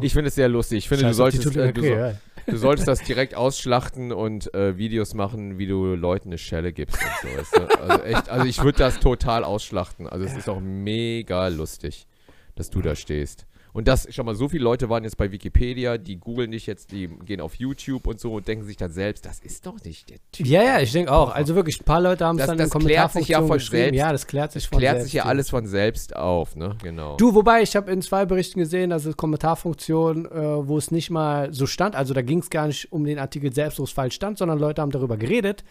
Ich 0.00 0.12
finde 0.12 0.28
es 0.28 0.34
sehr 0.34 0.48
lustig. 0.48 0.78
Ich 0.78 0.88
finde, 0.88 1.04
Scheiß 1.04 1.16
du 1.16 1.16
solltest, 1.16 1.56
äh, 1.56 1.72
du, 1.72 1.80
so, 1.82 2.50
du 2.50 2.56
solltest 2.56 2.88
das 2.88 3.00
direkt 3.02 3.36
ausschlachten 3.36 4.10
und 4.10 4.52
äh, 4.52 4.76
Videos 4.76 5.14
machen, 5.14 5.58
wie 5.58 5.66
du 5.68 5.94
Leuten 5.94 6.30
eine 6.30 6.38
Schelle 6.38 6.72
gibst 6.72 6.98
und 7.00 7.30
so. 7.30 7.38
Weißt 7.38 7.56
du? 7.56 7.80
Also 7.80 8.02
echt, 8.02 8.28
also 8.28 8.46
ich 8.46 8.62
würde 8.64 8.78
das 8.78 8.98
total 8.98 9.44
ausschlachten. 9.44 10.08
Also 10.08 10.24
es 10.24 10.36
ist 10.36 10.48
auch 10.48 10.60
mega 10.60 11.46
lustig, 11.48 12.08
dass 12.56 12.68
du 12.70 12.82
da 12.82 12.96
stehst. 12.96 13.46
Und 13.72 13.88
das, 13.88 14.12
schon 14.12 14.26
mal, 14.26 14.34
so 14.34 14.48
viele 14.48 14.64
Leute 14.64 14.88
waren 14.88 15.04
jetzt 15.04 15.16
bei 15.16 15.30
Wikipedia, 15.30 15.98
die 15.98 16.18
googeln 16.18 16.50
dich 16.50 16.66
jetzt, 16.66 16.92
die 16.92 17.08
gehen 17.08 17.40
auf 17.40 17.54
YouTube 17.54 18.06
und 18.06 18.18
so 18.18 18.34
und 18.34 18.48
denken 18.48 18.64
sich 18.64 18.76
dann 18.76 18.90
selbst, 18.90 19.24
das 19.26 19.38
ist 19.40 19.66
doch 19.66 19.82
nicht 19.84 20.10
der 20.10 20.18
Typ. 20.32 20.46
Ja, 20.46 20.62
ja, 20.62 20.80
ich 20.80 20.92
denke 20.92 21.12
auch. 21.12 21.32
Also 21.32 21.54
wirklich, 21.54 21.80
ein 21.80 21.84
paar 21.84 22.00
Leute 22.00 22.24
haben 22.24 22.38
es 22.38 22.46
dann 22.46 22.58
das 22.58 22.74
in 22.74 22.80
klärt 22.80 23.12
sich 23.12 23.28
ja 23.28 23.42
von 23.42 23.58
selbst. 23.58 23.96
Ja, 23.96 24.12
das 24.12 24.26
klärt 24.26 24.52
sich 24.52 24.68
von 24.68 24.78
Klärt 24.78 24.96
selbst. 24.96 25.04
sich 25.04 25.14
ja 25.14 25.24
alles 25.24 25.50
von 25.50 25.66
selbst 25.66 26.16
auf, 26.16 26.56
ne? 26.56 26.76
Genau. 26.82 27.16
Du, 27.16 27.34
wobei, 27.34 27.62
ich 27.62 27.76
habe 27.76 27.90
in 27.92 28.02
zwei 28.02 28.26
Berichten 28.26 28.58
gesehen, 28.58 28.90
dass 28.90 29.04
es 29.04 29.16
Kommentarfunktion, 29.16 30.26
äh, 30.26 30.68
wo 30.68 30.76
es 30.76 30.90
nicht 30.90 31.10
mal 31.10 31.52
so 31.52 31.66
stand, 31.66 31.94
also 31.94 32.14
da 32.14 32.22
ging 32.22 32.40
es 32.40 32.50
gar 32.50 32.66
nicht 32.66 32.92
um 32.92 33.04
den 33.04 33.18
Artikel 33.18 33.52
selbst, 33.52 33.78
wo 33.78 33.84
es 33.84 33.92
falsch 33.92 34.14
stand, 34.14 34.38
sondern 34.38 34.58
Leute 34.58 34.82
haben 34.82 34.90
darüber 34.90 35.16
geredet, 35.16 35.64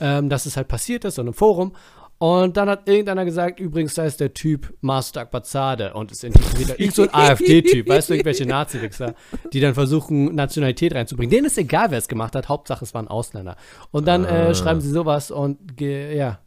ähm, 0.00 0.28
dass 0.28 0.46
es 0.46 0.56
halt 0.56 0.68
passiert 0.68 1.04
ist, 1.04 1.14
so 1.16 1.22
in 1.22 1.28
einem 1.28 1.34
Forum. 1.34 1.72
Und 2.18 2.56
dann 2.56 2.68
hat 2.70 2.88
irgendeiner 2.88 3.26
gesagt, 3.26 3.60
übrigens, 3.60 3.92
da 3.94 4.04
ist 4.06 4.20
der 4.20 4.32
Typ 4.32 4.72
Master 4.80 5.20
Akbazade 5.20 5.92
und 5.92 6.10
es 6.12 6.24
ist 6.24 6.58
wieder 6.58 6.80
irgend 6.80 6.94
so 6.94 7.02
ein 7.02 7.12
AfD-Typ, 7.12 7.86
weißt 7.88 8.08
du, 8.08 8.14
irgendwelche 8.14 8.46
Nazi-Wichser, 8.48 9.14
die 9.52 9.60
dann 9.60 9.74
versuchen, 9.74 10.34
Nationalität 10.34 10.94
reinzubringen. 10.94 11.30
Denen 11.30 11.46
ist 11.46 11.58
egal, 11.58 11.90
wer 11.90 11.98
es 11.98 12.08
gemacht 12.08 12.34
hat, 12.34 12.48
Hauptsache 12.48 12.84
es 12.84 12.94
waren 12.94 13.06
Ausländer. 13.08 13.56
Und 13.90 14.06
dann 14.08 14.24
Ah. 14.24 14.48
äh, 14.48 14.54
schreiben 14.54 14.80
sie 14.80 14.90
sowas 14.90 15.30
und, 15.30 15.76
ge 15.76 16.16
ja, 16.16 16.38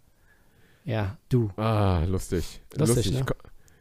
ja, 0.86 1.18
du. 1.30 1.52
Ah, 1.58 2.04
lustig. 2.08 2.62
Lustig, 2.76 3.12
ne? 3.12 3.24
Ko- 3.26 3.36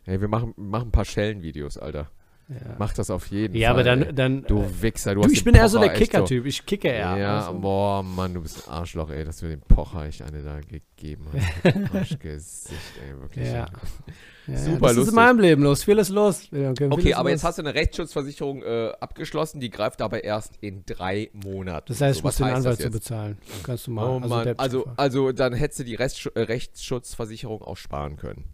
Hey, 0.05 0.21
wir 0.21 0.29
machen, 0.29 0.53
machen 0.57 0.89
ein 0.89 0.93
paar 0.93 1.05
Schellen-Videos, 1.07 1.79
Alter. 1.79 2.11
Ja, 2.51 2.77
Mach 2.79 2.95
das 2.95 3.11
auf 3.11 3.27
jeden 3.27 3.55
ja 3.55 3.75
Fall. 3.75 3.81
aber 3.89 4.05
dann, 4.05 4.15
dann 4.17 4.43
Du 4.45 4.65
Wichser, 4.81 5.15
du, 5.15 5.21
Du, 5.21 5.27
hast 5.27 5.33
ich 5.33 5.41
den 5.41 5.53
bin 5.53 5.55
eher 5.55 5.69
so 5.69 5.79
der 5.79 5.89
Pocher 5.89 5.99
Kicker-Typ. 5.99 6.47
Ich 6.47 6.65
kicke 6.65 6.89
eher. 6.89 7.17
Ja, 7.19 7.39
also. 7.47 7.59
boah, 7.61 8.03
Mann, 8.03 8.33
du 8.33 8.41
bist 8.41 8.67
ein 8.67 8.73
Arschloch, 8.73 9.11
ey, 9.11 9.23
dass 9.25 9.37
du 9.41 9.49
dem 9.49 9.61
Pocher 9.61 10.07
echt 10.07 10.23
eine 10.23 10.43
da 10.43 10.59
gegeben 10.61 11.27
hast. 11.31 11.95
Arschgesicht, 11.95 12.73
ey, 13.07 13.21
wirklich. 13.21 13.47
Ja. 13.53 13.67
Ja, 14.47 14.57
Super 14.57 14.79
das 14.81 14.91
ist 14.93 14.97
lustig. 14.97 15.09
in 15.11 15.15
meinem 15.17 15.41
Leben 15.41 15.63
los. 15.63 15.85
Vieles 15.85 16.09
los. 16.09 16.49
Okay, 16.51 16.89
Okay, 16.89 17.13
aber 17.13 17.29
jetzt 17.29 17.45
hast 17.45 17.59
du 17.59 17.63
eine 17.63 17.75
Rechtsschutzversicherung 17.75 18.63
äh, 18.63 18.93
abgeschlossen, 18.99 19.61
die 19.61 19.69
greift 19.69 20.01
aber 20.01 20.25
erst 20.25 20.57
in 20.63 20.87
drei 20.87 21.29
Monaten. 21.35 21.85
Das 21.89 22.01
heißt, 22.01 22.17
ich 22.17 22.23
So, 22.23 22.27
muss 22.29 22.41
was 22.41 22.47
den 22.49 22.57
Anwalt 22.57 22.81
zu 22.81 22.89
bezahlen. 22.89 23.37
Kannst 23.63 23.87
du 23.89 23.91
mal. 23.91 24.09
Oh 24.09 24.21
Mann, 24.21 24.45
der- 24.45 24.59
also, 24.59 24.89
also 24.97 25.33
dann 25.33 25.53
hättest 25.53 25.81
du 25.81 25.85
die 25.85 25.97
äh, 25.97 26.41
Rechtsschutzversicherung 26.41 27.61
auch 27.61 27.77
sparen 27.77 28.17
können. 28.17 28.47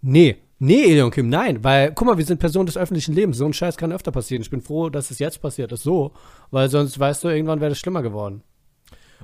Nee, 0.00 0.36
nee, 0.58 0.84
Elion 0.84 1.10
Kim, 1.10 1.28
nein. 1.28 1.62
Weil, 1.64 1.92
guck 1.92 2.06
mal, 2.06 2.18
wir 2.18 2.24
sind 2.24 2.38
Personen 2.38 2.66
des 2.66 2.76
öffentlichen 2.76 3.14
Lebens. 3.14 3.36
So 3.38 3.46
ein 3.46 3.52
Scheiß 3.52 3.76
kann 3.76 3.92
öfter 3.92 4.12
passieren. 4.12 4.42
Ich 4.42 4.50
bin 4.50 4.60
froh, 4.60 4.88
dass 4.90 5.10
es 5.10 5.18
jetzt 5.18 5.40
passiert 5.40 5.72
ist. 5.72 5.82
So. 5.82 6.12
Weil 6.50 6.68
sonst, 6.70 6.98
weißt 6.98 7.24
du, 7.24 7.28
irgendwann 7.28 7.60
wäre 7.60 7.70
das 7.70 7.78
schlimmer 7.78 8.02
geworden. 8.02 8.42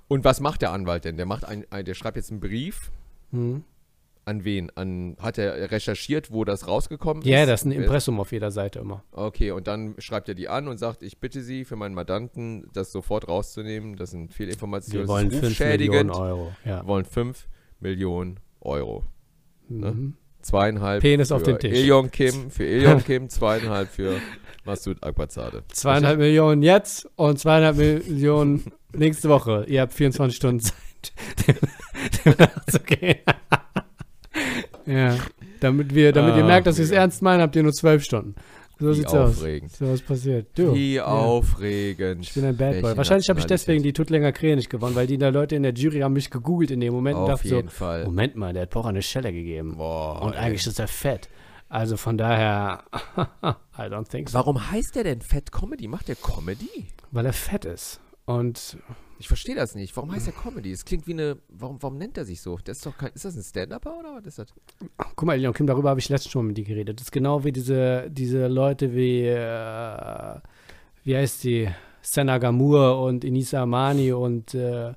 Und 0.08 0.24
was 0.24 0.40
macht 0.40 0.62
der 0.62 0.72
Anwalt 0.72 1.04
denn? 1.04 1.16
Der 1.16 1.26
macht 1.26 1.44
ein, 1.44 1.64
ein 1.70 1.84
der 1.84 1.94
schreibt 1.94 2.16
jetzt 2.16 2.30
einen 2.30 2.40
Brief 2.40 2.90
Hm. 3.30 3.64
an 4.26 4.44
wen? 4.44 4.70
An 4.74 5.16
hat 5.20 5.38
er 5.38 5.70
recherchiert, 5.70 6.30
wo 6.32 6.44
das 6.44 6.66
rausgekommen 6.68 7.22
Ja, 7.24 7.42
ist? 7.42 7.48
das 7.48 7.60
ist 7.62 7.66
ein 7.66 7.72
Impressum 7.72 8.20
auf 8.20 8.30
jeder 8.32 8.50
Seite 8.50 8.80
immer. 8.80 9.02
Okay, 9.12 9.52
und 9.52 9.66
dann 9.66 9.94
schreibt 9.98 10.28
er 10.28 10.34
die 10.34 10.48
an 10.48 10.68
und 10.68 10.78
sagt, 10.78 11.02
ich 11.02 11.18
bitte 11.18 11.40
Sie 11.42 11.64
für 11.64 11.76
meinen 11.76 11.94
Mandanten, 11.94 12.68
das 12.74 12.92
sofort 12.92 13.26
rauszunehmen. 13.28 13.96
Das 13.96 14.10
sind 14.10 14.32
Fehlinformationen. 14.34 15.06
Wir 15.06 15.08
wollen 15.08 15.30
das 15.30 15.42
ist 15.42 15.56
5 15.56 15.60
Millionen. 15.78 16.10
Euro. 16.10 16.52
Ja. 16.64 16.82
Wir 16.82 16.86
wollen 16.88 17.04
5 17.06 17.48
Millionen 17.80 18.38
Euro. 18.60 19.04
ne? 19.68 19.92
Mhm. 19.92 20.14
Zweieinhalb 20.42 21.02
Penis 21.02 21.28
für 21.28 21.36
auf 21.36 21.42
den 21.42 21.58
Tisch. 21.58 21.78
Ilyon 21.78 22.10
Kim, 22.10 22.50
für 22.50 22.64
Ilyon 22.64 23.04
Kim, 23.04 23.28
zweieinhalb 23.28 23.88
für 23.88 24.16
Masud 24.64 25.02
Akbazade. 25.02 25.62
Zweieinhalb 25.68 26.18
Millionen 26.18 26.62
jetzt 26.62 27.08
und 27.16 27.38
zweieinhalb 27.38 27.76
Millionen 27.76 28.64
nächste 28.92 29.28
Woche. 29.28 29.64
Ihr 29.68 29.80
habt 29.80 29.92
24 29.92 30.36
Stunden 30.36 30.60
Zeit, 30.60 31.12
dem 32.24 32.34
nachzugehen. 32.38 33.18
ja, 34.86 35.16
damit, 35.60 35.94
wir, 35.94 36.12
damit 36.12 36.36
ihr 36.36 36.44
Ah, 36.44 36.46
merkt, 36.46 36.66
dass 36.66 36.78
wir 36.78 36.84
es 36.84 36.90
ernst 36.90 37.22
meinen, 37.22 37.40
habt 37.40 37.56
ihr 37.56 37.62
nur 37.62 37.72
zwölf 37.72 38.04
Stunden. 38.04 38.34
So 38.82 38.90
Wie 38.90 38.94
sieht's 38.94 39.14
aus. 39.14 39.38
aufregend. 39.38 39.70
So 39.70 39.92
was 39.92 40.02
passiert. 40.02 40.48
Du. 40.56 40.74
Wie 40.74 40.94
ja. 40.94 41.04
aufregend. 41.04 42.22
Ich 42.22 42.34
bin 42.34 42.44
ein 42.44 42.56
Bad 42.56 42.72
Boy. 42.72 42.82
Welche 42.82 42.96
Wahrscheinlich 42.96 43.28
habe 43.30 43.38
ich 43.38 43.46
deswegen 43.46 43.84
die 43.84 43.92
Tutlänger 43.92 44.32
Krähe 44.32 44.56
nicht 44.56 44.70
gewonnen, 44.70 44.96
weil 44.96 45.06
die 45.06 45.18
da 45.18 45.28
Leute 45.28 45.54
in 45.54 45.62
der 45.62 45.72
Jury 45.72 46.00
haben 46.00 46.14
mich 46.14 46.30
gegoogelt 46.30 46.72
in 46.72 46.80
dem 46.80 46.92
Moment 46.92 47.16
und 47.16 47.22
Auf 47.22 47.28
dachten 47.30 47.48
so, 47.48 47.56
jeden 47.56 47.68
Fall. 47.68 48.04
Moment 48.04 48.34
mal, 48.34 48.52
der 48.52 48.62
hat 48.62 48.70
Pocher 48.70 48.88
eine 48.88 49.02
Schelle 49.02 49.32
gegeben. 49.32 49.76
Boah, 49.76 50.20
und 50.20 50.32
ey. 50.32 50.38
eigentlich 50.40 50.66
ist 50.66 50.80
er 50.80 50.88
fett. 50.88 51.28
Also 51.68 51.96
von 51.96 52.18
daher, 52.18 52.82
I 53.78 53.82
don't 53.82 54.10
think 54.10 54.30
so. 54.30 54.38
Warum 54.38 54.72
heißt 54.72 54.96
der 54.96 55.04
denn 55.04 55.20
Fett 55.20 55.52
Comedy? 55.52 55.86
Macht 55.86 56.08
der 56.08 56.16
Comedy? 56.16 56.88
Weil 57.12 57.24
er 57.24 57.32
fett 57.32 57.64
ist. 57.64 58.00
Und 58.24 58.78
Ich 59.22 59.28
verstehe 59.28 59.54
das 59.54 59.76
nicht. 59.76 59.96
Warum 59.96 60.10
heißt 60.10 60.26
der 60.26 60.34
Comedy? 60.34 60.72
Es 60.72 60.84
klingt 60.84 61.06
wie 61.06 61.12
eine. 61.12 61.38
Warum, 61.48 61.80
warum 61.80 61.96
nennt 61.96 62.18
er 62.18 62.24
sich 62.24 62.40
so? 62.40 62.58
Das 62.64 62.78
ist 62.78 62.86
doch 62.86 62.98
kein. 62.98 63.12
Ist 63.14 63.24
das 63.24 63.36
ein 63.36 63.44
Stand-Upper 63.44 63.96
oder 63.96 64.16
was 64.16 64.26
ist 64.26 64.40
das? 64.40 64.48
Guck 64.96 65.22
mal, 65.22 65.38
Leon 65.38 65.54
Kim, 65.54 65.68
darüber 65.68 65.90
habe 65.90 66.00
ich 66.00 66.08
letztens 66.08 66.32
schon 66.32 66.42
mal 66.42 66.48
mit 66.48 66.56
dir 66.58 66.64
geredet. 66.64 66.98
Das 66.98 67.06
ist 67.06 67.12
genau 67.12 67.44
wie 67.44 67.52
diese, 67.52 68.10
diese 68.10 68.48
Leute 68.48 68.92
wie, 68.96 69.20
äh, 69.20 70.40
wie 71.04 71.16
heißt 71.16 71.44
die? 71.44 71.68
Senna 72.00 72.38
Gamur 72.38 73.00
und 73.00 73.22
Inisa 73.22 73.62
Amani 73.62 74.12
und 74.12 74.54
äh, 74.54 74.92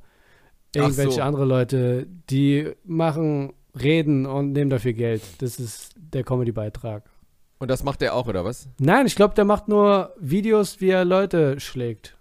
irgendwelche 0.73 1.11
so. 1.11 1.21
andere 1.21 1.45
Leute, 1.45 2.07
die 2.31 2.71
machen 2.83 3.53
Reden 3.79 4.25
und 4.25 4.53
nehmen 4.53 4.71
dafür 4.71 4.93
Geld. 4.93 5.21
Das 5.37 5.59
ist 5.59 5.93
der 5.97 6.23
Comedy-Beitrag. 6.23 7.03
Und 7.59 7.69
das 7.69 7.83
macht 7.83 8.01
der 8.01 8.15
auch, 8.15 8.27
oder 8.27 8.43
was? 8.43 8.67
Nein, 8.79 9.05
ich 9.05 9.15
glaube, 9.15 9.35
der 9.35 9.45
macht 9.45 9.67
nur 9.67 10.15
Videos, 10.19 10.81
wie 10.81 10.89
er 10.89 11.05
Leute 11.05 11.59
schlägt. 11.59 12.17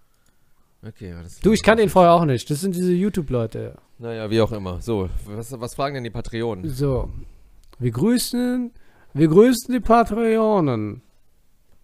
Okay, 0.87 1.13
alles 1.13 1.41
Du, 1.41 1.53
ich 1.53 1.63
kannte 1.63 1.83
ihn 1.83 1.89
vorher 1.89 2.13
auch 2.13 2.25
nicht. 2.25 2.51
Das 2.51 2.61
sind 2.61 2.75
diese 2.75 2.93
YouTube-Leute. 2.93 3.77
Naja, 3.99 4.31
wie 4.31 4.41
auch 4.41 4.53
immer. 4.53 4.81
So, 4.81 5.09
was, 5.27 5.59
was 5.59 5.75
fragen 5.75 5.95
denn 5.95 6.05
die 6.05 6.11
Patreonen? 6.11 6.69
So. 6.69 7.11
Wir 7.79 7.91
grüßen, 7.91 8.71
wir 9.15 9.29
grüßen 9.29 9.73
die 9.73 9.81
Patreonen. 9.81 11.03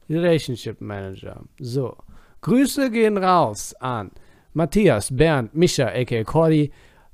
Relationship 0.09 0.81
Manager. 0.81 1.45
So. 1.59 1.97
Grüße 2.43 2.91
gehen 2.91 3.17
raus 3.17 3.75
an 3.81 4.11
Matthias, 4.53 5.15
Bernd, 5.15 5.55
Micha, 5.55 5.87
a.k.a. 5.87 6.25
Cordy, 6.25 6.73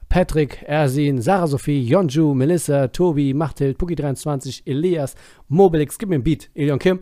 Patrick, 0.08 0.62
Ersin, 0.66 1.20
Sarah 1.20 1.46
Sophie, 1.46 1.86
Jonju, 1.86 2.34
Melissa, 2.34 2.88
Tobi, 2.88 3.34
Machthild, 3.34 3.76
Puki23, 3.78 4.62
Elias, 4.64 5.14
Mobilix, 5.48 5.98
gib 5.98 6.08
mir 6.08 6.16
ein 6.16 6.22
Beat, 6.22 6.48
Elion 6.54 6.78
Kim, 6.78 7.00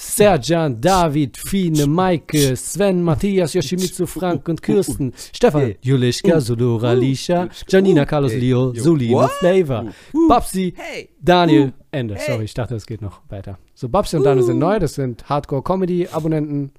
Serjan, 0.00 0.80
David, 0.80 1.36
Fine, 1.36 1.86
Maike, 1.86 2.56
Sven, 2.56 3.02
Matthias, 3.02 3.52
Yoshimitsu, 3.54 4.06
Frank 4.06 4.48
und 4.48 4.62
Kirsten, 4.62 5.12
Stefan, 5.32 5.74
Julischka, 5.82 6.40
Sudora, 6.40 6.92
Lisha, 6.92 7.48
Janina, 7.68 8.06
Carlos, 8.06 8.32
Leo, 8.32 8.72
yo. 8.72 8.82
Suli, 8.82 9.10
What? 9.10 9.32
Flavor, 9.32 9.92
Babsi! 10.28 10.72
Daniel, 11.20 11.72
Ende. 11.90 12.16
Sorry, 12.16 12.44
ich 12.44 12.54
dachte, 12.54 12.76
es 12.76 12.86
geht 12.86 13.02
noch 13.02 13.22
weiter. 13.28 13.58
So, 13.74 13.88
Babsi 13.88 14.16
und 14.16 14.22
Daniel 14.22 14.44
sind 14.44 14.60
neu, 14.60 14.78
das 14.78 14.94
sind 14.94 15.28
Hardcore-Comedy-Abonnenten. 15.28 16.70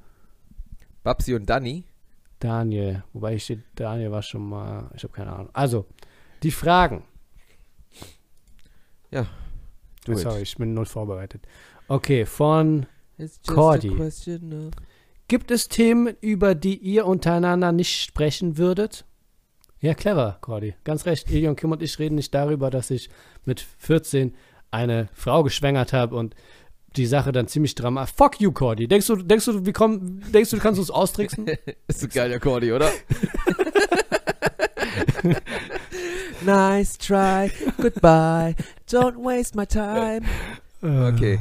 Babsi 1.04 1.36
und 1.36 1.50
Danny? 1.50 1.84
Daniel, 2.40 3.04
wobei 3.12 3.36
ich 3.36 3.44
steht, 3.44 3.64
Daniel 3.76 4.12
war 4.12 4.22
schon 4.22 4.48
mal, 4.48 4.90
ich 4.96 5.04
habe 5.04 5.12
keine 5.12 5.34
Ahnung. 5.34 5.50
Also, 5.52 5.88
die 6.42 6.52
Fragen. 6.52 7.04
It. 9.12 9.26
Sorry, 10.06 10.44
ich 10.44 10.56
bin 10.56 10.74
null 10.74 10.86
vorbereitet. 10.86 11.46
Okay, 11.90 12.26
von 12.26 12.86
Cordy. 13.48 13.92
a 13.92 13.96
question 13.96 14.68
of- 14.68 14.74
Gibt 15.28 15.52
es 15.52 15.68
Themen, 15.68 16.16
über 16.22 16.56
die 16.56 16.78
ihr 16.78 17.06
untereinander 17.06 17.72
nicht 17.72 18.02
sprechen 18.02 18.58
würdet? 18.58 19.06
Ja, 19.80 19.94
clever, 19.94 20.38
Cordy. 20.42 20.76
Ganz 20.84 21.06
recht. 21.06 21.30
Ilion 21.32 21.56
Kim 21.56 21.72
und 21.72 21.82
ich 21.82 21.98
reden 22.00 22.16
nicht 22.16 22.34
darüber, 22.34 22.70
dass 22.70 22.90
ich 22.92 23.10
mit 23.46 23.66
14 23.78 24.36
eine 24.72 25.08
Frau 25.14 25.44
geschwängert 25.44 25.94
habe 25.94 26.16
und 26.16 26.36
die 26.96 27.06
Sache 27.06 27.32
dann 27.32 27.48
ziemlich 27.48 27.76
dramatisch. 27.76 28.14
Fuck 28.16 28.42
you, 28.42 28.52
Cordy. 28.52 28.88
Denkst 28.88 29.08
du, 29.08 29.16
denkst 29.18 29.46
du, 29.46 29.66
wie 29.66 29.72
komm, 29.72 30.20
denkst 30.32 30.50
du, 30.50 30.56
du 30.58 30.62
kannst 30.62 30.80
uns 30.80 30.92
austricksen? 30.92 31.46
Ist 31.88 32.02
so 32.02 32.08
geil, 32.08 32.30
der 32.30 32.40
Cordy, 32.40 32.74
oder? 32.74 32.90
nice 36.46 36.98
try, 36.98 37.52
goodbye, 37.78 38.56
don't 38.88 39.18
waste 39.18 39.56
my 39.56 39.66
time. 39.66 40.22
Okay, 40.82 41.40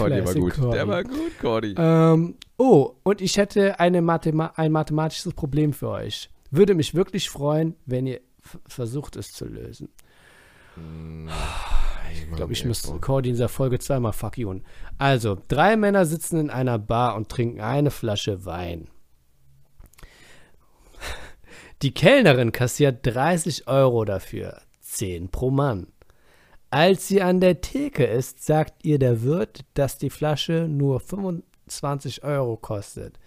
Cordy 0.00 0.24
war 0.24 0.34
gut. 0.34 0.54
Cordy. 0.54 0.76
Der 0.76 0.88
war 0.88 1.04
gut, 1.04 1.38
Cordy. 1.40 1.74
Ähm, 1.76 2.34
oh, 2.56 2.94
und 3.02 3.20
ich 3.20 3.36
hätte 3.36 3.78
eine 3.80 4.02
Mathema 4.02 4.52
ein 4.56 4.72
mathematisches 4.72 5.32
Problem 5.34 5.72
für 5.72 5.88
euch. 5.88 6.30
Würde 6.50 6.74
mich 6.74 6.94
wirklich 6.94 7.30
freuen, 7.30 7.76
wenn 7.86 8.06
ihr 8.06 8.20
versucht, 8.66 9.16
es 9.16 9.32
zu 9.32 9.46
lösen. 9.46 9.88
Ich 12.12 12.36
glaube, 12.36 12.52
ich 12.52 12.64
müsste 12.64 12.92
Cordy 12.98 13.30
in 13.30 13.34
dieser 13.34 13.48
Folge 13.48 13.78
zweimal 13.78 14.12
fuck 14.12 14.38
you. 14.38 14.60
Also, 14.98 15.38
drei 15.48 15.76
Männer 15.76 16.06
sitzen 16.06 16.38
in 16.38 16.50
einer 16.50 16.78
Bar 16.78 17.16
und 17.16 17.28
trinken 17.28 17.60
eine 17.60 17.90
Flasche 17.90 18.44
Wein. 18.44 18.88
Die 21.82 21.92
Kellnerin 21.92 22.52
kassiert 22.52 23.06
30 23.06 23.66
Euro 23.66 24.04
dafür, 24.04 24.60
10 24.80 25.30
pro 25.30 25.50
Mann. 25.50 25.86
Als 26.70 27.08
sie 27.08 27.20
an 27.20 27.40
der 27.40 27.60
Theke 27.60 28.04
ist, 28.04 28.44
sagt 28.44 28.84
ihr 28.84 29.00
der 29.00 29.22
Wirt, 29.22 29.64
dass 29.74 29.98
die 29.98 30.10
Flasche 30.10 30.68
nur 30.68 31.00
25 31.00 32.22
Euro 32.22 32.56
kostet. 32.56 33.18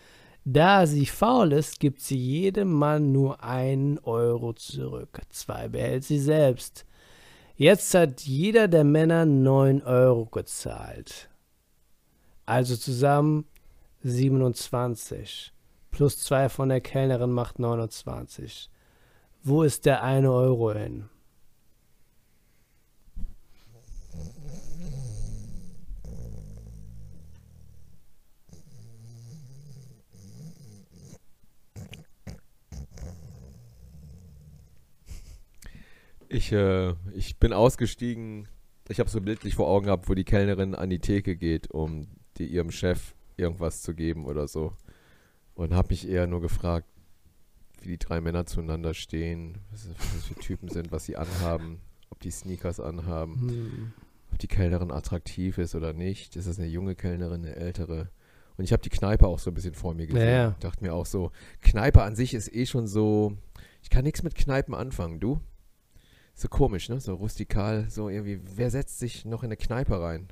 Da 0.46 0.86
sie 0.86 1.06
faul 1.06 1.52
ist, 1.52 1.80
gibt 1.80 2.02
sie 2.02 2.18
jedem 2.18 2.72
Mann 2.72 3.12
nur 3.12 3.44
einen 3.44 4.00
Euro 4.00 4.54
zurück. 4.54 5.22
Zwei 5.30 5.68
behält 5.68 6.06
sie 6.06 6.20
selbst. 6.20 6.86
Jetzt 7.56 7.94
hat 7.94 8.22
jeder 8.22 8.68
der 8.68 8.84
Männer 8.84 9.26
9 9.26 9.84
Euro 9.84 10.26
gezahlt. 10.26 11.30
Also 12.46 12.76
zusammen 12.76 13.46
27. 14.04 15.54
Plus 15.91 16.18
2 16.20 16.50
von 16.50 16.70
der 16.70 16.82
Kellnerin 16.82 17.32
macht 17.32 17.60
29. 17.60 18.70
Wo 19.44 19.64
ist 19.64 19.86
der 19.86 20.02
eine 20.04 20.32
Euro 20.32 20.74
hin? 20.74 21.10
Ich, 36.34 36.52
äh, 36.52 36.94
ich 37.14 37.38
bin 37.38 37.54
ausgestiegen. 37.54 38.48
Ich 38.90 39.00
habe 39.00 39.10
so 39.10 39.22
bildlich 39.22 39.56
vor 39.56 39.68
Augen 39.68 39.86
gehabt, 39.86 40.10
wo 40.10 40.14
die 40.14 40.26
Kellnerin 40.26 40.76
an 40.76 40.90
die 40.90 41.00
Theke 41.00 41.36
geht, 41.38 41.72
um 41.72 42.08
die, 42.38 42.48
ihrem 42.48 42.72
Chef 42.72 43.16
irgendwas 43.38 43.82
zu 43.82 43.94
geben 43.94 44.26
oder 44.26 44.48
so. 44.48 44.74
Und 45.56 45.74
habe 45.74 45.90
mich 45.90 46.08
eher 46.08 46.28
nur 46.28 46.42
gefragt, 46.42 46.88
wie 47.82 47.90
die 47.90 48.00
drei 48.00 48.20
Männer 48.22 48.46
zueinander 48.46 48.94
stehen, 48.94 49.60
was 49.72 49.88
das 49.88 50.26
für 50.26 50.36
Typen 50.36 50.70
sind, 50.70 50.92
was 50.92 51.06
sie 51.06 51.16
anhaben, 51.18 51.80
ob 52.10 52.20
die 52.22 52.32
Sneakers 52.32 52.80
anhaben, 52.80 53.34
Hm. 53.40 53.94
ob 54.32 54.40
die 54.40 54.48
Kellnerin 54.48 54.92
attraktiv 54.92 55.58
ist 55.58 55.76
oder 55.76 55.94
nicht. 55.94 56.36
Ist 56.36 56.48
das 56.48 56.60
eine 56.60 56.68
junge 56.68 56.96
Kellnerin, 56.96 57.46
eine 57.46 57.56
ältere? 57.56 58.10
Und 58.58 58.64
ich 58.66 58.72
habe 58.72 58.82
die 58.84 58.90
Kneipe 58.90 59.28
auch 59.28 59.40
so 59.40 59.52
ein 59.52 59.54
bisschen 59.54 59.74
vor 59.76 59.94
mir 59.94 60.08
gesehen. 60.08 60.28
Ja, 60.28 60.34
ja. 60.34 60.56
Dachte 60.60 60.84
mir 60.84 60.94
auch 60.94 61.06
so, 61.06 61.32
Kneipe 61.62 62.04
an 62.04 62.16
sich 62.16 62.34
ist 62.34 62.54
eh 62.54 62.66
schon 62.66 62.88
so, 62.88 63.38
ich 63.82 63.90
kann 63.90 64.04
nichts 64.04 64.24
mit 64.24 64.36
Kneipen 64.36 64.74
anfangen, 64.74 65.20
du? 65.20 65.40
So 66.36 66.48
komisch, 66.48 66.90
ne? 66.90 67.00
So 67.00 67.14
rustikal, 67.16 67.86
so 67.90 68.10
irgendwie, 68.10 68.42
wer 68.56 68.70
setzt 68.72 69.00
sich 69.00 69.26
noch 69.26 69.44
in 69.44 69.48
eine 69.48 69.58
Kneipe 69.58 70.00
rein? 70.02 70.28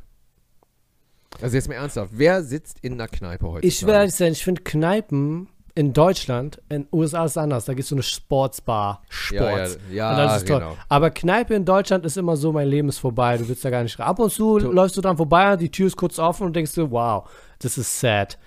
Also 1.41 1.55
jetzt 1.55 1.67
mal 1.69 1.75
ernsthaft, 1.75 2.11
wer 2.15 2.43
sitzt 2.43 2.79
in 2.81 2.93
einer 2.93 3.07
Kneipe 3.07 3.47
heute? 3.47 3.65
Ich 3.65 3.85
will 3.85 3.93
ehrlich 3.93 4.13
sein, 4.15 4.33
ich 4.33 4.43
finde 4.43 4.61
Kneipen 4.63 5.47
in 5.73 5.93
Deutschland, 5.93 6.61
in 6.67 6.85
USA 6.91 7.23
ist 7.23 7.31
es 7.31 7.37
anders. 7.37 7.63
Da 7.65 7.73
gibt 7.73 7.83
es 7.83 7.89
so 7.89 7.95
eine 7.95 8.03
Sportsbar. 8.03 9.03
Sports. 9.07 9.77
Ja, 9.89 10.11
ja, 10.17 10.25
ja 10.25 10.35
ist 10.35 10.45
genau. 10.45 10.75
Aber 10.89 11.11
Kneipe 11.11 11.53
in 11.53 11.63
Deutschland 11.63 12.05
ist 12.05 12.17
immer 12.17 12.35
so, 12.35 12.51
mein 12.51 12.67
Leben 12.67 12.89
ist 12.89 12.97
vorbei. 12.97 13.37
Du 13.37 13.47
willst 13.47 13.63
da 13.63 13.69
gar 13.69 13.81
nicht 13.83 13.97
rein. 13.97 14.07
Ab 14.07 14.19
und 14.19 14.31
zu 14.31 14.59
Du- 14.59 14.71
läufst 14.71 14.97
du 14.97 15.01
dran 15.01 15.15
vorbei, 15.15 15.55
die 15.55 15.71
Tür 15.71 15.87
ist 15.87 15.95
kurz 15.95 16.19
offen 16.19 16.47
und 16.47 16.55
denkst 16.55 16.73
du, 16.73 16.91
wow, 16.91 17.29
das 17.59 17.77
ist 17.77 17.99
sad. 18.01 18.37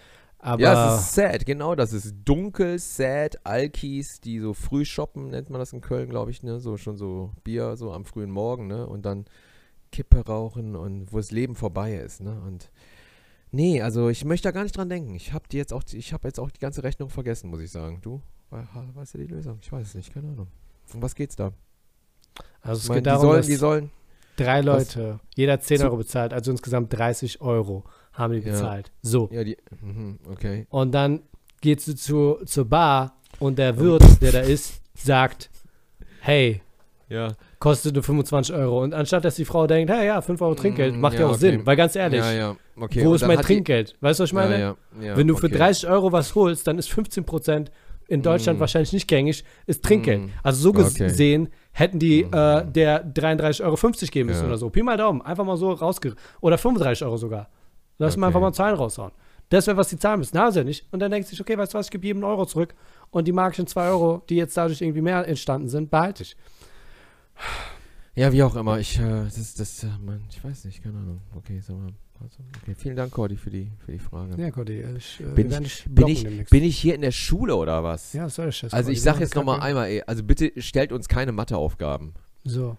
Aber 0.45 0.61
Ja, 0.63 0.95
es 0.97 1.01
ist 1.05 1.15
sad, 1.15 1.47
genau. 1.47 1.75
Das 1.75 1.95
ist 1.95 2.15
dunkel, 2.25 2.79
sad, 2.79 3.39
Alkis, 3.47 4.21
die 4.21 4.41
so 4.41 4.53
früh 4.53 4.85
shoppen, 4.85 5.29
nennt 5.31 5.49
man 5.49 5.59
das 5.59 5.73
in 5.73 5.81
Köln, 5.81 6.11
glaube 6.11 6.31
ich, 6.31 6.43
ne? 6.43 6.61
So 6.61 6.77
schon 6.77 6.99
so 6.99 7.33
Bier, 7.45 7.77
so 7.79 7.93
am 7.93 8.05
frühen 8.05 8.31
Morgen, 8.31 8.67
ne? 8.67 8.87
Und 8.87 9.07
dann 9.07 9.25
Kippe 9.91 10.27
rauchen 10.27 10.77
und 10.77 11.11
wo 11.13 11.17
das 11.17 11.31
Leben 11.31 11.55
vorbei 11.55 11.95
ist, 11.95 12.21
ne? 12.21 12.39
Und 12.47 12.71
nee, 13.53 13.81
also 13.81 14.11
ich 14.11 14.27
möchte 14.27 14.49
da 14.49 14.53
gar 14.53 14.65
nicht 14.65 14.77
dran 14.77 14.91
denken. 14.91 15.15
Ich 15.15 15.33
habe 15.33 15.45
die 15.51 15.57
jetzt 15.57 15.73
auch, 15.73 15.83
ich 15.91 16.13
habe 16.13 16.29
jetzt 16.29 16.39
auch 16.39 16.51
die 16.51 16.61
ganze 16.61 16.83
Rechnung 16.83 17.09
vergessen, 17.09 17.49
muss 17.49 17.61
ich 17.63 17.71
sagen. 17.71 18.01
Du, 18.03 18.21
we- 18.51 18.67
weißt 18.95 19.15
du 19.15 19.19
die 19.19 19.27
Lösung? 19.29 19.59
Ich 19.63 19.73
weiß 19.73 19.87
es 19.89 19.95
nicht, 19.95 20.13
keine 20.13 20.29
Ahnung. 20.29 20.49
Um 20.93 21.01
was 21.01 21.15
geht's 21.15 21.37
da? 21.37 21.53
also 22.61 22.79
es 22.79 22.83
Ich 22.83 22.89
meine, 22.91 22.99
geht 23.01 23.07
die 23.07 23.11
darum, 23.11 23.23
sollen, 23.23 23.37
dass 23.39 23.47
die 23.47 23.55
sollen. 23.57 23.91
drei 24.37 24.61
Leute, 24.61 25.21
jeder 25.37 25.59
10 25.59 25.79
Zu- 25.79 25.85
Euro 25.85 25.97
bezahlt, 25.97 26.35
also 26.35 26.51
insgesamt 26.51 26.93
30 26.93 27.41
Euro 27.41 27.85
haben 28.15 28.33
die 28.33 28.41
Ja. 28.41 28.53
bezahlt. 28.53 28.91
So. 29.03 29.29
Ja, 29.33 29.45
die. 29.45 29.57
Mhm, 29.83 30.19
okay. 30.31 30.67
Und 30.71 30.93
dann 30.93 31.21
gehst 31.61 31.87
du 31.89 31.95
zu, 31.95 32.39
zur 32.47 32.65
Bar 32.65 33.17
und 33.39 33.59
der 33.59 33.79
Wirt, 33.79 34.03
der 34.23 34.33
da 34.33 34.41
ist, 34.41 34.81
sagt, 34.95 35.51
hey, 36.21 36.61
Ja. 37.09 37.29
kostet 37.59 37.95
nur 37.95 38.03
25 38.03 38.55
Euro. 38.55 38.83
Und 38.83 38.95
anstatt 38.95 39.25
dass 39.25 39.37
die 39.37 39.45
Frau 39.45 39.67
denkt, 39.67 39.93
hey, 39.93 40.07
ja, 40.07 40.21
5 40.21 40.41
Euro 40.43 40.55
Trinkgeld, 40.55 40.95
Mm, 40.97 41.01
macht 41.01 41.15
ja, 41.15 41.21
ja, 41.21 41.27
auch 41.27 41.31
okay. 41.31 41.39
Sinn. 41.41 41.67
Weil 41.67 41.77
ganz 41.77 41.97
ehrlich, 41.97 42.21
Ja, 42.21 42.33
ja. 42.33 42.57
Okay. 42.77 43.05
wo 43.05 43.15
ist 43.15 43.27
mein 43.27 43.39
Trinkgeld? 43.41 43.97
Weißt 44.01 44.19
du, 44.21 44.23
was 44.25 44.31
ich 44.31 44.35
meine? 44.35 44.55
Ja, 44.61 44.77
ja, 45.01 45.07
ja, 45.09 45.17
Wenn 45.17 45.27
du 45.29 45.37
für 45.37 45.47
okay. 45.47 45.57
30 45.59 45.89
Euro 45.89 46.13
was 46.13 46.35
holst, 46.35 46.67
dann 46.67 46.79
ist 46.79 46.91
15% 46.91 47.71
in 48.09 48.21
Deutschland 48.23 48.59
Mm. 48.59 48.61
wahrscheinlich 48.61 48.93
nicht 48.93 49.09
gängig, 49.09 49.45
ist 49.67 49.83
Trinkgeld. 49.83 50.23
Mm. 50.27 50.31
Also 50.43 50.61
so 50.61 50.73
gesehen 50.73 51.49
hätten 51.73 51.99
die 51.99 52.25
Mm. 52.25 52.35
äh, 52.35 52.65
der 52.67 53.03
33,50 53.05 53.65
Euro 53.65 54.13
geben 54.13 54.29
müssen 54.29 54.43
Ja. 54.43 54.47
oder 54.49 54.59
so. 54.59 54.71
Pi 54.71 54.83
mal 54.83 54.97
Daumen, 54.97 55.23
einfach 55.23 55.45
mal 55.45 55.57
so 55.57 55.73
rausge... 55.73 56.15
Oder 56.41 56.59
35 56.59 57.05
Euro 57.05 57.17
sogar. 57.17 57.49
Lass 57.99 58.17
mal 58.17 58.27
Okay. 58.27 58.31
einfach 58.37 58.41
mal 58.41 58.53
Zahlen 58.53 58.77
raushauen. 58.77 59.13
Das 59.51 59.67
wäre, 59.67 59.77
was 59.77 59.89
die 59.89 59.99
zahlen 59.99 60.19
müssen. 60.21 60.33
Na, 60.35 60.51
sie 60.51 60.65
nicht. 60.65 60.87
Und 60.93 61.01
dann 61.01 61.11
denkst 61.11 61.29
du 61.29 61.31
sich, 61.37 61.41
okay, 61.41 61.57
weißt 61.57 61.75
du 61.75 61.79
was, 61.79 61.87
ich 61.87 61.91
gebe 61.93 62.07
jedem 62.07 62.23
einen 62.25 62.31
Euro 62.33 62.47
zurück 62.47 62.75
und 63.11 63.29
die 63.29 63.33
magischen 63.33 63.67
2 63.67 63.89
Euro, 63.89 64.23
die 64.29 64.37
jetzt 64.37 64.57
dadurch 64.57 64.81
irgendwie 64.81 65.03
mehr 65.03 65.27
entstanden 65.29 65.69
sind, 65.69 65.91
behalte 65.91 66.23
ich. 66.23 66.37
Ja, 68.15 68.33
wie 68.33 68.43
auch 68.43 68.55
immer. 68.57 68.79
Ich, 68.79 68.99
äh, 68.99 69.25
das, 69.25 69.55
das, 69.55 69.83
äh, 69.85 69.89
Mann, 70.05 70.23
ich 70.31 70.43
weiß 70.43 70.65
nicht, 70.67 70.83
keine 70.83 70.99
Ahnung. 70.99 71.21
Okay, 71.37 71.61
sag 71.61 71.77
mal. 71.77 71.93
Okay, 72.63 72.75
vielen 72.77 72.97
Dank, 72.97 73.11
Cordy, 73.13 73.37
für 73.37 73.51
die, 73.51 73.71
für 73.85 73.93
die 73.93 73.99
Frage. 73.99 74.41
Ja, 74.41 74.51
Cody, 74.51 74.83
ich, 74.97 75.21
äh, 75.21 75.25
Bin 75.35 75.51
ich- 75.51 75.85
bin, 75.87 76.07
ich, 76.09 76.25
bin 76.49 76.63
ich 76.63 76.79
hier 76.79 76.95
in 76.95 77.03
der 77.03 77.11
Schule 77.11 77.55
oder 77.57 77.83
was? 77.85 78.13
ja, 78.15 78.29
soll 78.31 78.49
ich 78.49 78.61
das? 78.61 78.73
also 78.73 78.87
Cody? 78.87 78.93
ich 78.93 78.99
Wir 78.99 79.03
sag 79.03 79.13
machen 79.15 79.21
jetzt 79.23 79.31
das 79.33 79.37
nochmal 79.37 79.61
einmal, 79.61 79.89
ey, 79.89 80.03
also 80.07 80.23
bitte 80.23 80.53
stellt 80.63 80.93
uns 80.93 81.09
keine 81.09 81.33
Matheaufgaben. 81.33 82.15
So. 82.45 82.79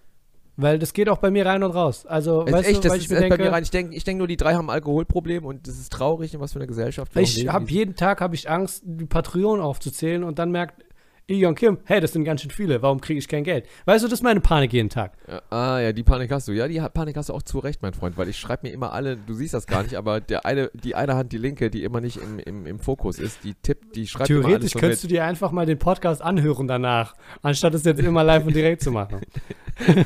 Weil 0.57 0.79
das 0.79 0.93
geht 0.93 1.09
auch 1.09 1.17
bei 1.17 1.31
mir 1.31 1.45
rein 1.45 1.63
und 1.63 1.71
raus. 1.71 2.05
Also, 2.05 2.45
weißt 2.45 2.69
echt, 2.69 2.83
du, 2.83 2.87
das 2.87 2.97
ist 2.97 3.03
ich 3.03 3.09
mir 3.09 3.17
echt 3.17 3.29
bei 3.29 3.35
denke, 3.37 3.43
mir 3.43 3.51
rein. 3.51 3.63
Ich 3.63 3.71
denke 3.71 3.95
ich 3.95 4.03
denk 4.05 4.19
nur, 4.19 4.27
die 4.27 4.37
drei 4.37 4.53
haben 4.53 4.69
ein 4.69 4.73
Alkoholproblem 4.73 5.45
und 5.45 5.67
das 5.67 5.77
ist 5.77 5.91
traurig, 5.91 6.33
in 6.33 6.39
was 6.39 6.53
für 6.53 6.59
eine 6.59 6.67
Gesellschaft 6.67 7.13
wir 7.13 7.21
Ich 7.21 7.47
habe 7.49 7.69
jeden 7.69 7.95
Tag 7.95 8.21
habe 8.21 8.35
ich 8.35 8.49
Angst, 8.49 8.83
die 8.85 9.05
Patreon 9.05 9.59
aufzuzählen 9.59 10.23
und 10.23 10.39
dann 10.39 10.51
merkt 10.51 10.84
Ion 11.27 11.55
Kim, 11.55 11.79
hey, 11.85 11.99
das 11.99 12.13
sind 12.13 12.23
ganz 12.23 12.41
schön 12.43 12.51
viele, 12.51 12.83
warum 12.83 13.01
kriege 13.01 13.17
ich 13.17 13.27
kein 13.27 13.43
Geld? 13.43 13.65
Weißt 13.85 14.03
du, 14.03 14.07
das 14.07 14.19
ist 14.19 14.23
meine 14.23 14.41
Panik 14.41 14.71
jeden 14.73 14.89
Tag. 14.89 15.13
Ja, 15.27 15.41
ah, 15.49 15.79
ja, 15.79 15.91
die 15.91 16.03
Panik 16.03 16.29
hast 16.31 16.47
du. 16.47 16.51
Ja, 16.51 16.67
die 16.67 16.79
Panik 16.93 17.17
hast 17.17 17.29
du 17.29 17.33
auch 17.33 17.41
zu 17.41 17.57
Recht, 17.57 17.81
mein 17.81 17.93
Freund, 17.95 18.15
weil 18.15 18.29
ich 18.29 18.37
schreibe 18.37 18.67
mir 18.67 18.73
immer 18.73 18.93
alle, 18.93 19.17
du 19.17 19.33
siehst 19.33 19.55
das 19.55 19.65
gar 19.65 19.81
nicht, 19.81 19.95
aber 19.95 20.21
der 20.21 20.45
eine, 20.45 20.69
die 20.75 20.93
eine 20.93 21.15
Hand, 21.15 21.31
die 21.31 21.39
linke, 21.39 21.71
die 21.71 21.83
immer 21.83 21.99
nicht 21.99 22.17
im, 22.17 22.37
im, 22.37 22.67
im 22.67 22.77
Fokus 22.77 23.17
ist, 23.17 23.43
die 23.43 23.55
tippt, 23.55 23.95
die 23.95 24.05
schreibt 24.05 24.29
immer 24.29 24.39
alles 24.41 24.49
Theoretisch 24.49 24.73
so 24.73 24.79
könntest 24.79 25.03
du 25.03 25.07
dir 25.07 25.23
einfach 25.25 25.51
mal 25.51 25.65
den 25.65 25.79
Podcast 25.79 26.21
anhören 26.21 26.67
danach, 26.67 27.15
anstatt 27.41 27.73
es 27.73 27.83
jetzt 27.85 27.99
immer 28.01 28.23
live 28.23 28.45
und 28.45 28.55
direkt 28.55 28.83
zu 28.83 28.91
machen. 28.91 29.21
mit. 29.21 30.05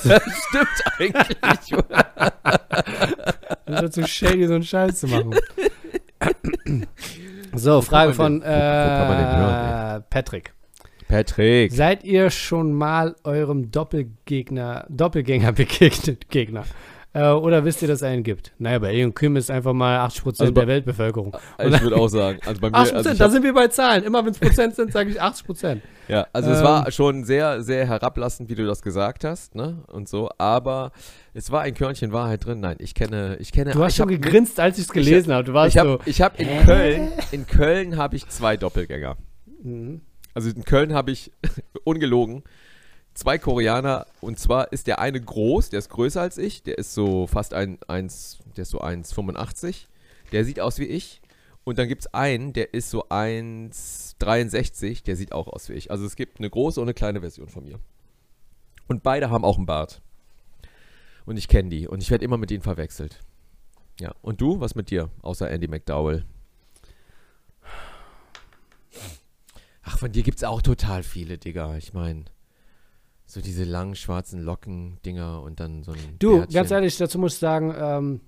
Stimmt 0.00 0.84
eigentlich. 0.98 1.38
Anstatt 3.64 3.92
so 3.94 4.04
shady 4.06 4.48
so 4.48 4.54
einen 4.54 4.64
Scheiß 4.64 4.98
zu 4.98 5.06
machen. 5.06 5.34
so, 7.54 7.80
Frage 7.80 8.12
von 8.14 8.40
den- 8.40 8.42
wo- 8.42 8.44
kann 8.46 9.08
man 9.08 9.18
den 9.18 9.26
äh, 9.26 9.91
Patrick. 10.12 10.52
Patrick. 11.08 11.72
Seid 11.72 12.04
ihr 12.04 12.30
schon 12.30 12.72
mal 12.72 13.16
eurem 13.24 13.70
Doppelgegner, 13.70 14.86
Doppelgänger 14.88 15.52
begegnet? 15.52 16.28
Gegner? 16.30 16.64
Äh, 17.14 17.28
oder 17.28 17.66
wisst 17.66 17.82
ihr, 17.82 17.88
dass 17.88 17.98
es 17.98 18.02
einen 18.04 18.22
gibt? 18.22 18.52
Naja, 18.58 18.78
bei 18.78 18.94
Ion 18.94 19.14
Kim 19.14 19.36
ist 19.36 19.50
einfach 19.50 19.74
mal 19.74 19.98
80% 20.06 20.40
Also 20.40 20.52
bei- 20.54 20.60
der 20.62 20.68
Weltbevölkerung. 20.68 21.36
Ich 21.58 21.82
würde 21.82 21.96
auch 21.96 22.08
sagen, 22.08 22.38
also 22.46 22.58
bei 22.62 22.70
mir, 22.70 22.76
80%, 22.76 22.92
also 22.94 23.14
da 23.14 23.24
hab, 23.24 23.30
sind 23.32 23.42
wir 23.42 23.52
bei 23.52 23.68
Zahlen. 23.68 24.02
Immer 24.04 24.24
wenn 24.24 24.32
es 24.32 24.38
Prozent 24.38 24.74
sind, 24.76 24.92
sage 24.92 25.10
ich 25.10 25.20
80%. 25.20 25.80
ja, 26.08 26.26
also 26.32 26.50
es 26.50 26.58
Ähm. 26.60 26.64
war 26.64 26.90
schon 26.90 27.24
sehr, 27.24 27.62
sehr 27.62 27.86
herablassend, 27.86 28.48
wie 28.48 28.54
du 28.54 28.64
das 28.66 28.80
gesagt 28.80 29.24
hast, 29.24 29.54
ne, 29.54 29.84
und 29.92 30.08
so, 30.08 30.30
aber 30.38 30.92
es 31.34 31.50
war 31.50 31.60
ein 31.62 31.74
Körnchen 31.74 32.12
Wahrheit 32.12 32.46
drin. 32.46 32.60
Nein, 32.60 32.76
ich 32.78 32.94
kenne, 32.94 33.36
ich 33.40 33.52
kenne. 33.52 33.72
Du 33.72 33.82
hast 33.84 33.96
schon 33.96 34.10
hab 34.10 34.20
gegrinst, 34.22 34.58
als 34.58 34.78
ich 34.78 34.84
es 34.84 34.90
gelesen 34.92 35.34
habe. 35.34 35.44
Du 35.44 35.52
warst 35.52 35.76
Ich 35.76 35.82
so. 35.82 35.88
habe 35.90 35.98
ich 36.06 36.22
hab 36.22 36.40
in 36.40 36.48
Köln, 36.64 37.08
in 37.30 37.46
Köln 37.46 37.96
habe 37.98 38.16
ich 38.16 38.26
zwei 38.28 38.56
Doppelgänger. 38.56 39.16
Mhm. 39.62 40.02
Also 40.34 40.50
in 40.50 40.64
Köln 40.64 40.92
habe 40.94 41.10
ich, 41.10 41.32
ungelogen, 41.84 42.42
zwei 43.14 43.38
Koreaner. 43.38 44.06
Und 44.20 44.38
zwar 44.38 44.72
ist 44.72 44.86
der 44.86 44.98
eine 44.98 45.20
groß, 45.20 45.70
der 45.70 45.78
ist 45.78 45.88
größer 45.90 46.20
als 46.20 46.38
ich. 46.38 46.62
Der 46.62 46.78
ist 46.78 46.94
so 46.94 47.26
fast 47.26 47.54
ein, 47.54 47.78
eins, 47.88 48.38
der 48.56 48.62
ist 48.62 48.70
so 48.70 48.80
1,85. 48.80 49.86
Der 50.32 50.44
sieht 50.44 50.60
aus 50.60 50.78
wie 50.78 50.86
ich. 50.86 51.20
Und 51.64 51.78
dann 51.78 51.86
gibt 51.86 52.02
es 52.02 52.12
einen, 52.12 52.52
der 52.52 52.74
ist 52.74 52.90
so 52.90 53.06
1,63. 53.08 55.04
Der 55.04 55.16
sieht 55.16 55.32
auch 55.32 55.46
aus 55.46 55.68
wie 55.68 55.74
ich. 55.74 55.90
Also 55.90 56.04
es 56.04 56.16
gibt 56.16 56.38
eine 56.38 56.50
große 56.50 56.80
und 56.80 56.86
eine 56.86 56.94
kleine 56.94 57.20
Version 57.20 57.48
von 57.48 57.64
mir. 57.64 57.78
Und 58.88 59.02
beide 59.02 59.30
haben 59.30 59.44
auch 59.44 59.58
einen 59.58 59.66
Bart. 59.66 60.02
Und 61.24 61.36
ich 61.36 61.46
kenne 61.46 61.68
die. 61.68 61.86
Und 61.86 62.02
ich 62.02 62.10
werde 62.10 62.24
immer 62.24 62.36
mit 62.36 62.50
denen 62.50 62.62
verwechselt. 62.62 63.20
Ja. 64.00 64.12
Und 64.22 64.40
du? 64.40 64.58
Was 64.58 64.74
mit 64.74 64.90
dir? 64.90 65.10
Außer 65.22 65.48
Andy 65.48 65.68
McDowell. 65.68 66.24
Ach, 69.82 69.98
von 69.98 70.12
dir 70.12 70.22
gibt 70.22 70.38
es 70.38 70.44
auch 70.44 70.62
total 70.62 71.02
viele, 71.02 71.38
Digga. 71.38 71.76
Ich 71.76 71.92
meine, 71.92 72.24
so 73.26 73.40
diese 73.40 73.64
langen 73.64 73.94
schwarzen 73.94 74.40
Locken-Dinger 74.40 75.42
und 75.42 75.60
dann 75.60 75.82
so 75.82 75.92
ein. 75.92 75.98
Du, 76.18 76.38
Bärtchen. 76.38 76.54
ganz 76.54 76.70
ehrlich, 76.70 76.96
dazu 76.96 77.18
muss 77.18 77.34
ich 77.34 77.38
sagen, 77.40 77.74
ähm, 77.76 78.20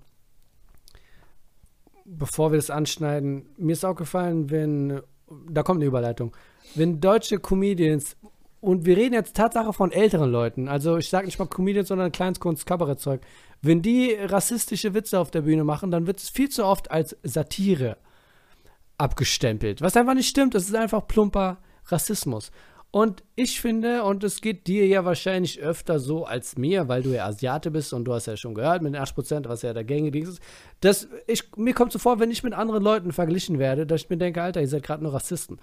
bevor 2.04 2.52
wir 2.52 2.56
das 2.56 2.70
anschneiden, 2.70 3.46
mir 3.56 3.72
ist 3.72 3.84
aufgefallen, 3.84 4.50
wenn, 4.50 5.00
da 5.48 5.62
kommt 5.62 5.78
eine 5.78 5.86
Überleitung, 5.86 6.34
wenn 6.74 7.00
deutsche 7.00 7.38
Comedians, 7.38 8.16
und 8.60 8.86
wir 8.86 8.96
reden 8.96 9.12
jetzt 9.12 9.36
Tatsache 9.36 9.74
von 9.74 9.92
älteren 9.92 10.30
Leuten, 10.30 10.68
also 10.68 10.96
ich 10.96 11.10
sage 11.10 11.26
nicht 11.26 11.38
mal 11.38 11.46
Comedians, 11.46 11.88
sondern 11.88 12.12
Kleinstkunst, 12.12 12.64
Kabarettzeug, 12.64 13.20
wenn 13.60 13.82
die 13.82 14.14
rassistische 14.14 14.94
Witze 14.94 15.18
auf 15.18 15.30
der 15.30 15.42
Bühne 15.42 15.64
machen, 15.64 15.90
dann 15.90 16.06
wird 16.06 16.18
es 16.18 16.30
viel 16.30 16.48
zu 16.48 16.64
oft 16.64 16.90
als 16.90 17.16
Satire 17.22 17.98
abgestempelt, 18.98 19.80
was 19.80 19.96
einfach 19.96 20.14
nicht 20.14 20.28
stimmt, 20.28 20.54
das 20.54 20.64
ist 20.64 20.74
einfach 20.74 21.06
plumper 21.06 21.58
Rassismus. 21.86 22.50
Und 22.94 23.24
ich 23.34 23.60
finde, 23.60 24.04
und 24.04 24.22
es 24.22 24.40
geht 24.40 24.68
dir 24.68 24.86
ja 24.86 25.04
wahrscheinlich 25.04 25.60
öfter 25.60 25.98
so 25.98 26.26
als 26.26 26.56
mir, 26.56 26.86
weil 26.86 27.02
du 27.02 27.10
ja 27.10 27.26
Asiate 27.26 27.72
bist 27.72 27.92
und 27.92 28.04
du 28.04 28.14
hast 28.14 28.26
ja 28.26 28.36
schon 28.36 28.54
gehört 28.54 28.82
mit 28.82 28.94
den 28.94 29.02
8%, 29.02 29.48
was 29.48 29.62
ja 29.62 29.72
der 29.72 29.82
gängige 29.82 30.20
ist, 30.20 30.40
dass 30.78 31.08
ich, 31.26 31.56
mir 31.56 31.74
kommt 31.74 31.90
so 31.90 31.98
vor, 31.98 32.20
wenn 32.20 32.30
ich 32.30 32.44
mit 32.44 32.52
anderen 32.52 32.84
Leuten 32.84 33.10
verglichen 33.10 33.58
werde, 33.58 33.84
dass 33.84 34.02
ich 34.02 34.10
mir 34.10 34.16
denke, 34.16 34.40
Alter, 34.40 34.60
ihr 34.60 34.68
seid 34.68 34.84
gerade 34.84 35.02
nur 35.02 35.12
Rassisten. 35.12 35.58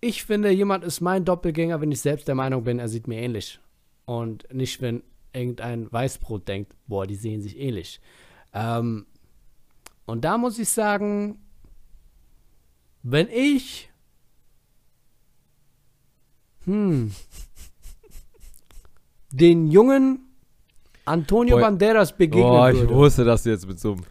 Ich 0.00 0.24
finde, 0.24 0.50
jemand 0.50 0.82
ist 0.82 1.02
mein 1.02 1.26
Doppelgänger, 1.26 1.82
wenn 1.82 1.92
ich 1.92 2.00
selbst 2.00 2.26
der 2.26 2.34
Meinung 2.34 2.64
bin, 2.64 2.78
er 2.78 2.88
sieht 2.88 3.06
mir 3.06 3.20
ähnlich. 3.20 3.60
Und 4.06 4.46
nicht, 4.50 4.80
wenn 4.80 5.02
irgendein 5.34 5.92
Weißbrot 5.92 6.48
denkt, 6.48 6.74
boah, 6.86 7.06
die 7.06 7.16
sehen 7.16 7.42
sich 7.42 7.58
ähnlich. 7.58 8.00
Ähm, 8.54 9.04
und 10.06 10.24
da 10.24 10.38
muss 10.38 10.58
ich 10.58 10.70
sagen, 10.70 11.38
wenn 13.02 13.28
ich 13.28 13.88
hm. 16.64 17.12
Den 19.32 19.70
jungen 19.70 20.20
Antonio 21.04 21.56
Boah. 21.56 21.62
Banderas 21.62 22.16
begegnen 22.16 22.44
Boah, 22.44 22.70
ich 22.70 22.78
würde. 22.78 22.94
wusste, 22.94 23.24
dass 23.24 23.42
du 23.42 23.50
jetzt 23.50 23.66
mit 23.66 23.80
so 23.80 23.92
einem, 23.92 24.02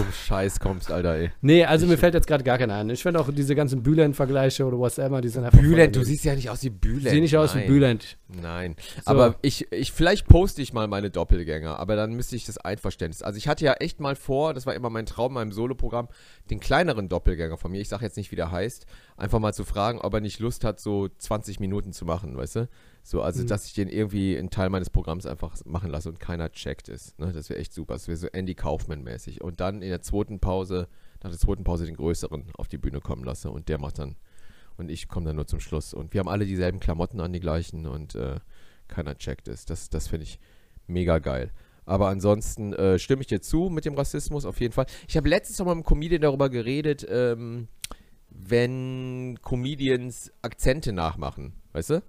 einem 0.00 0.12
Scheiß 0.12 0.60
kommst, 0.60 0.90
Alter, 0.90 1.14
ey. 1.14 1.30
Nee, 1.40 1.64
also 1.64 1.86
mir 1.86 1.98
fällt 1.98 2.14
jetzt 2.14 2.26
gerade 2.26 2.44
gar 2.44 2.58
keiner 2.58 2.76
ein. 2.76 2.90
Ich 2.90 3.02
finde 3.02 3.20
auch 3.20 3.30
diese 3.32 3.54
ganzen 3.54 3.82
Bülent-Vergleiche 3.82 4.64
oder 4.64 4.80
was 4.80 4.98
immer, 4.98 5.20
die 5.20 5.28
sind 5.28 5.44
einfach. 5.44 5.58
Bülent, 5.58 5.96
du 5.96 6.04
siehst 6.04 6.24
ja 6.24 6.34
nicht 6.34 6.50
aus 6.50 6.62
wie 6.62 6.70
Bülent. 6.70 7.10
Sieh 7.10 7.20
nicht 7.20 7.36
aus 7.36 7.54
wie 7.54 7.60
Nein. 7.60 7.68
Bülent. 7.68 8.18
Nein. 8.28 8.76
So. 9.04 9.10
Aber 9.10 9.36
ich, 9.42 9.70
ich, 9.72 9.92
vielleicht 9.92 10.26
poste 10.26 10.62
ich 10.62 10.72
mal 10.72 10.88
meine 10.88 11.10
Doppelgänger, 11.10 11.78
aber 11.78 11.96
dann 11.96 12.14
müsste 12.14 12.36
ich 12.36 12.44
das 12.44 12.58
Einverständnis. 12.58 13.22
Also 13.22 13.36
ich 13.38 13.48
hatte 13.48 13.64
ja 13.64 13.74
echt 13.74 14.00
mal 14.00 14.16
vor, 14.16 14.54
das 14.54 14.66
war 14.66 14.74
immer 14.74 14.90
mein 14.90 15.06
Traum 15.06 15.32
in 15.32 15.34
meinem 15.34 15.52
Soloprogramm, 15.52 16.08
den 16.50 16.60
kleineren 16.60 17.08
Doppelgänger 17.08 17.56
von 17.56 17.70
mir, 17.70 17.80
ich 17.80 17.88
sage 17.88 18.04
jetzt 18.04 18.16
nicht, 18.16 18.30
wie 18.30 18.36
der 18.36 18.50
heißt, 18.50 18.86
einfach 19.16 19.38
mal 19.38 19.52
zu 19.52 19.64
fragen, 19.64 20.00
ob 20.00 20.14
er 20.14 20.20
nicht 20.20 20.40
Lust 20.40 20.64
hat, 20.64 20.80
so 20.80 21.08
20 21.08 21.60
Minuten 21.60 21.92
zu 21.92 22.04
machen, 22.04 22.36
weißt 22.36 22.56
du? 22.56 22.68
So, 23.02 23.20
also 23.22 23.42
Mhm. 23.42 23.48
dass 23.48 23.66
ich 23.66 23.74
den 23.74 23.88
irgendwie 23.88 24.38
einen 24.38 24.50
Teil 24.50 24.70
meines 24.70 24.88
Programms 24.90 25.26
einfach 25.26 25.56
machen 25.64 25.90
lasse 25.90 26.08
und 26.08 26.20
keiner 26.20 26.50
checkt 26.52 26.88
ist. 26.88 27.18
Ne? 27.18 27.32
Das 27.32 27.50
wäre 27.50 27.58
echt 27.58 27.72
super. 27.72 27.94
Das 27.94 28.06
wäre 28.06 28.16
so 28.16 28.28
Andy 28.28 28.54
Kaufman-mäßig. 28.54 29.40
Und 29.42 29.60
dann 29.60 29.82
in 29.82 29.88
der 29.88 30.02
zweiten 30.02 30.38
Pause, 30.38 30.88
nach 31.22 31.30
der 31.30 31.38
zweiten 31.38 31.64
Pause 31.64 31.84
den 31.86 31.96
größeren 31.96 32.44
auf 32.56 32.68
die 32.68 32.78
Bühne 32.78 33.00
kommen 33.00 33.24
lasse 33.24 33.50
und 33.50 33.68
der 33.68 33.78
macht 33.78 33.98
dann 33.98 34.16
und 34.76 34.90
ich 34.90 35.08
komme 35.08 35.26
dann 35.26 35.36
nur 35.36 35.46
zum 35.46 35.60
Schluss. 35.60 35.92
Und 35.94 36.14
wir 36.14 36.20
haben 36.20 36.28
alle 36.28 36.46
dieselben 36.46 36.80
Klamotten 36.80 37.20
an, 37.20 37.32
die 37.32 37.40
gleichen 37.40 37.86
und 37.86 38.14
äh, 38.14 38.36
keiner 38.88 39.16
checkt 39.18 39.48
es. 39.48 39.64
Das, 39.64 39.90
das 39.90 40.08
finde 40.08 40.24
ich 40.24 40.38
mega 40.86 41.18
geil. 41.18 41.50
Aber 41.84 42.08
ansonsten 42.08 42.72
äh, 42.72 42.98
stimme 42.98 43.22
ich 43.22 43.26
dir 43.26 43.40
zu 43.42 43.68
mit 43.68 43.84
dem 43.84 43.94
Rassismus 43.94 44.44
auf 44.44 44.60
jeden 44.60 44.72
Fall. 44.72 44.86
Ich 45.08 45.16
habe 45.16 45.28
letztens 45.28 45.58
noch 45.58 45.66
mal 45.66 45.74
mit 45.74 45.84
einem 45.84 45.88
Comedian 45.88 46.22
darüber 46.22 46.48
geredet, 46.48 47.04
ähm, 47.08 47.68
wenn 48.30 49.38
Comedians 49.42 50.32
Akzente 50.42 50.92
nachmachen, 50.92 51.52
weißt 51.72 51.90
du? 51.90 52.02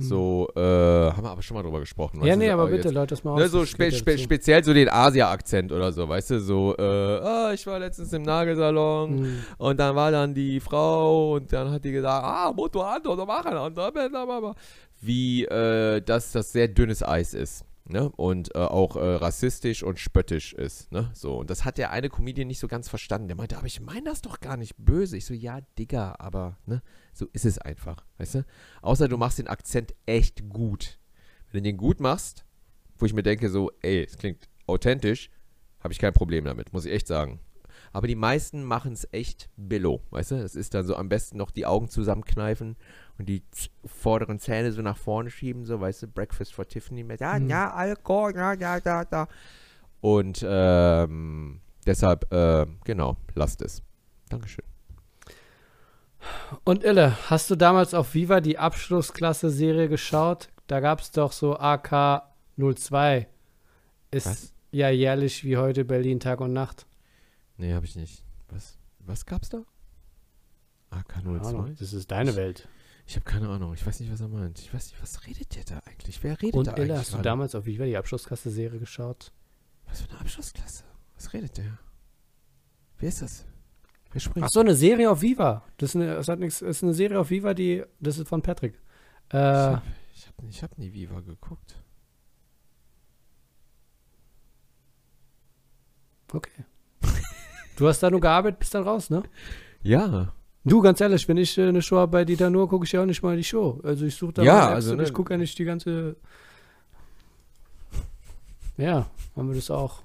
So, 0.00 0.48
äh, 0.54 0.60
haben 0.60 1.24
wir 1.24 1.30
aber 1.30 1.42
schon 1.42 1.56
mal 1.56 1.62
drüber 1.64 1.80
gesprochen. 1.80 2.20
Hm. 2.20 2.26
Ja, 2.26 2.34
du, 2.34 2.38
nee, 2.38 2.46
so, 2.46 2.52
aber 2.52 2.68
äh, 2.68 2.70
bitte, 2.70 2.88
jetzt- 2.88 2.94
Leute, 2.94 3.14
das 3.14 3.24
mal 3.24 3.34
Ne, 3.34 3.48
so 3.48 3.64
spe 3.66 3.90
spe 3.90 4.16
speziell 4.16 4.62
so 4.62 4.72
den 4.72 4.88
Asia-Akzent 4.88 5.72
oder 5.72 5.90
so, 5.92 6.08
weißt 6.08 6.30
du, 6.30 6.40
so, 6.40 6.76
äh, 6.78 6.82
ah, 6.82 7.50
ich 7.52 7.66
war 7.66 7.78
letztens 7.80 8.12
im 8.12 8.22
Nagelsalon 8.22 9.18
Hm. 9.18 9.38
und 9.58 9.80
dann 9.80 9.96
war 9.96 10.10
dann 10.12 10.34
die 10.34 10.60
Frau 10.60 11.34
und 11.34 11.52
dann 11.52 11.70
hat 11.72 11.84
die 11.84 11.92
gesagt, 11.92 12.24
ah, 12.24 12.52
Motto 12.54 12.80
Ando, 12.82 13.16
so 13.16 13.26
machen 13.26 13.56
und 13.56 13.74
blablabla. 13.74 14.54
wie 15.00 15.44
äh, 15.44 16.00
dass 16.00 16.32
das 16.32 16.52
sehr 16.52 16.68
dünnes 16.68 17.02
Eis 17.02 17.34
ist. 17.34 17.64
Ne? 17.88 18.10
Und 18.10 18.54
äh, 18.54 18.58
auch 18.58 18.96
äh, 18.96 19.00
rassistisch 19.00 19.82
und 19.82 19.98
spöttisch 19.98 20.52
ist. 20.52 20.92
Ne? 20.92 21.10
So, 21.14 21.38
und 21.38 21.48
das 21.48 21.64
hat 21.64 21.78
der 21.78 21.90
eine 21.90 22.10
Comedian 22.10 22.46
nicht 22.46 22.58
so 22.58 22.68
ganz 22.68 22.88
verstanden. 22.88 23.28
Der 23.28 23.36
meinte, 23.36 23.56
aber 23.56 23.66
ich 23.66 23.80
meine 23.80 24.10
das 24.10 24.20
doch 24.20 24.40
gar 24.40 24.58
nicht 24.58 24.74
böse. 24.76 25.16
Ich 25.16 25.24
so, 25.24 25.32
ja, 25.32 25.60
Digga, 25.78 26.16
aber 26.18 26.58
ne, 26.66 26.82
so 27.14 27.26
ist 27.32 27.46
es 27.46 27.58
einfach. 27.58 28.04
Weißt 28.18 28.36
du? 28.36 28.44
Außer 28.82 29.08
du 29.08 29.16
machst 29.16 29.38
den 29.38 29.48
Akzent 29.48 29.94
echt 30.04 30.48
gut. 30.50 30.98
Wenn 31.50 31.64
du 31.64 31.70
den 31.70 31.78
gut 31.78 31.98
machst, 31.98 32.44
wo 32.98 33.06
ich 33.06 33.14
mir 33.14 33.22
denke, 33.22 33.48
so, 33.48 33.70
ey, 33.80 34.04
es 34.04 34.18
klingt 34.18 34.48
authentisch, 34.66 35.30
habe 35.80 35.92
ich 35.92 35.98
kein 35.98 36.12
Problem 36.12 36.44
damit, 36.44 36.72
muss 36.72 36.84
ich 36.84 36.92
echt 36.92 37.06
sagen. 37.06 37.40
Aber 37.92 38.06
die 38.06 38.16
meisten 38.16 38.64
machen 38.64 38.92
es 38.92 39.08
echt 39.12 39.48
billo, 39.56 40.02
weißt 40.10 40.32
du? 40.32 40.34
Es 40.36 40.56
ist 40.56 40.74
dann 40.74 40.86
so 40.86 40.94
am 40.94 41.08
besten 41.08 41.38
noch 41.38 41.50
die 41.50 41.64
Augen 41.64 41.88
zusammenkneifen 41.88 42.76
und 43.18 43.28
die 43.28 43.42
vorderen 43.84 44.38
Zähne 44.38 44.70
so 44.72 44.80
nach 44.82 44.96
vorne 44.96 45.30
schieben, 45.30 45.64
so, 45.64 45.80
weißt 45.80 46.02
du, 46.04 46.06
Breakfast 46.08 46.54
for 46.54 46.66
Tiffany 46.66 47.02
mit, 47.04 47.20
ja, 47.20 47.38
Mhm. 47.38 47.48
ja, 47.50 47.72
Alkohol, 47.72 48.34
ja, 48.36 48.52
ja, 48.54 48.78
ja, 48.84 49.04
ja. 49.10 49.28
Und 50.00 50.44
ähm, 50.48 51.60
deshalb, 51.86 52.32
äh, 52.32 52.66
genau, 52.84 53.16
lasst 53.34 53.62
es. 53.62 53.82
Dankeschön. 54.28 54.64
Und 56.64 56.84
Ille, 56.84 57.16
hast 57.30 57.50
du 57.50 57.56
damals 57.56 57.94
auf 57.94 58.14
Viva 58.14 58.40
die 58.40 58.58
Abschlussklasse-Serie 58.58 59.88
geschaut? 59.88 60.48
Da 60.66 60.80
gab 60.80 61.00
es 61.00 61.10
doch 61.10 61.32
so 61.32 61.56
AK02. 61.58 63.26
Ist 64.10 64.26
Was? 64.26 64.52
ja 64.70 64.90
jährlich 64.90 65.44
wie 65.44 65.56
heute 65.56 65.84
Berlin 65.84 66.20
Tag 66.20 66.40
und 66.40 66.52
Nacht. 66.52 66.86
Nee, 67.56 67.72
habe 67.72 67.86
ich 67.86 67.96
nicht. 67.96 68.22
Was, 68.50 68.78
was 69.00 69.26
gab's 69.26 69.48
da? 69.48 69.62
Ahnung, 70.90 71.40
AK02? 71.40 71.78
Das 71.78 71.92
ist 71.92 72.10
deine 72.10 72.36
Welt. 72.36 72.68
Ich 73.08 73.16
habe 73.16 73.24
keine 73.24 73.48
Ahnung. 73.48 73.72
Ich 73.72 73.86
weiß 73.86 74.00
nicht, 74.00 74.12
was 74.12 74.20
er 74.20 74.28
meint. 74.28 74.58
Ich 74.58 74.72
weiß 74.72 74.90
nicht, 74.92 75.00
was 75.00 75.26
redet 75.26 75.56
der 75.56 75.64
da 75.64 75.78
eigentlich? 75.86 76.22
Wer 76.22 76.40
redet 76.42 76.54
Und 76.54 76.66
da 76.66 76.72
Ille, 76.72 76.82
eigentlich? 76.82 76.98
hast 76.98 77.08
du 77.08 77.12
gerade? 77.14 77.24
damals 77.24 77.54
auf 77.54 77.64
Viva 77.64 77.84
die 77.86 77.96
Abschlussklasse-Serie 77.96 78.78
geschaut? 78.78 79.32
Was 79.86 80.02
für 80.02 80.10
eine 80.10 80.20
Abschlussklasse? 80.20 80.84
Was 81.14 81.32
redet 81.32 81.56
der? 81.56 81.78
Wer 82.98 83.08
ist 83.08 83.22
das? 83.22 83.46
Wer 84.12 84.20
spricht? 84.20 84.44
Ach 84.44 84.50
so, 84.50 84.60
eine 84.60 84.74
Serie 84.74 85.10
auf 85.10 85.22
Viva. 85.22 85.64
Das 85.78 85.90
ist 85.90 85.96
eine, 85.96 86.16
das 86.16 86.28
hat 86.28 86.38
nichts, 86.38 86.60
ist 86.60 86.82
eine 86.82 86.92
Serie 86.92 87.18
auf 87.18 87.30
Viva, 87.30 87.54
die, 87.54 87.82
das 87.98 88.18
ist 88.18 88.28
von 88.28 88.42
Patrick. 88.42 88.74
Ich 89.30 89.34
Äh, 89.34 89.38
habe 89.38 89.82
ich 90.14 90.26
hab, 90.26 90.34
ich 90.46 90.62
hab 90.62 90.76
nie 90.76 90.92
Viva 90.92 91.20
geguckt. 91.20 91.82
okay. 96.32 96.64
Du 97.76 97.86
hast 97.88 98.00
da 98.02 98.10
nur 98.10 98.20
gearbeitet, 98.20 98.58
bist 98.58 98.74
dann 98.74 98.82
raus, 98.82 99.08
ne? 99.08 99.22
Ja. 99.82 100.34
Du, 100.68 100.80
ganz 100.80 101.00
ehrlich, 101.00 101.26
wenn 101.28 101.36
ich 101.36 101.56
äh, 101.58 101.68
eine 101.68 101.82
Show 101.82 101.96
habe 101.96 102.12
bei 102.12 102.24
Dieter 102.24 102.50
Nur, 102.50 102.68
gucke 102.68 102.84
ich 102.84 102.92
ja 102.92 103.02
auch 103.02 103.06
nicht 103.06 103.22
mal 103.22 103.36
die 103.36 103.44
Show. 103.44 103.80
Also 103.82 104.06
ich 104.06 104.14
suche 104.14 104.34
da 104.34 104.42
Ja, 104.42 104.68
also, 104.70 104.92
und 104.92 104.98
ne- 104.98 105.04
ich 105.04 105.12
gucke 105.12 105.32
ja 105.34 105.38
nicht 105.38 105.58
die 105.58 105.64
ganze. 105.64 106.16
Ja, 108.76 109.06
haben 109.36 109.48
wir 109.48 109.56
das 109.56 109.70
auch. 109.70 110.02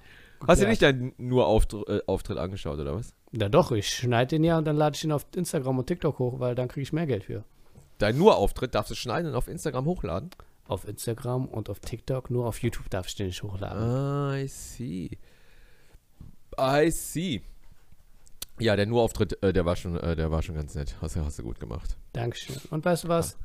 Hast 0.48 0.62
du 0.62 0.68
nicht 0.68 0.82
deinen 0.82 1.14
nur 1.18 1.48
Auftr 1.48 1.88
äh, 1.88 2.02
Auftritt 2.06 2.38
angeschaut, 2.38 2.80
oder 2.80 2.96
was? 2.96 3.14
Ja 3.32 3.50
doch, 3.50 3.72
ich 3.72 3.88
schneide 3.90 4.30
den 4.36 4.44
ja 4.44 4.58
und 4.58 4.66
dann 4.66 4.76
lade 4.76 4.96
ich 4.96 5.04
ihn 5.04 5.12
auf 5.12 5.26
Instagram 5.36 5.80
und 5.80 5.88
TikTok 5.88 6.20
hoch, 6.20 6.40
weil 6.40 6.54
dann 6.56 6.68
kriege 6.68 6.82
ich 6.84 6.92
mehr 6.94 7.08
Geld 7.08 7.24
für. 7.26 7.44
Dein 7.98 8.18
nur 8.18 8.36
Auftritt 8.36 8.76
darfst 8.76 8.92
du 8.92 8.96
schneiden 8.96 9.30
und 9.32 9.36
auf 9.36 9.48
Instagram 9.48 9.86
hochladen? 9.86 10.32
Auf 10.68 10.88
Instagram 10.88 11.46
und 11.48 11.70
auf 11.70 11.80
TikTok, 11.80 12.30
nur 12.30 12.46
auf 12.46 12.62
YouTube 12.62 12.90
darf 12.90 13.08
ich 13.08 13.16
den 13.16 13.28
nicht 13.28 13.44
hochladen. 13.44 13.82
Ah, 13.82 14.38
I 14.38 14.48
see. 14.48 15.18
I 16.60 16.90
see. 16.92 17.42
Ja, 18.60 18.76
der 18.76 18.86
Nur-Auftritt, 18.86 19.42
äh, 19.44 19.52
der 19.54 19.66
war 19.66 19.76
schon, 19.76 19.98
äh, 19.98 20.16
der 20.16 20.30
war 20.32 20.42
schon 20.44 20.56
ganz 20.56 20.76
nett. 20.76 20.96
Hast, 21.02 21.16
du- 21.16 21.26
hast 21.26 21.40
du 21.40 21.44
gut 21.44 21.60
gemacht. 21.60 21.98
Dankeschön. 22.14 22.56
Und 22.70 22.86
weißt 22.86 23.06
du 23.06 23.08
was? 23.08 23.38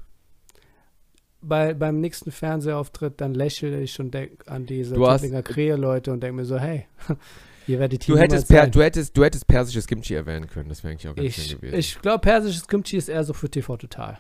Bei, 1.41 1.73
beim 1.73 2.01
nächsten 2.01 2.33
Fernsehauftritt, 2.33 3.21
dann 3.21 3.33
lächle 3.33 3.81
ich 3.81 3.99
und 4.01 4.13
denke 4.13 4.51
an 4.51 4.67
diese 4.67 4.97
Tübinger 4.97 5.43
Krähe-Leute 5.43 6.13
und 6.13 6.21
denke 6.21 6.35
mir 6.37 6.45
so, 6.45 6.59
hey, 6.59 6.87
ihr 7.69 7.79
werdet 7.79 8.03
hier 8.03 8.17
Du 8.17 8.21
hättest, 8.21 8.49
per, 8.49 8.67
du, 8.67 8.83
hättest, 8.83 9.17
du 9.17 9.23
hättest 9.25 9.47
persisches 9.47 9.87
Kimchi 9.87 10.15
erwähnen 10.15 10.49
können. 10.49 10.69
Das 10.69 10.83
wäre 10.83 10.91
eigentlich 10.93 11.09
auch 11.09 11.15
ganz 11.15 11.29
Ich, 11.29 11.37
schön 11.47 11.61
gewesen. 11.61 11.79
ich 11.79 12.01
glaube, 12.03 12.19
persisches 12.21 12.67
Kimchi 12.67 12.97
ist 12.97 13.09
eher 13.09 13.23
so 13.23 13.33
für 13.35 13.49
TV 13.49 13.77
Total. 13.77 14.19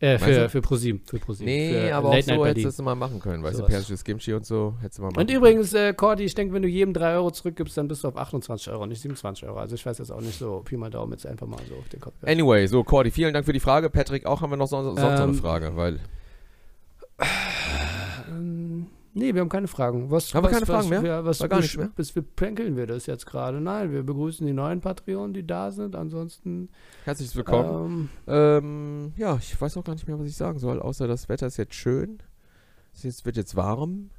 Äh, 0.00 0.18
für, 0.18 0.48
für 0.48 0.62
ProSieben. 0.62 1.02
Für 1.04 1.18
ProSieben. 1.18 1.52
nee, 1.52 1.72
für 1.72 1.94
aber 1.94 2.08
auch 2.08 2.14
Late 2.14 2.24
so 2.24 2.34
Night 2.34 2.44
hättest 2.48 2.64
du 2.64 2.68
es 2.70 2.82
mal 2.82 2.94
machen 2.94 3.20
können. 3.20 3.42
Weißt 3.42 3.56
Sowas. 3.56 3.68
du, 3.68 3.72
persisches 3.74 4.02
Kimchi 4.02 4.32
und 4.32 4.46
so 4.46 4.74
hättest 4.80 4.98
du 4.98 5.02
mal 5.02 5.08
machen 5.08 5.20
Und 5.20 5.30
übrigens, 5.30 5.74
äh, 5.74 5.92
Cordy, 5.92 6.24
ich 6.24 6.34
denke, 6.34 6.54
wenn 6.54 6.62
du 6.62 6.68
jedem 6.68 6.94
3 6.94 7.14
Euro 7.16 7.30
zurückgibst, 7.30 7.76
dann 7.76 7.86
bist 7.86 8.02
du 8.02 8.08
auf 8.08 8.16
28 8.16 8.72
Euro, 8.72 8.86
nicht 8.86 9.02
27 9.02 9.46
Euro. 9.46 9.58
Also 9.58 9.74
ich 9.74 9.84
weiß 9.84 9.98
jetzt 9.98 10.10
auch 10.10 10.22
nicht 10.22 10.38
so, 10.38 10.62
Pi 10.64 10.78
mal 10.78 10.88
Daumen 10.88 11.12
jetzt 11.12 11.26
einfach 11.26 11.46
mal 11.46 11.60
so 11.68 11.74
auf 11.74 11.88
den 11.90 12.00
Kopf. 12.00 12.14
Anyway, 12.22 12.66
so, 12.66 12.82
Cordy, 12.82 13.10
vielen 13.10 13.34
Dank 13.34 13.44
für 13.44 13.52
die 13.52 13.60
Frage. 13.60 13.90
Patrick, 13.90 14.24
auch 14.24 14.40
haben 14.40 14.50
wir 14.50 14.56
noch 14.56 14.68
so, 14.68 14.82
sonst 14.82 15.00
noch 15.00 15.10
eine 15.10 15.22
Ähm, 15.22 15.34
Frage, 15.34 15.76
weil. 15.76 16.00
Ähm, 18.30 18.86
nee, 19.14 19.34
wir 19.34 19.40
haben 19.40 19.48
keine 19.48 19.68
Fragen. 19.68 20.10
Was, 20.10 20.34
Haben 20.34 20.44
wir 20.44 20.48
was, 20.48 20.52
keine 20.54 20.66
Fragen 20.66 20.84
was, 20.84 20.90
mehr? 20.90 21.02
Wir, 21.02 21.24
was 21.24 21.40
War 21.40 21.48
gar 21.48 21.60
nichts 21.60 21.76
mehr? 21.76 21.90
Bis 21.94 22.14
wir 22.14 22.22
prankeln 22.22 22.76
wir 22.76 22.86
das 22.86 23.06
jetzt 23.06 23.26
gerade. 23.26 23.60
Nein, 23.60 23.92
wir 23.92 24.02
begrüßen 24.02 24.46
die 24.46 24.52
neuen 24.52 24.80
Patreonen, 24.80 25.32
die 25.34 25.46
da 25.46 25.70
sind. 25.70 25.96
Ansonsten, 25.96 26.68
Herzlich 27.04 27.34
willkommen. 27.36 28.10
ähm, 28.26 28.34
Ähm, 28.34 29.12
ja, 29.16 29.36
ich 29.36 29.60
weiß 29.60 29.76
auch 29.76 29.84
gar 29.84 29.94
nicht 29.94 30.06
mehr, 30.06 30.18
was 30.18 30.26
ich 30.26 30.36
sagen 30.36 30.58
soll, 30.58 30.80
außer 30.80 31.06
das 31.08 31.28
Wetter 31.28 31.46
ist 31.46 31.56
jetzt 31.56 31.74
schön. 31.74 32.18
Es 32.92 33.24
wird 33.24 33.36
jetzt 33.36 33.56
warm. 33.56 34.10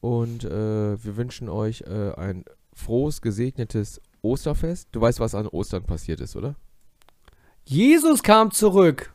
Und 0.00 0.44
äh, 0.44 1.02
wir 1.02 1.16
wünschen 1.16 1.48
euch 1.48 1.82
äh, 1.82 2.12
ein 2.16 2.44
frohes, 2.74 3.20
gesegnetes 3.22 4.00
Osterfest. 4.22 4.88
Du 4.92 5.00
weißt, 5.00 5.20
was 5.20 5.34
an 5.34 5.46
Ostern 5.46 5.84
passiert 5.84 6.20
ist, 6.20 6.36
oder? 6.36 6.56
Jesus 7.64 8.22
kam 8.22 8.50
zurück. 8.50 9.12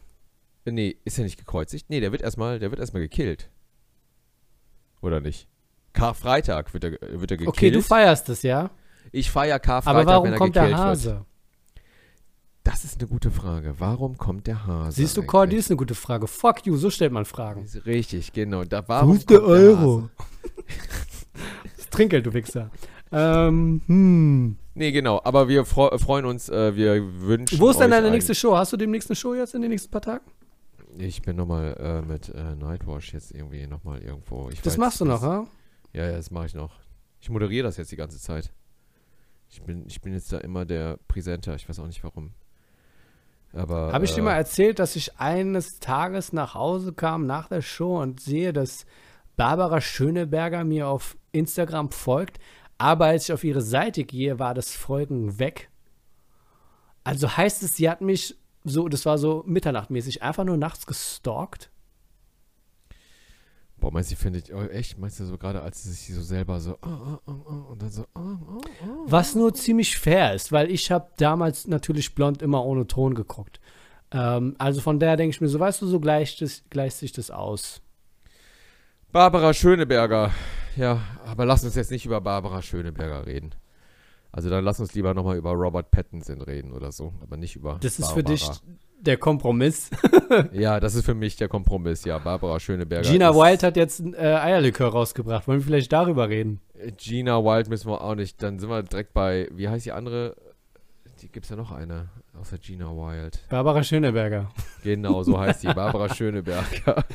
Äh, 0.65 0.71
nee, 0.71 0.97
ist 1.03 1.17
er 1.17 1.25
nicht 1.25 1.37
gekreuzigt? 1.37 1.89
Nee, 1.89 1.99
der 1.99 2.11
wird 2.11 2.21
erstmal, 2.21 2.59
der 2.59 2.71
wird 2.71 2.79
erstmal 2.79 3.01
gekillt. 3.01 3.49
Oder 5.01 5.19
nicht? 5.21 5.47
Karfreitag 5.93 6.73
wird 6.73 6.83
er, 6.83 6.91
wird 6.91 7.31
er 7.31 7.37
gekillt. 7.37 7.47
Okay, 7.47 7.71
du 7.71 7.81
feierst 7.81 8.29
es, 8.29 8.43
ja? 8.43 8.69
ich 9.11 9.31
feiere 9.31 9.59
Karfreitag, 9.59 10.01
Aber 10.01 10.11
warum 10.11 10.25
wenn 10.25 10.33
er 10.33 10.37
kommt 10.37 10.55
der 10.55 10.63
gekillt 10.63 10.77
wird. 10.77 10.87
Hase? 10.87 11.25
Das 12.63 12.83
ist 12.83 12.99
eine 12.99 13.07
gute 13.07 13.31
Frage. 13.31 13.75
Warum 13.77 14.17
kommt 14.17 14.45
der 14.45 14.67
Hase? 14.67 14.97
Siehst 14.97 15.15
du? 15.15 15.23
Cordy, 15.23 15.55
ist 15.55 15.71
eine 15.71 15.77
gute 15.77 15.95
Frage. 15.95 16.27
Fuck 16.27 16.65
you, 16.65 16.75
so 16.75 16.89
stellt 16.89 17.13
man 17.13 17.23
Fragen. 17.23 17.63
Ist 17.63 17.85
Richtig, 17.85 18.33
genau. 18.33 18.65
Da, 18.65 18.83
Wo 18.83 18.89
warum 18.89 19.15
ist 19.15 19.29
der 19.29 19.41
Euro? 19.41 20.01
Hase? 20.01 20.09
das 21.77 21.89
Trinkgeld, 21.89 22.25
du 22.25 22.33
Wichser. 22.33 22.69
Ähm, 23.11 23.81
hm. 23.87 24.57
Nee, 24.73 24.91
genau. 24.91 25.21
Aber 25.23 25.47
wir 25.47 25.63
freuen 25.65 26.25
uns, 26.25 26.49
äh, 26.49 26.75
wir 26.75 27.21
wünschen 27.21 27.57
Wo 27.59 27.69
ist 27.69 27.79
denn 27.79 27.89
deine 27.89 28.07
ein- 28.07 28.11
nächste 28.13 28.35
Show? 28.35 28.55
Hast 28.57 28.73
du 28.73 28.77
demnächst 28.77 29.09
eine 29.09 29.15
Show 29.15 29.33
jetzt 29.33 29.55
in 29.55 29.61
den 29.61 29.71
nächsten 29.71 29.89
paar 29.89 30.01
Tagen? 30.01 30.25
Ich 30.99 31.21
bin 31.21 31.35
nochmal 31.35 31.75
äh, 31.79 32.01
mit 32.01 32.29
äh, 32.29 32.55
Nightwash 32.55 33.13
jetzt 33.13 33.31
irgendwie 33.31 33.67
nochmal 33.67 34.01
irgendwo. 34.01 34.49
Ich 34.49 34.61
Das 34.61 34.73
weiß, 34.73 34.77
machst 34.77 35.01
du 35.01 35.05
noch, 35.05 35.21
ha? 35.21 35.47
Ja, 35.93 36.05
ja, 36.05 36.11
das 36.13 36.31
mache 36.31 36.47
ich 36.47 36.53
noch. 36.53 36.73
Ich 37.21 37.29
moderiere 37.29 37.63
das 37.63 37.77
jetzt 37.77 37.91
die 37.91 37.95
ganze 37.95 38.19
Zeit. 38.19 38.51
Ich 39.49 39.61
bin, 39.61 39.85
ich 39.87 40.01
bin 40.01 40.13
jetzt 40.13 40.31
da 40.33 40.39
immer 40.39 40.65
der 40.65 40.97
Präsenter. 41.07 41.55
Ich 41.55 41.69
weiß 41.69 41.79
auch 41.79 41.87
nicht 41.87 42.03
warum. 42.03 42.31
Aber. 43.53 43.93
Habe 43.93 44.05
ich 44.05 44.13
dir 44.13 44.21
äh, 44.21 44.23
mal 44.23 44.35
erzählt, 44.35 44.79
dass 44.79 44.95
ich 44.95 45.17
eines 45.19 45.79
Tages 45.79 46.33
nach 46.33 46.55
Hause 46.55 46.93
kam 46.93 47.25
nach 47.25 47.47
der 47.47 47.61
Show 47.61 48.01
und 48.01 48.19
sehe, 48.19 48.51
dass 48.51 48.85
Barbara 49.35 49.81
Schöneberger 49.81 50.63
mir 50.63 50.87
auf 50.87 51.15
Instagram 51.31 51.91
folgt, 51.91 52.39
aber 52.77 53.05
als 53.05 53.25
ich 53.25 53.33
auf 53.33 53.43
ihre 53.43 53.61
Seite 53.61 54.03
gehe, 54.03 54.39
war 54.39 54.53
das 54.53 54.71
Folgen 54.71 55.37
weg. 55.39 55.69
Also 57.03 57.37
heißt 57.37 57.63
es, 57.63 57.75
sie 57.75 57.89
hat 57.89 58.01
mich 58.01 58.35
so, 58.67 58.87
das 58.87 59.05
war 59.05 59.17
so 59.17 59.43
mitternachtmäßig, 59.45 60.21
einfach 60.23 60.43
nur 60.43 60.57
nachts 60.57 60.85
gestalkt. 60.85 61.69
Boah, 63.79 63.91
meinst 63.91 64.09
du, 64.09 64.15
die 64.15 64.21
findet. 64.21 64.51
Oh, 64.51 64.63
echt? 64.63 64.97
Meinst 64.97 65.19
du 65.19 65.25
so 65.25 65.37
gerade, 65.37 65.61
als 65.61 65.83
sie 65.83 65.91
sich 65.91 66.15
so 66.15 66.21
selber 66.21 66.59
so. 66.59 66.77
Oh, 66.81 66.87
oh, 66.87 67.19
oh, 67.27 67.33
oh, 67.45 67.71
und 67.71 67.81
dann 67.81 67.91
so. 67.91 68.05
Oh, 68.15 68.19
oh, 68.19 68.61
oh. 68.83 69.03
Was 69.05 69.35
nur 69.35 69.53
ziemlich 69.53 69.97
fair 69.97 70.33
ist, 70.33 70.51
weil 70.51 70.71
ich 70.71 70.89
habe 70.89 71.09
damals 71.17 71.67
natürlich 71.67 72.15
blond 72.15 72.41
immer 72.41 72.65
ohne 72.65 72.87
Ton 72.87 73.13
geguckt. 73.13 73.59
Ähm, 74.11 74.55
also 74.57 74.81
von 74.81 74.99
daher 74.99 75.15
denke 75.15 75.35
ich 75.35 75.41
mir 75.41 75.47
so, 75.47 75.59
weißt 75.59 75.81
du, 75.81 75.87
so 75.87 75.99
gleicht, 75.99 76.41
das, 76.41 76.63
gleicht 76.69 76.97
sich 76.97 77.11
das 77.11 77.29
aus. 77.29 77.81
Barbara 79.11 79.53
Schöneberger. 79.53 80.31
Ja, 80.75 81.01
aber 81.25 81.45
lass 81.45 81.63
uns 81.63 81.75
jetzt 81.75 81.91
nicht 81.91 82.05
über 82.05 82.19
Barbara 82.21 82.61
Schöneberger 82.61 83.25
reden. 83.27 83.51
Also 84.31 84.49
dann 84.49 84.63
lass 84.63 84.79
uns 84.79 84.93
lieber 84.93 85.13
nochmal 85.13 85.37
über 85.37 85.51
Robert 85.51 85.89
Pattinson 85.91 86.41
reden 86.41 86.73
oder 86.73 86.91
so, 86.91 87.13
aber 87.21 87.37
nicht 87.37 87.55
über 87.55 87.77
Das 87.81 87.93
ist 87.99 88.13
Barbara. 88.13 88.15
für 88.15 88.23
dich 88.23 88.49
der 88.99 89.17
Kompromiss. 89.17 89.89
Ja, 90.51 90.81
das 90.81 90.93
ist 90.95 91.05
für 91.05 91.13
mich 91.15 91.37
der 91.37 91.47
Kompromiss, 91.47 92.03
ja. 92.03 92.17
Barbara 92.19 92.59
Schöneberger. 92.59 93.09
Gina 93.09 93.33
Wild 93.33 93.63
hat 93.63 93.77
jetzt 93.77 93.99
ein 94.01 94.13
äh, 94.13 94.17
Eierlikör 94.17 94.89
rausgebracht. 94.89 95.47
Wollen 95.47 95.59
wir 95.61 95.65
vielleicht 95.65 95.93
darüber 95.93 96.27
reden? 96.27 96.59
Äh, 96.73 96.91
Gina 96.91 97.41
Wild 97.43 97.69
müssen 97.69 97.89
wir 97.89 98.01
auch 98.01 98.15
nicht. 98.15 98.43
Dann 98.43 98.59
sind 98.59 98.69
wir 98.69 98.83
direkt 98.83 99.13
bei, 99.13 99.47
wie 99.53 99.69
heißt 99.69 99.85
die 99.85 99.93
andere? 99.93 100.35
Die 101.21 101.29
gibt's 101.29 101.47
ja 101.49 101.55
noch 101.55 101.71
eine, 101.71 102.09
außer 102.37 102.57
Gina 102.57 102.87
Wild. 102.87 103.39
Barbara 103.49 103.83
Schöneberger. 103.83 104.49
Genau, 104.83 105.23
so 105.23 105.39
heißt 105.39 105.63
die. 105.63 105.67
Barbara 105.73 106.13
Schöneberger. 106.13 107.05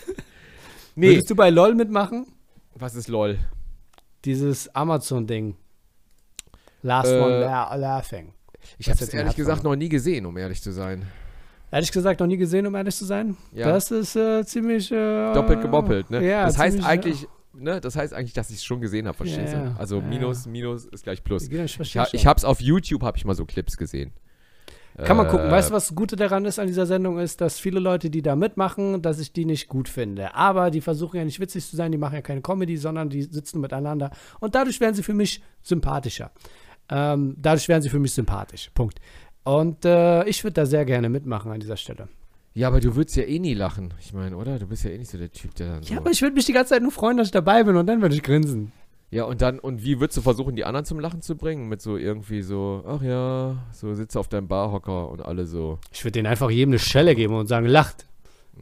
Nee, 0.94 1.10
Würdest 1.10 1.30
du 1.30 1.36
bei 1.36 1.50
LOL 1.50 1.74
mitmachen? 1.74 2.26
was 2.74 2.94
ist 2.94 3.08
LOL? 3.08 3.38
Dieses 4.24 4.74
Amazon-Ding. 4.74 5.56
Last 6.82 7.10
Äh, 7.12 7.20
one 7.20 7.40
la 7.40 7.74
laughing. 7.74 8.32
Ich 8.78 8.88
habe 8.88 9.02
es 9.02 9.12
ehrlich 9.12 9.36
gesagt 9.36 9.64
noch 9.64 9.76
nie 9.76 9.88
gesehen, 9.88 10.26
um 10.26 10.36
ehrlich 10.36 10.62
zu 10.62 10.72
sein. 10.72 11.06
Ehrlich 11.70 11.90
gesagt, 11.90 12.20
noch 12.20 12.26
nie 12.26 12.36
gesehen, 12.36 12.66
um 12.66 12.74
ehrlich 12.74 12.94
zu 12.94 13.04
sein. 13.06 13.36
Ja. 13.52 13.68
Das 13.72 13.90
ist 13.90 14.14
äh, 14.14 14.44
ziemlich. 14.44 14.92
Äh, 14.92 15.32
Doppelt 15.32 15.62
gemoppelt, 15.62 16.10
ne? 16.10 16.22
Ja, 16.26 16.44
das 16.44 16.58
heißt 16.58 16.76
ziemlich, 16.76 16.86
eigentlich, 16.86 17.28
ne, 17.54 17.80
das 17.80 17.96
heißt 17.96 18.12
eigentlich, 18.12 18.34
dass 18.34 18.50
ich 18.50 18.56
es 18.56 18.64
schon 18.64 18.80
gesehen 18.80 19.06
habe, 19.08 19.16
verstehst 19.16 19.54
Ja, 19.54 19.70
du? 19.70 19.76
Also 19.78 19.96
Ja, 20.00 20.02
Minus, 20.06 20.46
Minus 20.46 20.84
ist 20.84 21.04
gleich 21.04 21.24
Plus. 21.24 21.48
Ich 21.48 21.80
Ich, 21.80 21.96
ha 21.96 22.06
ich 22.12 22.26
hab's 22.26 22.44
auf 22.44 22.60
YouTube, 22.60 23.02
habe 23.02 23.16
ich 23.16 23.24
mal 23.24 23.34
so 23.34 23.46
Clips 23.46 23.76
gesehen. 23.78 24.12
Kann 24.98 25.16
man 25.16 25.26
gucken. 25.28 25.46
Äh, 25.48 25.50
Weißt 25.50 25.70
du, 25.70 25.74
was 25.74 25.88
das 25.88 25.96
Gute 25.96 26.16
daran 26.16 26.44
ist 26.44 26.58
an 26.58 26.66
dieser 26.66 26.84
Sendung 26.84 27.18
ist, 27.18 27.40
dass 27.40 27.58
viele 27.58 27.80
Leute, 27.80 28.10
die 28.10 28.20
da 28.20 28.36
mitmachen, 28.36 29.00
dass 29.00 29.18
ich 29.18 29.32
die 29.32 29.46
nicht 29.46 29.68
gut 29.68 29.88
finde. 29.88 30.34
Aber 30.34 30.70
die 30.70 30.82
versuchen 30.82 31.16
ja 31.16 31.24
nicht 31.24 31.40
witzig 31.40 31.66
zu 31.66 31.76
sein, 31.76 31.90
die 31.92 31.96
machen 31.98 32.14
ja 32.14 32.20
keine 32.20 32.42
Comedy, 32.42 32.76
sondern 32.76 33.08
die 33.08 33.22
sitzen 33.22 33.62
miteinander. 33.62 34.10
Und 34.40 34.54
dadurch 34.54 34.80
werden 34.80 34.94
sie 34.94 35.02
für 35.02 35.14
mich 35.14 35.42
sympathischer. 35.62 36.30
Ähm, 36.88 37.36
dadurch 37.38 37.68
werden 37.68 37.82
sie 37.82 37.88
für 37.88 37.98
mich 37.98 38.12
sympathisch. 38.12 38.70
Punkt. 38.74 39.00
Und 39.44 39.84
äh, 39.84 40.24
ich 40.28 40.44
würde 40.44 40.54
da 40.54 40.66
sehr 40.66 40.84
gerne 40.84 41.08
mitmachen 41.08 41.50
an 41.50 41.60
dieser 41.60 41.76
Stelle. 41.76 42.08
Ja, 42.54 42.68
aber 42.68 42.80
du 42.80 42.94
würdest 42.96 43.16
ja 43.16 43.22
eh 43.22 43.38
nie 43.38 43.54
lachen. 43.54 43.94
Ich 44.00 44.12
meine, 44.12 44.36
oder? 44.36 44.58
Du 44.58 44.66
bist 44.66 44.84
ja 44.84 44.90
eh 44.90 44.98
nicht 44.98 45.10
so 45.10 45.16
der 45.18 45.32
Typ, 45.32 45.54
der 45.54 45.68
dann 45.74 45.82
so. 45.82 45.92
Ja, 45.94 46.00
aber 46.00 46.10
ich 46.10 46.20
würde 46.20 46.34
mich 46.34 46.44
die 46.44 46.52
ganze 46.52 46.74
Zeit 46.74 46.82
nur 46.82 46.92
freuen, 46.92 47.16
dass 47.16 47.28
ich 47.28 47.32
dabei 47.32 47.64
bin 47.64 47.76
und 47.76 47.86
dann 47.86 48.02
würde 48.02 48.14
ich 48.14 48.22
grinsen. 48.22 48.72
Ja, 49.10 49.24
und 49.24 49.42
dann, 49.42 49.58
und 49.58 49.82
wie 49.84 50.00
würdest 50.00 50.16
du 50.18 50.22
versuchen, 50.22 50.54
die 50.56 50.64
anderen 50.64 50.84
zum 50.86 50.98
Lachen 51.00 51.22
zu 51.22 51.36
bringen? 51.36 51.68
Mit 51.68 51.82
so 51.82 51.96
irgendwie 51.96 52.42
so, 52.42 52.82
ach 52.86 53.02
ja, 53.02 53.56
so 53.72 53.92
sitze 53.94 54.18
auf 54.20 54.28
deinem 54.28 54.48
Barhocker 54.48 55.08
und 55.10 55.22
alle 55.24 55.46
so, 55.46 55.78
Ich 55.92 56.04
würde 56.04 56.12
denen 56.12 56.26
einfach 56.26 56.50
jedem 56.50 56.70
eine 56.70 56.78
Schelle 56.78 57.14
geben 57.14 57.34
und 57.34 57.46
sagen, 57.46 57.66
lacht. 57.66 58.06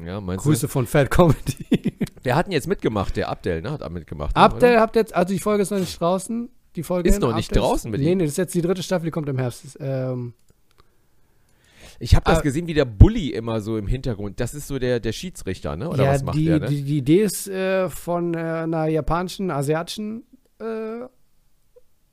ja, 0.04 0.20
meinst 0.20 0.44
Grüße 0.44 0.66
von 0.68 0.86
Fat 0.86 1.10
Comedy. 1.10 1.56
du? 1.70 2.04
Der 2.24 2.36
hat 2.36 2.46
ihn 2.48 2.52
jetzt 2.52 2.66
mitgemacht, 2.68 3.16
der 3.16 3.28
Abdel, 3.28 3.62
ne? 3.62 3.70
Hat 3.72 3.82
auch 3.82 3.90
mitgemacht. 3.90 4.34
ne, 4.36 4.42
Habt 4.42 4.56
oder? 4.56 4.72
ihr, 4.72 4.80
habt 4.80 4.96
jetzt, 4.96 5.14
also 5.14 5.32
die 5.34 5.40
Folge 5.40 5.62
ist 5.62 5.70
noch 5.70 5.78
nicht 5.78 6.00
draußen. 6.00 6.48
Die 6.76 6.82
Folge 6.82 7.08
Ist 7.08 7.20
noch 7.20 7.34
nicht 7.34 7.54
draußen 7.54 7.90
mit 7.90 8.00
Nee, 8.00 8.12
ihm? 8.12 8.18
nee, 8.18 8.24
das 8.24 8.32
ist 8.32 8.38
jetzt 8.38 8.54
die 8.54 8.62
dritte 8.62 8.82
Staffel, 8.82 9.06
die 9.06 9.10
kommt 9.10 9.28
im 9.28 9.38
Herbst. 9.38 9.76
Ähm, 9.80 10.34
Ich 11.98 12.14
habe 12.14 12.24
das 12.24 12.38
Ah. 12.38 12.42
gesehen, 12.42 12.66
wie 12.66 12.72
der 12.74 12.84
Bully 12.86 13.28
immer 13.30 13.60
so 13.60 13.76
im 13.76 13.86
Hintergrund. 13.86 14.40
Das 14.40 14.54
ist 14.54 14.68
so 14.68 14.78
der, 14.78 15.00
der 15.00 15.12
Schiedsrichter, 15.12 15.76
ne? 15.76 15.88
Oder 15.90 16.04
ja, 16.04 16.12
was 16.12 16.22
macht 16.22 16.36
die, 16.36 16.46
der, 16.46 16.60
ne? 16.60 16.66
die, 16.66 16.82
die 16.82 16.98
Idee 16.98 17.22
ist 17.24 17.46
äh, 17.48 17.90
von 17.90 18.32
äh, 18.34 18.38
einer 18.38 18.86
japanischen, 18.86 19.50
asiatischen. 19.50 20.22
Äh, 20.60 21.06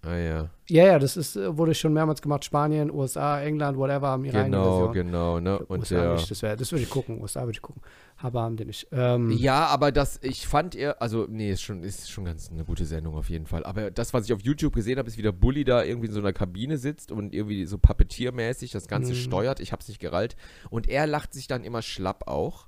ah 0.03 0.15
ja. 0.15 0.49
ja, 0.69 0.85
ja, 0.85 0.99
das 0.99 1.17
ist, 1.17 1.35
äh, 1.35 1.57
wurde 1.57 1.73
schon 1.75 1.93
mehrmals 1.93 2.21
gemacht. 2.21 2.45
Spanien, 2.45 2.91
USA, 2.91 3.41
England, 3.41 3.77
whatever, 3.77 4.07
haben 4.07 4.23
ihre 4.25 4.37
eigene 4.39 4.57
Genau, 4.57 4.85
Version. 4.85 4.93
genau, 4.93 5.39
ne? 5.39 5.59
Und 5.59 5.79
USA 5.79 5.95
der. 5.95 6.13
nicht, 6.13 6.31
das, 6.31 6.41
wär- 6.41 6.55
das 6.55 6.71
würde 6.71 6.83
ich 6.83 6.89
gucken. 6.89 7.21
USA 7.21 7.41
würde 7.41 7.51
ich 7.51 7.61
gucken. 7.61 7.81
Aber 8.17 8.41
haben 8.41 8.57
die 8.57 8.65
nicht. 8.65 8.87
Ähm, 8.91 9.29
Ja, 9.31 9.65
aber 9.67 9.91
das, 9.91 10.19
ich 10.23 10.47
fand 10.47 10.75
er, 10.75 11.01
also 11.01 11.25
nee, 11.29 11.51
ist 11.51 11.61
schon, 11.61 11.83
ist 11.83 12.09
schon 12.09 12.25
ganz 12.25 12.49
eine 12.51 12.63
gute 12.63 12.85
Sendung 12.85 13.15
auf 13.15 13.29
jeden 13.29 13.45
Fall. 13.45 13.63
Aber 13.63 13.91
das, 13.91 14.13
was 14.13 14.25
ich 14.25 14.33
auf 14.33 14.41
YouTube 14.41 14.73
gesehen 14.73 14.97
habe, 14.97 15.07
ist, 15.07 15.17
wie 15.17 15.21
der 15.21 15.31
Bully 15.33 15.63
da 15.63 15.83
irgendwie 15.83 16.07
in 16.07 16.13
so 16.13 16.19
einer 16.19 16.33
Kabine 16.33 16.77
sitzt 16.77 17.11
und 17.11 17.33
irgendwie 17.33 17.65
so 17.65 17.77
Puppetiermäßig 17.77 18.71
das 18.71 18.87
Ganze 18.87 19.11
Mhm. 19.11 19.17
steuert. 19.17 19.59
Ich 19.59 19.71
hab's 19.71 19.87
nicht 19.87 19.99
gerallt. 19.99 20.35
Und 20.69 20.89
er 20.89 21.05
lacht 21.07 21.33
sich 21.33 21.47
dann 21.47 21.63
immer 21.63 21.81
schlapp 21.81 22.27
auch. 22.27 22.67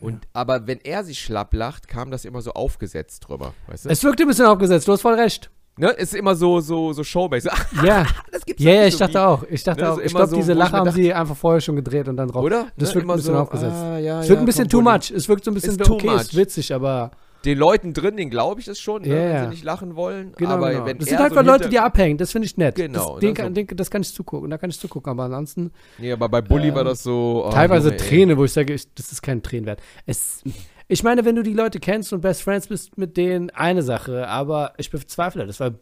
Und, 0.00 0.28
aber 0.32 0.66
wenn 0.66 0.78
er 0.80 1.02
sich 1.04 1.18
schlapp 1.20 1.52
lacht, 1.52 1.88
kam 1.88 2.10
das 2.10 2.24
immer 2.24 2.42
so 2.42 2.52
aufgesetzt 2.52 3.28
drüber, 3.28 3.54
weißt 3.66 3.86
du? 3.86 3.88
Es 3.88 4.04
wirkt 4.04 4.20
ein 4.20 4.28
bisschen 4.28 4.46
aufgesetzt, 4.46 4.86
du 4.86 4.92
hast 4.92 5.00
voll 5.02 5.14
recht. 5.14 5.50
Ne? 5.78 5.90
Ist 5.90 6.14
immer 6.14 6.34
so, 6.34 6.60
so, 6.60 6.92
so 6.92 7.02
showmäßig. 7.04 7.50
Ja, 7.84 8.06
das 8.32 8.44
gibt's 8.44 8.62
ja, 8.62 8.72
ja, 8.72 8.78
nicht 8.84 8.88
ich 8.88 8.92
so 8.94 8.98
dachte 9.00 9.14
wie- 9.14 9.18
auch. 9.18 9.42
Ich 9.50 9.62
dachte 9.64 9.82
Ne, 9.82 9.92
auch. 9.92 9.98
ich 9.98 10.10
glaube, 10.14 10.26
so, 10.28 10.36
diese 10.36 10.52
Lache 10.52 10.72
haben 10.76 10.84
dachte- 10.86 11.00
sie 11.00 11.12
einfach 11.14 11.36
vorher 11.36 11.60
schon 11.60 11.76
gedreht 11.76 12.08
und 12.08 12.16
dann 12.16 12.28
drauf. 12.28 12.44
Oder? 12.44 12.66
Das 12.76 12.94
Ne, 12.94 13.00
immer 13.02 13.14
ein 13.14 13.16
bisschen 13.16 13.34
so, 13.34 13.40
aufgesetzt. 13.40 13.76
Ah, 13.76 13.98
ja, 13.98 14.20
Es 14.20 14.26
ja, 14.26 14.30
wirkt 14.30 14.42
ein 14.42 14.46
bisschen 14.46 14.68
komm, 14.68 14.84
too 14.84 14.90
much. 14.90 15.10
Es 15.10 15.28
wirkt 15.28 15.44
so 15.44 15.50
ein 15.50 15.54
bisschen 15.54 15.70
Ist 15.78 15.84
too 15.84 15.94
okay, 15.94 16.14
ist 16.16 16.32
much. 16.32 16.36
witzig, 16.40 16.74
aber 16.74 17.10
Den 17.46 17.56
Leuten 17.56 17.94
drin, 17.94 18.18
den 18.18 18.28
glaube 18.28 18.60
ich 18.60 18.66
das 18.66 18.78
schon, 18.78 19.00
ne, 19.00 19.08
Ja, 19.08 19.14
wenn 19.14 19.32
ja. 19.32 19.42
sie 19.44 19.48
nicht 19.48 19.64
lachen 19.64 19.96
wollen. 19.96 20.32
genau, 20.36 20.50
aber 20.52 20.72
genau. 20.72 20.84
wenn 20.84 20.98
Das 20.98 21.08
sind 21.08 21.18
halt 21.18 21.32
so 21.32 21.40
Leute, 21.40 21.70
die 21.70 21.78
abhängen. 21.78 22.18
Das 22.18 22.32
finde 22.32 22.44
ich 22.44 22.56
nett. 22.58 22.74
Genau, 22.74 23.12
Das, 23.12 23.20
den, 23.20 23.28
ne, 23.30 23.34
kann, 23.34 23.46
so- 23.46 23.52
den, 23.62 23.76
das 23.78 23.90
kann 23.90 24.02
ich 24.02 24.12
zugucken. 24.12 24.50
Da 24.50 24.58
kann 24.58 24.68
ich 24.68 24.78
zugucken. 24.78 25.10
Aber 25.10 25.24
ansonsten 25.24 25.70
Nee, 25.96 26.12
aber 26.12 26.28
bei 26.28 26.42
Bully 26.42 26.68
Ähm, 26.68 26.74
war 26.74 26.84
das 26.84 27.02
so. 27.02 27.44
oh, 27.46 27.50
teilweise 27.50 27.88
Junge, 27.88 27.98
ey. 28.02 28.08
Träne, 28.08 28.36
wo 28.36 28.44
ich 28.44 28.52
sage, 28.52 28.74
ich, 28.74 28.92
das 28.94 29.10
ist 29.10 29.22
kein 29.22 29.42
Tränenwert. 29.42 29.80
Es, 30.04 30.42
ich 30.92 31.04
meine, 31.04 31.24
wenn 31.24 31.36
du 31.36 31.44
die 31.44 31.52
Leute 31.52 31.78
kennst 31.78 32.12
und 32.12 32.20
Best 32.20 32.42
Friends 32.42 32.66
bist 32.66 32.98
mit 32.98 33.16
denen, 33.16 33.50
eine 33.50 33.82
Sache. 33.82 34.26
Aber 34.26 34.72
ich 34.76 34.90
bezweifle 34.90 35.46
das, 35.46 35.60
weil 35.60 35.78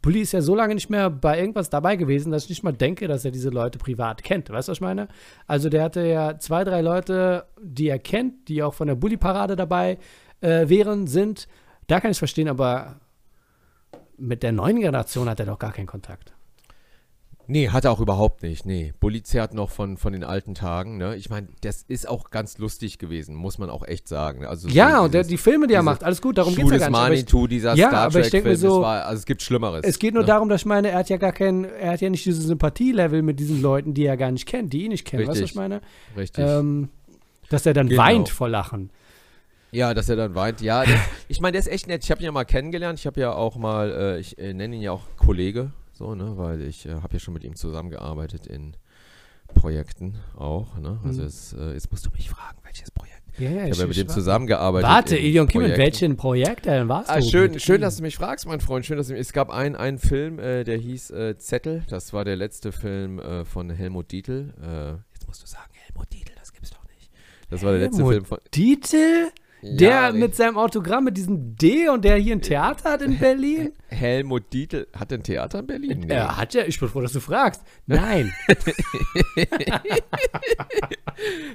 Bully 0.00 0.22
ist 0.22 0.32
ja 0.32 0.40
so 0.40 0.54
lange 0.54 0.74
nicht 0.74 0.88
mehr 0.88 1.10
bei 1.10 1.38
irgendwas 1.38 1.68
dabei 1.68 1.96
gewesen, 1.96 2.32
dass 2.32 2.44
ich 2.44 2.48
nicht 2.48 2.62
mal 2.62 2.72
denke, 2.72 3.06
dass 3.06 3.26
er 3.26 3.32
diese 3.32 3.50
Leute 3.50 3.78
privat 3.78 4.22
kennt. 4.22 4.48
Weißt 4.48 4.68
du, 4.68 4.70
was 4.70 4.78
ich 4.78 4.82
meine? 4.82 5.08
Also 5.46 5.68
der 5.68 5.82
hatte 5.82 6.06
ja 6.06 6.38
zwei, 6.38 6.64
drei 6.64 6.80
Leute, 6.80 7.44
die 7.60 7.88
er 7.88 7.98
kennt, 7.98 8.48
die 8.48 8.62
auch 8.62 8.72
von 8.72 8.88
der 8.88 8.94
Bully-Parade 8.94 9.56
dabei 9.56 9.98
äh, 10.40 10.66
wären, 10.70 11.06
sind. 11.06 11.48
Da 11.86 12.00
kann 12.00 12.12
ich 12.12 12.18
verstehen, 12.18 12.48
aber 12.48 12.96
mit 14.16 14.42
der 14.42 14.52
neuen 14.52 14.80
Generation 14.80 15.28
hat 15.28 15.38
er 15.38 15.46
doch 15.46 15.58
gar 15.58 15.72
keinen 15.72 15.86
Kontakt. 15.86 16.32
Nee, 17.48 17.68
hat 17.68 17.84
er 17.84 17.92
auch 17.92 18.00
überhaupt 18.00 18.42
nicht. 18.42 18.66
Nee, 18.66 18.92
Bully 18.98 19.22
zehrt 19.22 19.54
noch 19.54 19.70
von, 19.70 19.96
von 19.96 20.12
den 20.12 20.24
alten 20.24 20.54
Tagen. 20.54 20.96
Ne? 20.96 21.16
Ich 21.16 21.30
meine, 21.30 21.48
das 21.60 21.82
ist 21.82 22.08
auch 22.08 22.30
ganz 22.30 22.58
lustig 22.58 22.98
gewesen, 22.98 23.34
muss 23.34 23.58
man 23.58 23.70
auch 23.70 23.86
echt 23.86 24.08
sagen. 24.08 24.44
Also 24.44 24.68
Ja, 24.68 24.98
so 24.98 25.04
und 25.04 25.14
der, 25.14 25.22
dieses 25.22 25.30
die 25.30 25.36
Filme, 25.38 25.66
die 25.66 25.74
er 25.74 25.82
macht, 25.82 26.02
alles 26.02 26.20
gut, 26.20 26.38
darum 26.38 26.54
geht 26.54 26.64
es 26.64 26.70
ja 26.72 26.78
gar 26.78 26.88
nicht. 26.88 26.96
Aber 26.98 27.04
ich, 27.14 27.20
Manitou, 27.20 27.46
dieser 27.46 27.74
Ja, 27.74 27.88
Star 27.88 28.00
aber 28.06 28.20
ich 28.20 28.30
denk 28.30 28.44
mir 28.44 28.50
Trek-Film, 28.52 28.70
so, 28.70 28.80
das 28.80 28.86
war, 28.86 29.04
also 29.06 29.18
es 29.20 29.26
gibt 29.26 29.42
Schlimmeres. 29.42 29.82
es 29.84 29.98
geht 29.98 30.14
nur 30.14 30.22
ne? 30.24 30.26
darum, 30.26 30.48
dass 30.48 30.62
ich 30.62 30.66
meine, 30.66 30.88
er 30.90 30.98
hat 30.98 31.08
ja 31.08 31.16
gar 31.18 31.32
kein, 31.32 31.64
er 31.64 31.92
hat 31.92 32.00
ja 32.00 32.10
nicht 32.10 32.24
dieses 32.24 32.44
Sympathielevel 32.44 33.22
mit 33.22 33.38
diesen 33.38 33.62
Leuten, 33.62 33.94
die 33.94 34.04
er 34.06 34.16
gar 34.16 34.30
nicht 34.32 34.46
kennt, 34.46 34.72
die 34.72 34.84
ihn 34.84 34.90
nicht 34.90 35.04
kennen. 35.06 35.26
Weißt 35.28 35.38
du, 35.38 35.42
was 35.44 35.50
ich 35.50 35.54
meine? 35.56 35.80
Richtig. 36.16 36.44
Ähm, 36.44 36.88
dass 37.48 37.64
er 37.66 37.74
dann 37.74 37.88
Genau. 37.88 38.02
weint 38.02 38.28
vor 38.28 38.48
Lachen. 38.48 38.90
Ja, 39.70 39.94
dass 39.94 40.08
er 40.08 40.16
dann 40.16 40.34
weint. 40.34 40.60
Ja, 40.62 40.84
der, 40.84 40.98
ich 41.28 41.40
meine, 41.40 41.52
der 41.52 41.60
ist 41.60 41.68
echt 41.68 41.86
nett. 41.86 42.02
Ich 42.02 42.10
habe 42.10 42.20
ihn 42.20 42.24
ja 42.24 42.32
mal 42.32 42.44
kennengelernt. 42.44 42.98
Ich 42.98 43.06
habe 43.06 43.20
ja 43.20 43.32
auch 43.32 43.56
mal, 43.56 43.90
äh, 43.90 44.18
ich 44.20 44.38
äh, 44.38 44.54
nenne 44.54 44.76
ihn 44.76 44.82
ja 44.82 44.92
auch 44.92 45.02
Kollege, 45.16 45.70
so, 45.96 46.14
ne, 46.14 46.36
weil 46.36 46.60
ich 46.62 46.86
äh, 46.86 46.94
habe 46.94 47.14
ja 47.14 47.18
schon 47.18 47.34
mit 47.34 47.44
ihm 47.44 47.56
zusammengearbeitet 47.56 48.46
in 48.46 48.76
Projekten 49.54 50.16
auch, 50.36 50.76
ne? 50.78 50.98
Also 51.04 51.22
Mhm. 51.22 51.26
es, 51.28 51.52
äh, 51.52 51.72
jetzt 51.72 51.90
musst 51.90 52.04
du 52.04 52.10
mich 52.10 52.28
fragen, 52.28 52.58
welches 52.64 52.90
Projekt. 52.90 53.22
Ja, 53.38 53.50
ja, 53.50 53.64
Ich 53.66 53.70
habe 53.72 53.82
ja 53.82 53.86
mit 53.88 53.96
dem 53.96 54.08
wa- 54.08 54.12
zusammengearbeitet. 54.12 54.88
Warte, 54.88 55.16
Ilion 55.16 55.46
Kim, 55.46 55.60
in 55.62 55.76
welchen 55.76 56.16
Projekt 56.16 56.64
denn 56.66 56.88
warst 56.88 57.10
Ah, 57.10 57.20
du? 57.20 57.26
schön, 57.26 57.58
schön, 57.60 57.76
ihm? 57.76 57.80
dass 57.82 57.96
du 57.96 58.02
mich 58.02 58.16
fragst, 58.16 58.46
mein 58.46 58.60
Freund. 58.60 58.84
Schön, 58.86 58.96
dass 58.96 59.06
du 59.08 59.12
mich. 59.12 59.20
Es 59.20 59.32
gab 59.32 59.50
einen, 59.50 59.76
einen 59.76 59.98
Film, 59.98 60.38
äh, 60.38 60.64
der 60.64 60.78
hieß 60.78 61.10
äh, 61.10 61.36
Zettel. 61.38 61.84
Das 61.88 62.12
war 62.12 62.24
der 62.24 62.36
letzte 62.36 62.72
Film 62.72 63.18
äh, 63.18 63.44
von 63.44 63.70
Helmut 63.70 64.10
Dietl. 64.10 64.54
Äh, 64.60 64.92
jetzt 65.12 65.26
musst 65.26 65.42
du 65.42 65.46
sagen, 65.46 65.70
Helmut 65.86 66.12
Dietl, 66.12 66.32
das 66.38 66.52
gibt's 66.52 66.70
doch 66.70 66.84
nicht. 66.88 67.10
Das 67.50 67.62
war 67.62 67.72
der 67.72 67.80
letzte 67.80 67.98
Helmut 67.98 68.12
Film 68.14 68.24
von. 68.24 68.38
Dietl? 68.54 69.28
Der 69.62 69.90
Ja, 69.90 70.12
mit 70.12 70.36
seinem 70.36 70.56
Autogramm 70.58 71.04
mit 71.04 71.16
diesem 71.16 71.56
D 71.56 71.88
und 71.88 72.04
der 72.04 72.16
hier 72.16 72.36
ein 72.36 72.42
Theater 72.42 72.92
hat 72.92 73.02
in 73.02 73.18
Berlin? 73.18 73.72
Helmut 73.88 74.52
Dietl 74.52 74.86
hat 74.96 75.12
ein 75.12 75.22
Theater 75.22 75.60
in 75.60 75.66
Berlin? 75.66 76.00
Nee. 76.06 76.12
Er 76.14 76.36
hat 76.36 76.54
ja, 76.54 76.62
ich 76.64 76.78
bin 76.78 76.88
froh, 76.88 77.00
dass 77.00 77.12
du 77.12 77.20
fragst. 77.20 77.62
Nein. 77.86 78.32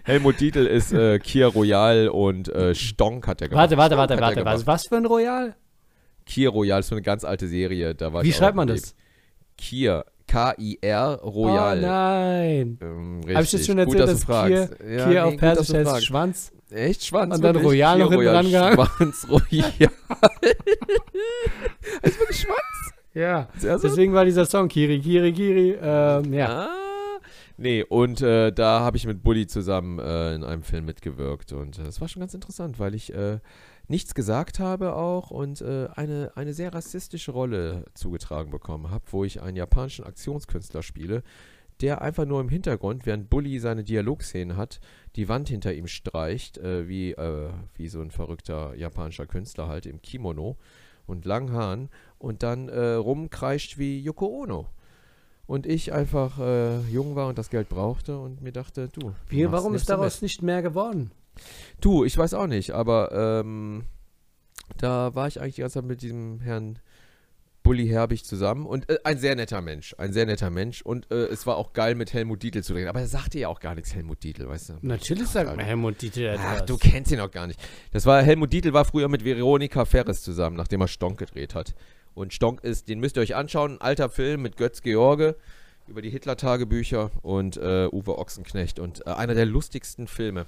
Helmut 0.04 0.40
Dietl 0.40 0.66
ist 0.66 0.92
äh, 0.94 1.20
Kia 1.20 1.48
Royal 1.48 2.10
und 2.10 2.50
äh, 2.50 2.74
Stonk 2.76 3.28
hat 3.28 3.42
er 3.42 3.50
gemacht. 3.50 3.62
warte, 3.70 3.78
warte, 3.78 3.98
warte, 3.98 4.20
warte. 4.22 4.36
gemacht. 4.40 4.56
Was, 4.56 4.68
was 4.68 4.88
für 4.88 4.98
ein 4.98 5.06
Royal? 5.06 5.56
Kia 6.26 6.50
Royal 6.50 6.80
ist 6.80 6.88
so 6.88 6.96
eine 6.96 7.02
ganz 7.02 7.24
alte 7.24 7.48
Serie. 7.48 7.96
Da 7.96 8.14
war 8.14 8.24
Wie 8.24 8.34
schreibt 8.34 8.56
man 8.56 8.68
das? 8.68 8.96
Kia, 9.58 10.04
K-I-R 10.28 11.20
Royal. 11.24 11.78
Oh 11.78 11.82
nein. 11.82 12.78
Ähm, 12.82 13.22
Habe 13.30 13.44
ich 13.44 13.52
das 13.52 13.66
schon 13.66 13.78
Gut, 13.78 13.96
erzählt, 13.96 14.10
dass 14.10 14.26
dass 14.26 14.28
du 14.42 14.48
Kier. 14.48 14.68
Kier 14.78 15.12
Ja, 15.12 15.24
auf 15.26 15.32
nee, 15.32 15.38
gut, 15.38 15.44
dass 15.44 15.72
Persisch 15.72 15.94
heißt. 15.94 16.06
Schwanz? 16.06 16.52
Echt? 16.72 17.06
Schwanz? 17.06 17.36
Und 17.36 17.44
dann 17.44 17.56
wirklich? 17.56 17.74
Royal 17.74 18.00
noch 18.00 18.10
hinten 18.10 18.26
dran 18.26 18.50
gehangen? 18.50 18.74
Schwanz, 18.76 19.28
Royal. 19.30 19.92
ist 22.02 22.20
wirklich 22.20 22.40
Schwanz? 22.40 22.94
Ja. 23.14 23.50
Deswegen 23.62 24.14
war 24.14 24.24
dieser 24.24 24.46
Song 24.46 24.70
Kiri, 24.70 25.00
Kiri, 25.00 25.34
Kiri. 25.34 25.78
Ähm, 25.82 26.34
ja. 26.34 26.68
Ah, 26.68 27.20
nee, 27.58 27.84
und 27.84 28.22
äh, 28.22 28.52
da 28.52 28.80
habe 28.80 28.96
ich 28.96 29.06
mit 29.06 29.22
Bully 29.22 29.48
zusammen 29.48 30.00
äh, 30.00 30.34
in 30.34 30.44
einem 30.46 30.64
Film 30.64 30.86
mitgewirkt 30.86 31.52
und 31.52 31.78
äh, 31.78 31.84
das 31.84 32.00
war 32.00 32.08
schon 32.08 32.22
ganz 32.22 32.34
interessant, 32.34 32.80
weil 32.80 32.96
ich 32.96 33.14
äh, 33.14 33.40
nichts 33.90 34.16
gesagt 34.16 34.60
habe 34.60 34.96
auch 34.96 35.30
und 35.30 35.60
äh, 35.62 35.90
eine, 35.96 36.32
eine 36.36 36.54
sehr 36.54 36.74
rassistische 36.74 37.32
Rolle 37.32 37.84
zugetragen 37.94 38.50
bekommen 38.50 38.92
habe, 38.92 39.04
wo 39.12 39.26
ich 39.26 39.42
einen 39.42 39.58
japanischen 39.58 40.06
Aktionskünstler 40.06 40.82
spiele, 40.82 41.24
der 41.82 42.02
einfach 42.02 42.26
nur 42.26 42.40
im 42.42 42.50
Hintergrund, 42.50 43.06
während 43.06 43.30
Bully 43.30 43.60
seine 43.60 43.84
Dialogszenen 43.84 44.58
hat, 44.58 44.80
die 45.16 45.28
Wand 45.28 45.50
hinter 45.50 45.74
ihm 45.74 45.88
streicht, 45.88 46.58
äh, 46.58 46.88
wie, 46.88 47.12
äh, 47.12 47.50
wie 47.76 47.88
so 47.88 48.02
ein 48.02 48.12
verrückter 48.12 48.76
japanischer 48.76 49.26
Künstler 49.26 49.68
halt 49.68 49.86
im 49.86 50.02
Kimono 50.02 50.58
und 51.08 51.26
langen 51.26 51.52
Haaren 51.52 51.90
und 52.18 52.44
dann 52.44 52.70
äh, 52.70 52.94
rumkreischt 52.94 53.78
wie 53.78 54.00
Yoko 54.00 54.28
Ono. 54.28 54.68
Und 55.48 55.66
ich 55.66 55.92
einfach 55.92 56.40
äh, 56.40 56.80
jung 56.90 57.16
war 57.16 57.28
und 57.28 57.38
das 57.38 57.50
Geld 57.50 57.68
brauchte 57.68 58.18
und 58.18 58.42
mir 58.42 58.54
dachte, 58.54 58.88
du. 58.88 59.14
Wie, 59.28 59.52
warum 59.52 59.74
ist 59.74 59.90
daraus 59.90 60.18
mit. 60.18 60.24
nicht 60.24 60.42
mehr 60.42 60.62
geworden? 60.62 61.12
Du, 61.82 62.06
ich 62.06 62.18
weiß 62.18 62.36
auch 62.36 62.48
nicht, 62.48 62.72
aber 62.72 63.12
ähm, 63.12 63.84
da 64.78 65.14
war 65.16 65.28
ich 65.28 65.42
eigentlich 65.42 65.56
die 65.56 65.62
ganze 65.62 65.80
Zeit 65.80 65.86
mit 65.86 66.02
diesem 66.02 66.40
Herrn 66.40 66.80
Bully 67.64 67.88
Herbig 67.88 68.26
zusammen 68.26 68.66
und 68.66 68.90
äh, 68.90 68.98
ein 69.04 69.18
sehr 69.18 69.36
netter 69.36 69.62
Mensch, 69.62 69.96
ein 69.98 70.14
sehr 70.14 70.26
netter 70.26 70.50
Mensch 70.50 70.82
und 70.82 71.10
äh, 71.12 71.26
es 71.26 71.46
war 71.46 71.58
auch 71.58 71.74
geil 71.74 71.96
mit 71.96 72.14
Helmut 72.14 72.42
Dietl 72.44 72.64
zu 72.64 72.74
reden, 72.74 72.88
aber 72.88 73.02
er 73.02 73.08
sagte 73.08 73.40
ja 73.40 73.48
auch 73.50 73.60
gar 73.60 73.76
nichts, 73.76 73.94
Helmut 73.94 74.24
Dietl, 74.24 74.48
weißt 74.48 74.70
du. 74.70 74.74
Natürlich 74.82 75.28
sagt 75.28 75.56
man 75.56 75.60
Helmut 75.60 75.98
Ach, 76.00 76.04
etwas. 76.18 76.66
du 76.66 76.78
kennst 76.78 77.12
ihn 77.12 77.20
auch 77.20 77.32
gar 77.32 77.48
nicht. 77.48 77.60
Das 77.92 78.06
war 78.06 78.22
Helmut 78.24 78.52
Dietl 78.52 78.74
war 78.74 78.86
früher 78.86 79.08
mit 79.08 79.24
Veronika 79.24 79.86
Ferres 79.86 80.24
zusammen, 80.24 80.56
nachdem 80.56 80.82
er 80.82 80.88
Stonk 80.88 81.20
gedreht 81.20 81.56
hat. 81.56 81.76
Und 82.14 82.34
Stonk 82.34 82.64
ist, 82.64 82.90
den 82.90 83.00
müsst 83.00 83.18
ihr 83.18 83.22
euch 83.22 83.36
anschauen, 83.36 83.74
ein 83.74 83.82
alter 83.82 84.10
Film 84.10 84.42
mit 84.42 84.58
Götz 84.58 84.82
George 84.82 85.36
über 85.88 86.02
die 86.02 86.10
Hitler-Tagebücher 86.10 87.12
und 87.22 87.58
äh, 87.58 87.88
Uwe 87.92 88.18
Ochsenknecht 88.18 88.80
und 88.80 89.06
äh, 89.06 89.12
einer 89.12 89.34
der 89.34 89.46
lustigsten 89.46 90.08
Filme 90.08 90.46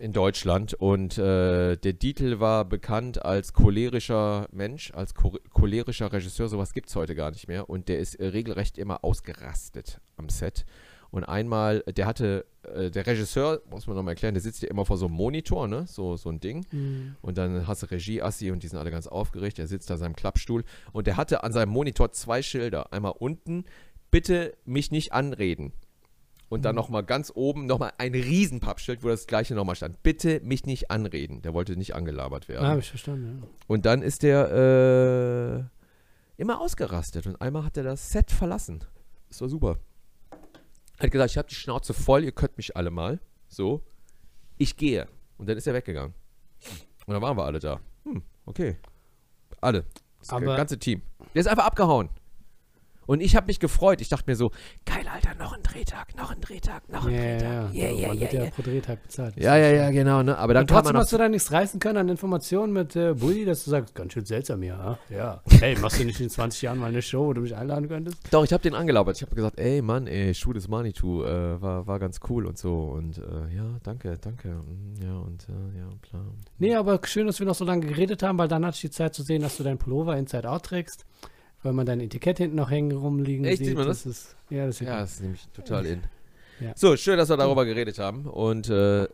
in 0.00 0.12
Deutschland. 0.12 0.74
Und 0.74 1.18
äh, 1.18 1.76
der 1.76 1.92
Dietl 1.92 2.40
war 2.40 2.64
bekannt 2.64 3.24
als 3.24 3.52
cholerischer 3.52 4.48
Mensch, 4.52 4.92
als 4.94 5.14
cho 5.14 5.38
cholerischer 5.52 6.12
Regisseur. 6.12 6.48
Sowas 6.48 6.72
gibt 6.72 6.88
es 6.88 6.96
heute 6.96 7.14
gar 7.14 7.30
nicht 7.30 7.48
mehr. 7.48 7.68
Und 7.68 7.88
der 7.88 7.98
ist 7.98 8.16
äh, 8.16 8.26
regelrecht 8.26 8.78
immer 8.78 9.04
ausgerastet 9.04 10.00
am 10.16 10.28
Set. 10.28 10.64
Und 11.10 11.22
einmal, 11.22 11.84
der 11.96 12.06
hatte, 12.06 12.44
äh, 12.64 12.90
der 12.90 13.06
Regisseur, 13.06 13.62
muss 13.70 13.86
man 13.86 13.94
nochmal 13.94 14.14
erklären, 14.14 14.34
der 14.34 14.42
sitzt 14.42 14.62
ja 14.62 14.68
immer 14.68 14.84
vor 14.84 14.96
so 14.96 15.06
einem 15.06 15.14
Monitor, 15.14 15.68
ne? 15.68 15.84
So, 15.86 16.16
so 16.16 16.28
ein 16.28 16.40
Ding. 16.40 16.66
Mhm. 16.72 17.14
Und 17.22 17.38
dann 17.38 17.68
hast 17.68 17.84
du 17.84 17.86
Regie-Assi 17.86 18.50
und 18.50 18.64
die 18.64 18.68
sind 18.68 18.80
alle 18.80 18.90
ganz 18.90 19.06
aufgeregt. 19.06 19.60
Er 19.60 19.68
sitzt 19.68 19.90
da 19.90 19.94
in 19.94 20.00
seinem 20.00 20.16
Klappstuhl. 20.16 20.64
Und 20.92 21.06
der 21.06 21.16
hatte 21.16 21.44
an 21.44 21.52
seinem 21.52 21.70
Monitor 21.70 22.10
zwei 22.10 22.42
Schilder. 22.42 22.92
Einmal 22.92 23.14
unten, 23.16 23.64
bitte 24.10 24.56
mich 24.64 24.90
nicht 24.90 25.12
anreden. 25.12 25.72
Und 26.54 26.64
dann 26.64 26.76
nochmal 26.76 27.02
ganz 27.02 27.32
oben 27.34 27.66
nochmal 27.66 27.92
ein 27.98 28.14
Riesenpappschild, 28.14 29.02
wo 29.02 29.08
das 29.08 29.26
gleiche 29.26 29.54
nochmal 29.56 29.74
stand. 29.74 30.02
Bitte 30.04 30.40
mich 30.44 30.64
nicht 30.66 30.90
anreden. 30.90 31.42
Der 31.42 31.52
wollte 31.52 31.76
nicht 31.76 31.94
angelabert 31.96 32.48
werden. 32.48 32.64
Ah, 32.64 32.68
habe 32.70 32.80
ich 32.80 32.88
verstanden, 32.88 33.40
ja. 33.42 33.48
Und 33.66 33.86
dann 33.86 34.02
ist 34.02 34.22
der 34.22 35.68
äh, 36.38 36.40
immer 36.40 36.60
ausgerastet. 36.60 37.26
Und 37.26 37.40
einmal 37.40 37.64
hat 37.64 37.76
er 37.76 37.82
das 37.82 38.10
Set 38.12 38.30
verlassen. 38.30 38.84
Das 39.28 39.40
war 39.40 39.48
super. 39.48 39.78
Hat 41.00 41.10
gesagt, 41.10 41.32
ich 41.32 41.38
habe 41.38 41.48
die 41.48 41.56
Schnauze 41.56 41.92
voll, 41.92 42.22
ihr 42.22 42.30
könnt 42.30 42.56
mich 42.56 42.76
alle 42.76 42.92
mal. 42.92 43.18
So. 43.48 43.82
Ich 44.56 44.76
gehe. 44.76 45.08
Und 45.38 45.48
dann 45.48 45.56
ist 45.56 45.66
er 45.66 45.74
weggegangen. 45.74 46.14
Und 47.06 47.14
dann 47.14 47.20
waren 47.20 47.36
wir 47.36 47.44
alle 47.44 47.58
da. 47.58 47.80
Hm, 48.04 48.22
okay. 48.46 48.76
Alle. 49.60 49.84
Das 50.20 50.30
Aber- 50.30 50.56
ganze 50.56 50.78
Team. 50.78 51.02
Der 51.34 51.40
ist 51.40 51.48
einfach 51.48 51.66
abgehauen. 51.66 52.10
Und 53.06 53.20
ich 53.20 53.36
habe 53.36 53.46
mich 53.48 53.60
gefreut. 53.60 54.00
Ich 54.00 54.08
dachte 54.08 54.24
mir 54.30 54.36
so, 54.36 54.50
geil, 54.86 55.04
Alter, 55.12 55.34
noch 55.38 55.52
ein 55.54 55.62
Drehtag, 55.62 56.16
noch 56.16 56.30
ein 56.30 56.40
Drehtag, 56.40 56.88
noch 56.88 57.06
ein 57.06 57.14
Ja, 57.14 57.20
ja, 57.22 57.30
Drehtag. 57.38 57.74
ja. 57.74 57.82
Yeah, 57.84 57.92
yeah, 57.98 58.08
Man 58.08 58.20
wird 58.20 58.32
ja 58.32 58.44
pro 58.50 58.62
Drehtag 58.62 59.02
bezahlt. 59.02 59.36
Ja, 59.36 59.56
ja, 59.56 59.68
ja, 59.70 59.90
genau. 59.90 60.22
Ne? 60.22 60.36
Aber 60.38 60.54
dann 60.54 60.62
Und 60.62 60.68
trotzdem 60.70 60.96
hast 60.96 61.12
du 61.12 61.18
da 61.18 61.28
nichts 61.28 61.52
reißen 61.52 61.80
können 61.80 61.98
an 61.98 62.08
Informationen 62.08 62.72
mit 62.72 62.96
äh, 62.96 63.14
Bulli, 63.14 63.44
dass 63.44 63.64
du 63.64 63.70
sagst, 63.70 63.94
ganz 63.94 64.12
schön 64.12 64.24
seltsam 64.24 64.62
hier, 64.62 64.76
ha? 64.78 64.98
Ja. 65.10 65.42
Hey, 65.60 65.76
machst 65.80 66.00
du 66.00 66.04
nicht 66.04 66.20
in 66.20 66.30
20 66.30 66.62
Jahren 66.62 66.78
mal 66.78 66.86
eine 66.88 67.02
Show, 67.02 67.26
wo 67.26 67.32
du 67.32 67.40
mich 67.42 67.54
einladen 67.54 67.88
könntest? 67.88 68.16
Doch, 68.30 68.44
ich 68.44 68.52
habe 68.52 68.62
den 68.62 68.74
angelabert. 68.74 69.16
Ich 69.16 69.22
habe 69.22 69.34
gesagt, 69.34 69.58
ey 69.58 69.82
Mann, 69.82 70.06
ey, 70.06 70.34
Shoot 70.34 70.56
is 70.56 70.68
Manitou, 70.68 71.24
äh, 71.24 71.60
war, 71.60 71.86
war 71.86 71.98
ganz 71.98 72.20
cool 72.28 72.46
und 72.46 72.58
so. 72.58 72.74
Und 72.74 73.18
äh, 73.18 73.54
ja, 73.56 73.64
danke, 73.82 74.16
danke. 74.20 74.48
Mm, 74.48 75.02
Ja, 75.02 75.14
und 75.18 75.46
äh, 75.48 75.78
ja, 75.78 75.88
klar. 76.02 76.24
Nee, 76.58 76.74
aber 76.74 77.00
schön, 77.04 77.26
dass 77.26 77.38
wir 77.38 77.46
noch 77.46 77.54
so 77.54 77.64
lange 77.64 77.86
geredet 77.86 78.22
haben, 78.22 78.38
weil 78.38 78.48
dann 78.48 78.64
hatte 78.64 78.76
ich 78.76 78.80
die 78.80 78.90
Zeit 78.90 79.14
zu 79.14 79.22
sehen, 79.22 79.42
dass 79.42 79.56
du 79.56 79.62
deinen 79.62 79.78
Pullover 79.78 80.16
Inside 80.16 80.48
Out 80.48 80.64
trägst, 80.64 81.04
weil 81.64 81.72
man 81.72 81.86
dein 81.86 81.98
Etikett 82.00 82.38
hinten 82.38 82.56
noch 82.56 82.70
hängen 82.70 82.92
rumliegen 82.92 83.44
Echt? 83.44 83.58
sieht. 83.58 83.68
Sieht 83.68 83.76
man 83.76 83.88
das? 83.88 84.06
ist, 84.06 84.36
ja, 84.50 84.66
das 84.66 84.78
Ja, 84.80 85.00
das 85.00 85.14
ist 85.14 85.22
nämlich 85.22 85.48
total 85.48 85.86
in. 85.86 86.02
Ja. 86.60 86.72
So, 86.76 86.96
schön, 86.96 87.16
dass 87.18 87.30
wir 87.30 87.36
darüber 87.36 87.64
geredet 87.64 87.98
haben. 87.98 88.26
Und 88.26 88.68
äh, 88.68 89.08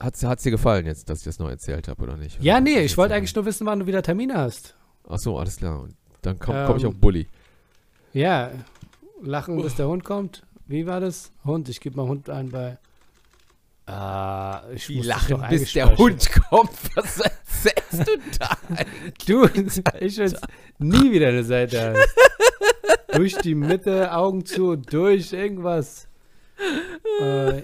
hat 0.00 0.14
es 0.16 0.42
dir 0.42 0.50
gefallen 0.50 0.86
jetzt, 0.86 1.08
dass 1.08 1.20
ich 1.20 1.24
das 1.24 1.38
noch 1.38 1.48
erzählt 1.48 1.88
habe, 1.88 2.02
oder 2.02 2.16
nicht? 2.16 2.42
Ja, 2.42 2.54
Oder 2.54 2.62
nee, 2.62 2.76
was 2.78 2.84
ich 2.86 2.96
wollte 2.98 3.14
eigentlich 3.14 3.34
nur 3.34 3.44
wissen, 3.44 3.66
wann 3.66 3.80
du 3.80 3.86
wieder 3.86 4.02
Termine 4.02 4.34
hast. 4.34 4.74
Ach 5.08 5.18
so, 5.18 5.38
alles 5.38 5.56
klar. 5.56 5.82
Und 5.82 5.94
dann 6.22 6.38
komme 6.38 6.64
komm 6.66 6.76
ich 6.78 6.82
Ähm, 6.82 6.88
auf 6.88 6.96
Bulli. 6.96 7.28
Ja, 8.12 8.50
lachen, 9.22 9.60
bis 9.62 9.76
der 9.76 9.86
Hund 9.88 10.04
kommt. 10.04 10.42
Wie 10.66 10.86
war 10.86 11.00
das? 11.00 11.30
Hund, 11.44 11.68
ich 11.68 11.80
gebe 11.80 11.96
mal 11.96 12.08
Hund 12.08 12.30
ein 12.30 12.50
bei. 12.50 12.78
Ah, 13.86 14.62
ich 14.74 14.88
muss 14.88 15.06
lachen, 15.06 15.44
bis 15.50 15.72
der. 15.74 15.96
Hund 15.96 16.30
kommt. 16.32 16.70
Was 16.94 17.20
erzählst 17.20 18.08
du 18.08 18.38
da? 18.38 18.56
Du, 19.26 19.44
ich 20.00 20.18
will 20.18 20.32
nie 20.78 21.12
wieder 21.12 21.28
eine 21.28 21.44
Seite 21.44 21.94
hast. 21.94 23.18
durch 23.18 23.36
die 23.38 23.54
Mitte, 23.54 24.12
Augen 24.12 24.46
zu, 24.46 24.76
durch 24.76 25.32
irgendwas. 25.34 26.08
Äh, 27.20 27.62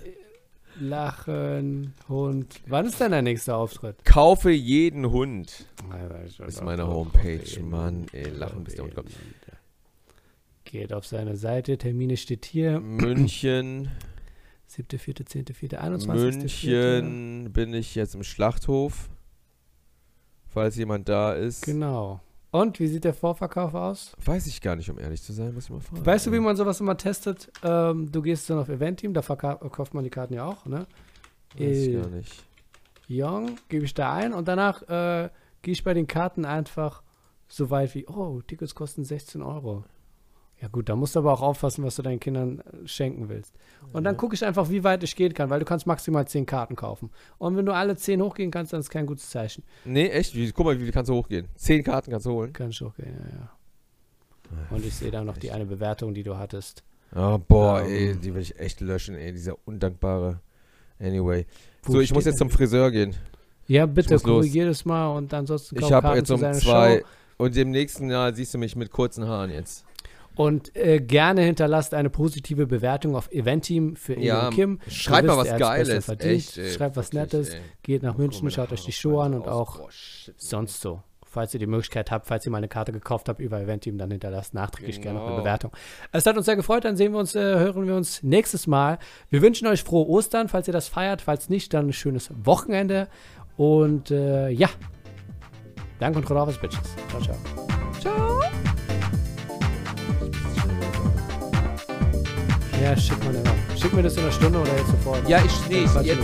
lachen, 0.79 1.95
Hund. 2.09 2.61
Wann 2.67 2.87
ist 2.87 3.01
denn 3.01 3.13
der 3.13 3.23
nächste 3.23 3.55
Auftritt? 3.55 4.05
Kaufe 4.05 4.51
jeden 4.51 5.11
Hund. 5.11 5.67
Ist 6.47 6.63
meine 6.63 6.87
Homepage. 6.87 7.61
Mann, 7.63 8.07
ey, 8.13 8.29
lachen, 8.31 8.65
bis 8.65 8.75
der 8.75 8.85
Hund 8.85 8.95
kommt. 8.95 9.11
Geht 10.65 10.93
auf 10.93 11.07
seine 11.07 11.37
Seite, 11.37 11.79
Termine 11.79 12.17
steht 12.17 12.45
hier. 12.45 12.79
München. 12.79 13.91
7.4., 14.71 15.27
10.4., 15.27 15.77
21. 15.77 16.65
München 16.67 17.53
bin 17.53 17.75
ich 17.75 17.95
jetzt 17.95 18.15
im 18.15 18.23
Schlachthof. 18.23 19.09
Falls 20.49 20.77
jemand 20.77 21.09
da 21.09 21.33
ist. 21.33 21.63
Genau. 21.65 22.21
Und 22.53 22.81
wie 22.81 22.89
sieht 22.89 23.05
der 23.05 23.15
Vorverkauf 23.15 23.75
aus? 23.75 24.17
Weiß 24.25 24.49
ich 24.49 24.61
gar 24.61 24.75
nicht, 24.75 24.91
um 24.91 24.99
ehrlich 24.99 25.23
zu 25.23 25.33
sein, 25.33 25.55
muss 25.55 25.65
ich 25.65 25.71
mal 25.71 25.81
fragen. 25.81 26.05
Weißt 26.05 26.27
du, 26.27 26.33
wie 26.33 26.41
man 26.41 26.57
sowas 26.57 26.81
immer 26.81 26.97
testet? 26.97 27.51
Ähm, 27.63 28.11
du 28.11 28.21
gehst 28.23 28.51
dann 28.51 28.59
auf 28.59 28.69
Event-Team, 28.69 29.15
da 29.15 29.21
verka- 29.21 29.57
kauft 29.69 29.95
man 29.95 30.03
die 30.03 30.11
Karten 30.11 30.35
ja 30.35 30.45
auch, 30.47 30.67
ne? 30.67 30.87
Weiß 31.57 31.79
ich 31.79 31.89
äh, 31.91 31.93
gar 32.01 32.09
nicht. 32.09 32.45
Young, 33.09 33.57
gebe 33.69 33.85
ich 33.85 33.95
da 33.95 34.13
ein 34.15 34.33
und 34.33 34.49
danach 34.49 34.83
äh, 34.89 35.31
gehe 35.63 35.73
ich 35.73 35.85
bei 35.85 35.95
den 35.95 36.07
Karten 36.09 36.45
einfach 36.45 37.03
so 37.47 37.71
weit 37.71 37.95
wie, 37.95 38.07
oh, 38.09 38.41
Tickets 38.43 38.75
kosten 38.75 39.05
16 39.05 39.43
Euro. 39.43 39.85
Ja 40.61 40.69
gut, 40.69 40.91
da 40.91 40.97
musst 40.97 41.15
du 41.17 41.21
aber 41.21 41.33
auch 41.33 41.41
aufpassen, 41.41 41.85
was 41.85 41.97
du 41.97 42.03
deinen 42.03 42.21
Kindern 42.21 42.59
äh, 42.61 42.87
schenken 42.87 43.31
willst. 43.31 43.55
Und 43.95 44.05
dann 44.05 44.17
gucke 44.19 44.35
ich 44.35 44.45
einfach, 44.45 44.69
wie 44.69 44.85
weit 44.85 45.03
ich 45.03 45.17
gehen 45.17 45.33
kann, 45.33 45.49
weil 45.49 45.59
du 45.59 45.65
kannst 45.65 45.87
maximal 45.87 46.29
10 46.29 46.45
Karten 46.45 46.77
kaufen. 46.77 47.11
Und 47.39 47.57
wenn 47.57 47.65
du 47.65 47.73
alle 47.73 47.97
10 47.97 48.21
hochgehen 48.21 48.51
kannst, 48.51 48.75
dann 48.75 48.81
ist 48.81 48.91
kein 48.91 49.07
gutes 49.07 49.31
Zeichen. 49.31 49.65
Nee, 49.87 50.09
echt? 50.09 50.35
Wie, 50.35 50.53
guck 50.53 50.67
mal, 50.67 50.79
wie 50.79 50.85
viel 50.85 50.93
kannst 50.93 51.09
du 51.09 51.15
hochgehen? 51.15 51.49
Zehn 51.57 51.83
Karten 51.83 52.11
kannst 52.11 52.27
du 52.27 52.33
holen. 52.33 52.53
Kann 52.53 52.71
ich 52.71 52.81
hochgehen, 52.81 53.15
ja, 53.19 53.39
ja. 53.39 53.51
Und 54.77 54.85
ich 54.85 54.95
sehe 54.95 55.11
da 55.11 55.25
noch 55.25 55.39
die 55.39 55.51
eine 55.51 55.65
Bewertung, 55.65 56.13
die 56.13 56.23
du 56.25 56.37
hattest. 56.37 56.83
Oh, 57.15 57.39
boah, 57.39 57.81
Ähm. 57.83 57.91
ey, 57.91 58.17
die 58.17 58.35
will 58.35 58.43
ich 58.43 58.59
echt 58.59 58.81
löschen, 58.81 59.15
ey, 59.15 59.33
dieser 59.33 59.57
undankbare. 59.65 60.41
Anyway. 61.01 61.47
So, 61.87 62.01
ich 62.01 62.13
muss 62.13 62.27
jetzt 62.27 62.39
zum 62.39 62.51
Friseur 62.51 62.91
gehen. 62.91 63.15
Ja, 63.67 63.87
bitte, 63.87 64.19
korrigier 64.19 64.67
das 64.67 64.85
mal 64.85 65.17
und 65.17 65.33
ansonsten 65.33 65.79
Ich 65.79 65.91
habe 65.91 66.17
jetzt 66.17 66.31
um 66.31 66.41
zwei. 66.53 66.99
Show. 66.99 67.05
Und 67.39 67.57
im 67.57 67.71
nächsten 67.71 68.11
Jahr 68.11 68.35
siehst 68.35 68.53
du 68.53 68.59
mich 68.59 68.77
mit 68.77 68.91
kurzen 68.91 69.27
Haaren 69.27 69.51
jetzt. 69.51 69.87
Und 70.37 70.75
äh, 70.77 71.01
gerne 71.01 71.43
hinterlasst 71.43 71.93
eine 71.93 72.09
positive 72.09 72.67
Bewertung 72.67 73.15
auf 73.17 73.31
Eventeam 73.33 73.97
für 73.97 74.15
Ingo 74.15 74.25
Ja, 74.27 74.51
Kim. 74.51 74.79
Schreibt 74.89 75.27
mal 75.27 75.37
was 75.37 75.57
Geiles, 75.59 76.09
echt, 76.09 76.57
ey, 76.59 76.71
schreibt 76.71 76.97
was 76.97 77.13
Nettes. 77.13 77.51
ey. 77.51 77.61
Geht 77.83 78.03
nach 78.03 78.17
München, 78.17 78.45
mal, 78.45 78.51
schaut 78.51 78.73
euch 78.73 78.81
die 78.81 78.93
Haare 78.93 79.01
Show 79.01 79.21
an 79.21 79.33
fallen 79.33 79.43
und 79.43 79.49
aus. 79.49 79.69
auch 79.69 79.77
Boah, 79.79 79.91
shit, 79.91 80.35
sonst 80.41 80.81
so. 80.81 81.03
Falls 81.33 81.55
ihr 81.55 81.61
die 81.61 81.67
Möglichkeit 81.67 82.11
habt, 82.11 82.27
falls 82.27 82.45
ihr 82.45 82.51
mal 82.51 82.59
eine 82.59 82.67
Karte 82.67 82.91
gekauft 82.91 83.29
habt 83.29 83.39
über 83.41 83.61
Eventeam, 83.61 83.99
dann 83.99 84.11
hinterlasst 84.11 84.53
nachträglich 84.55 85.01
gerne 85.01 85.19
noch 85.19 85.27
eine 85.27 85.35
Genau. 85.35 85.43
Bewertung. 85.45 85.71
Es 86.11 86.27
hat 86.27 86.37
uns 86.37 86.47
sehr 86.47 86.57
gefreut, 86.57 86.85
dann 86.85 86.97
sehen 86.97 87.13
wir 87.13 87.21
uns, 87.21 87.37
äh, 87.37 87.41
hören 87.41 87.87
wir 87.87 87.95
uns 87.95 88.23
nächstes 88.25 88.67
Mal. 88.67 88.99
Wir 89.29 89.41
wünschen 89.43 89.69
euch 89.69 89.85
frohe 89.85 90.09
Ostern, 90.09 90.49
falls 90.49 90.67
ihr 90.67 90.73
das 90.73 90.89
feiert. 90.89 91.23
Falls 91.23 91.49
nicht, 91.49 91.73
dann 91.73 91.89
ein 91.89 91.93
schönes 91.93 92.31
Wochenende. 92.45 93.07
Und 93.57 94.11
äh, 94.11 94.49
ja, 94.49 94.71
danke 96.01 96.19
und 96.19 96.29
Rodolphus 96.29 96.59
Bitches. 96.59 96.81
Ciao. 97.11 97.21
Ciao. 97.23 97.90
Ja, 102.81 102.97
schick 102.97 103.23
mal 103.23 103.37
eine. 103.37 103.79
Schick 103.79 103.93
mir 103.93 104.03
das 104.03 104.15
in 104.15 104.23
einer 104.23 104.33
Stunde 104.33 104.59
oder 104.59 104.75
jetzt 104.75 104.91
sofort. 104.91 105.29
Ja, 105.29 105.43
ich, 105.45 105.69
nee, 105.69 105.85
ich, 105.85 106.07
jetzt. 106.07 106.23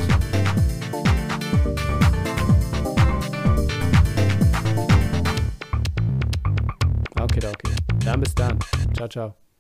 Okay, 7.21 7.41
okay. 7.47 7.73
Dann 8.05 8.21
bis 8.21 8.35
dann. 8.35 8.59
Ciao, 8.95 9.09
ciao. 9.09 9.46